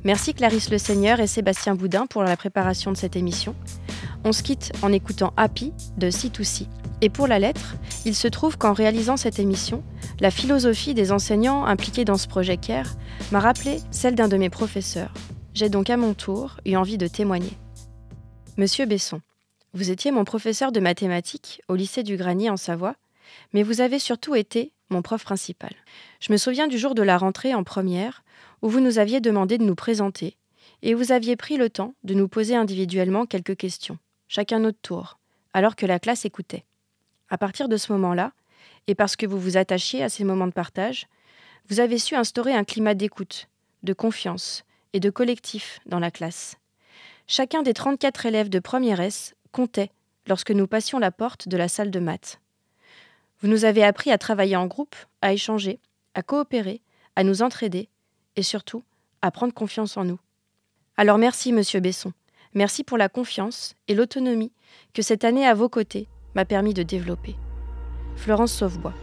Merci 0.03 0.33
Clarisse 0.33 0.69
Le 0.69 0.77
Seigneur 0.77 1.21
et 1.21 1.27
Sébastien 1.27 1.75
Boudin 1.75 2.07
pour 2.07 2.23
la 2.23 2.35
préparation 2.35 2.91
de 2.91 2.97
cette 2.97 3.15
émission. 3.15 3.55
On 4.25 4.31
se 4.31 4.43
quitte 4.43 4.71
en 4.81 4.93
écoutant 4.93 5.33
Happy 5.35 5.73
de 5.97 6.09
C2C. 6.09 6.67
Et 7.01 7.09
pour 7.09 7.27
la 7.27 7.39
lettre, 7.39 7.75
il 8.05 8.15
se 8.15 8.29
trouve 8.29 8.57
qu'en 8.57 8.71
réalisant 8.71 9.17
cette 9.17 9.37
émission, 9.37 9.83
la 10.21 10.31
philosophie 10.31 10.93
des 10.93 11.11
enseignants 11.11 11.65
impliqués 11.65 12.05
dans 12.05 12.17
ce 12.17 12.29
projet 12.29 12.55
CARE 12.55 12.95
m'a 13.31 13.41
rappelé 13.41 13.79
celle 13.91 14.15
d'un 14.15 14.29
de 14.29 14.37
mes 14.37 14.49
professeurs. 14.49 15.13
J'ai 15.53 15.67
donc 15.67 15.89
à 15.89 15.97
mon 15.97 16.13
tour 16.13 16.57
eu 16.65 16.75
envie 16.77 16.97
de 16.97 17.07
témoigner. 17.07 17.51
Monsieur 18.55 18.85
Besson, 18.85 19.19
vous 19.73 19.91
étiez 19.91 20.11
mon 20.11 20.23
professeur 20.23 20.71
de 20.71 20.79
mathématiques 20.79 21.61
au 21.67 21.75
lycée 21.75 22.03
du 22.03 22.15
Granier 22.15 22.49
en 22.49 22.57
Savoie, 22.57 22.95
mais 23.51 23.63
vous 23.63 23.81
avez 23.81 23.99
surtout 23.99 24.35
été 24.35 24.71
mon 24.89 25.01
prof 25.01 25.23
principal. 25.23 25.73
Je 26.21 26.31
me 26.31 26.37
souviens 26.37 26.67
du 26.67 26.77
jour 26.77 26.95
de 26.95 27.01
la 27.01 27.17
rentrée 27.17 27.53
en 27.53 27.63
première, 27.63 28.23
où 28.61 28.69
vous 28.69 28.79
nous 28.79 28.99
aviez 28.99 29.19
demandé 29.19 29.57
de 29.57 29.65
nous 29.65 29.75
présenter, 29.75 30.37
et 30.81 30.93
vous 30.93 31.11
aviez 31.11 31.35
pris 31.35 31.57
le 31.57 31.69
temps 31.69 31.93
de 32.03 32.13
nous 32.13 32.27
poser 32.27 32.55
individuellement 32.55 33.25
quelques 33.25 33.57
questions, 33.57 33.97
chacun 34.33 34.57
notre 34.57 34.81
tour, 34.81 35.19
alors 35.53 35.75
que 35.75 35.85
la 35.85 35.99
classe 35.99 36.25
écoutait. 36.25 36.65
À 37.29 37.37
partir 37.37 37.69
de 37.69 37.77
ce 37.77 37.91
moment-là, 37.91 38.31
et 38.87 38.95
parce 38.95 39.15
que 39.15 39.27
vous 39.27 39.39
vous 39.39 39.57
attachiez 39.57 40.01
à 40.01 40.09
ces 40.09 40.23
moments 40.23 40.47
de 40.47 40.53
partage, 40.53 41.05
vous 41.69 41.79
avez 41.79 41.99
su 41.99 42.15
instaurer 42.15 42.55
un 42.55 42.63
climat 42.63 42.95
d'écoute, 42.95 43.47
de 43.83 43.93
confiance 43.93 44.63
et 44.93 44.99
de 44.99 45.11
collectif 45.11 45.81
dans 45.85 45.99
la 45.99 46.09
classe. 46.09 46.55
Chacun 47.27 47.61
des 47.61 47.75
34 47.75 48.25
élèves 48.25 48.49
de 48.49 48.57
première 48.57 49.01
S 49.01 49.35
comptait 49.51 49.91
lorsque 50.27 50.49
nous 50.49 50.65
passions 50.65 50.97
la 50.97 51.11
porte 51.11 51.47
de 51.47 51.55
la 51.55 51.67
salle 51.67 51.91
de 51.91 51.99
maths. 51.99 52.39
Vous 53.39 53.47
nous 53.47 53.65
avez 53.65 53.83
appris 53.83 54.11
à 54.11 54.17
travailler 54.17 54.55
en 54.55 54.65
groupe, 54.65 54.95
à 55.21 55.31
échanger, 55.31 55.79
à 56.15 56.23
coopérer, 56.23 56.81
à 57.15 57.23
nous 57.23 57.43
entraider 57.43 57.87
et 58.35 58.41
surtout 58.41 58.83
à 59.21 59.29
prendre 59.29 59.53
confiance 59.53 59.95
en 59.95 60.05
nous. 60.05 60.19
Alors 60.97 61.19
merci, 61.19 61.53
monsieur 61.53 61.81
Besson. 61.81 62.13
Merci 62.55 62.83
pour 62.83 62.97
la 62.97 63.09
confiance 63.09 63.75
et 63.87 63.95
l'autonomie 63.95 64.51
que 64.93 65.01
cette 65.01 65.23
année 65.23 65.45
à 65.45 65.53
vos 65.53 65.69
côtés 65.69 66.07
m'a 66.35 66.45
permis 66.45 66.73
de 66.73 66.83
développer. 66.83 67.35
Florence 68.15 68.53
Sauvebois. 68.53 68.93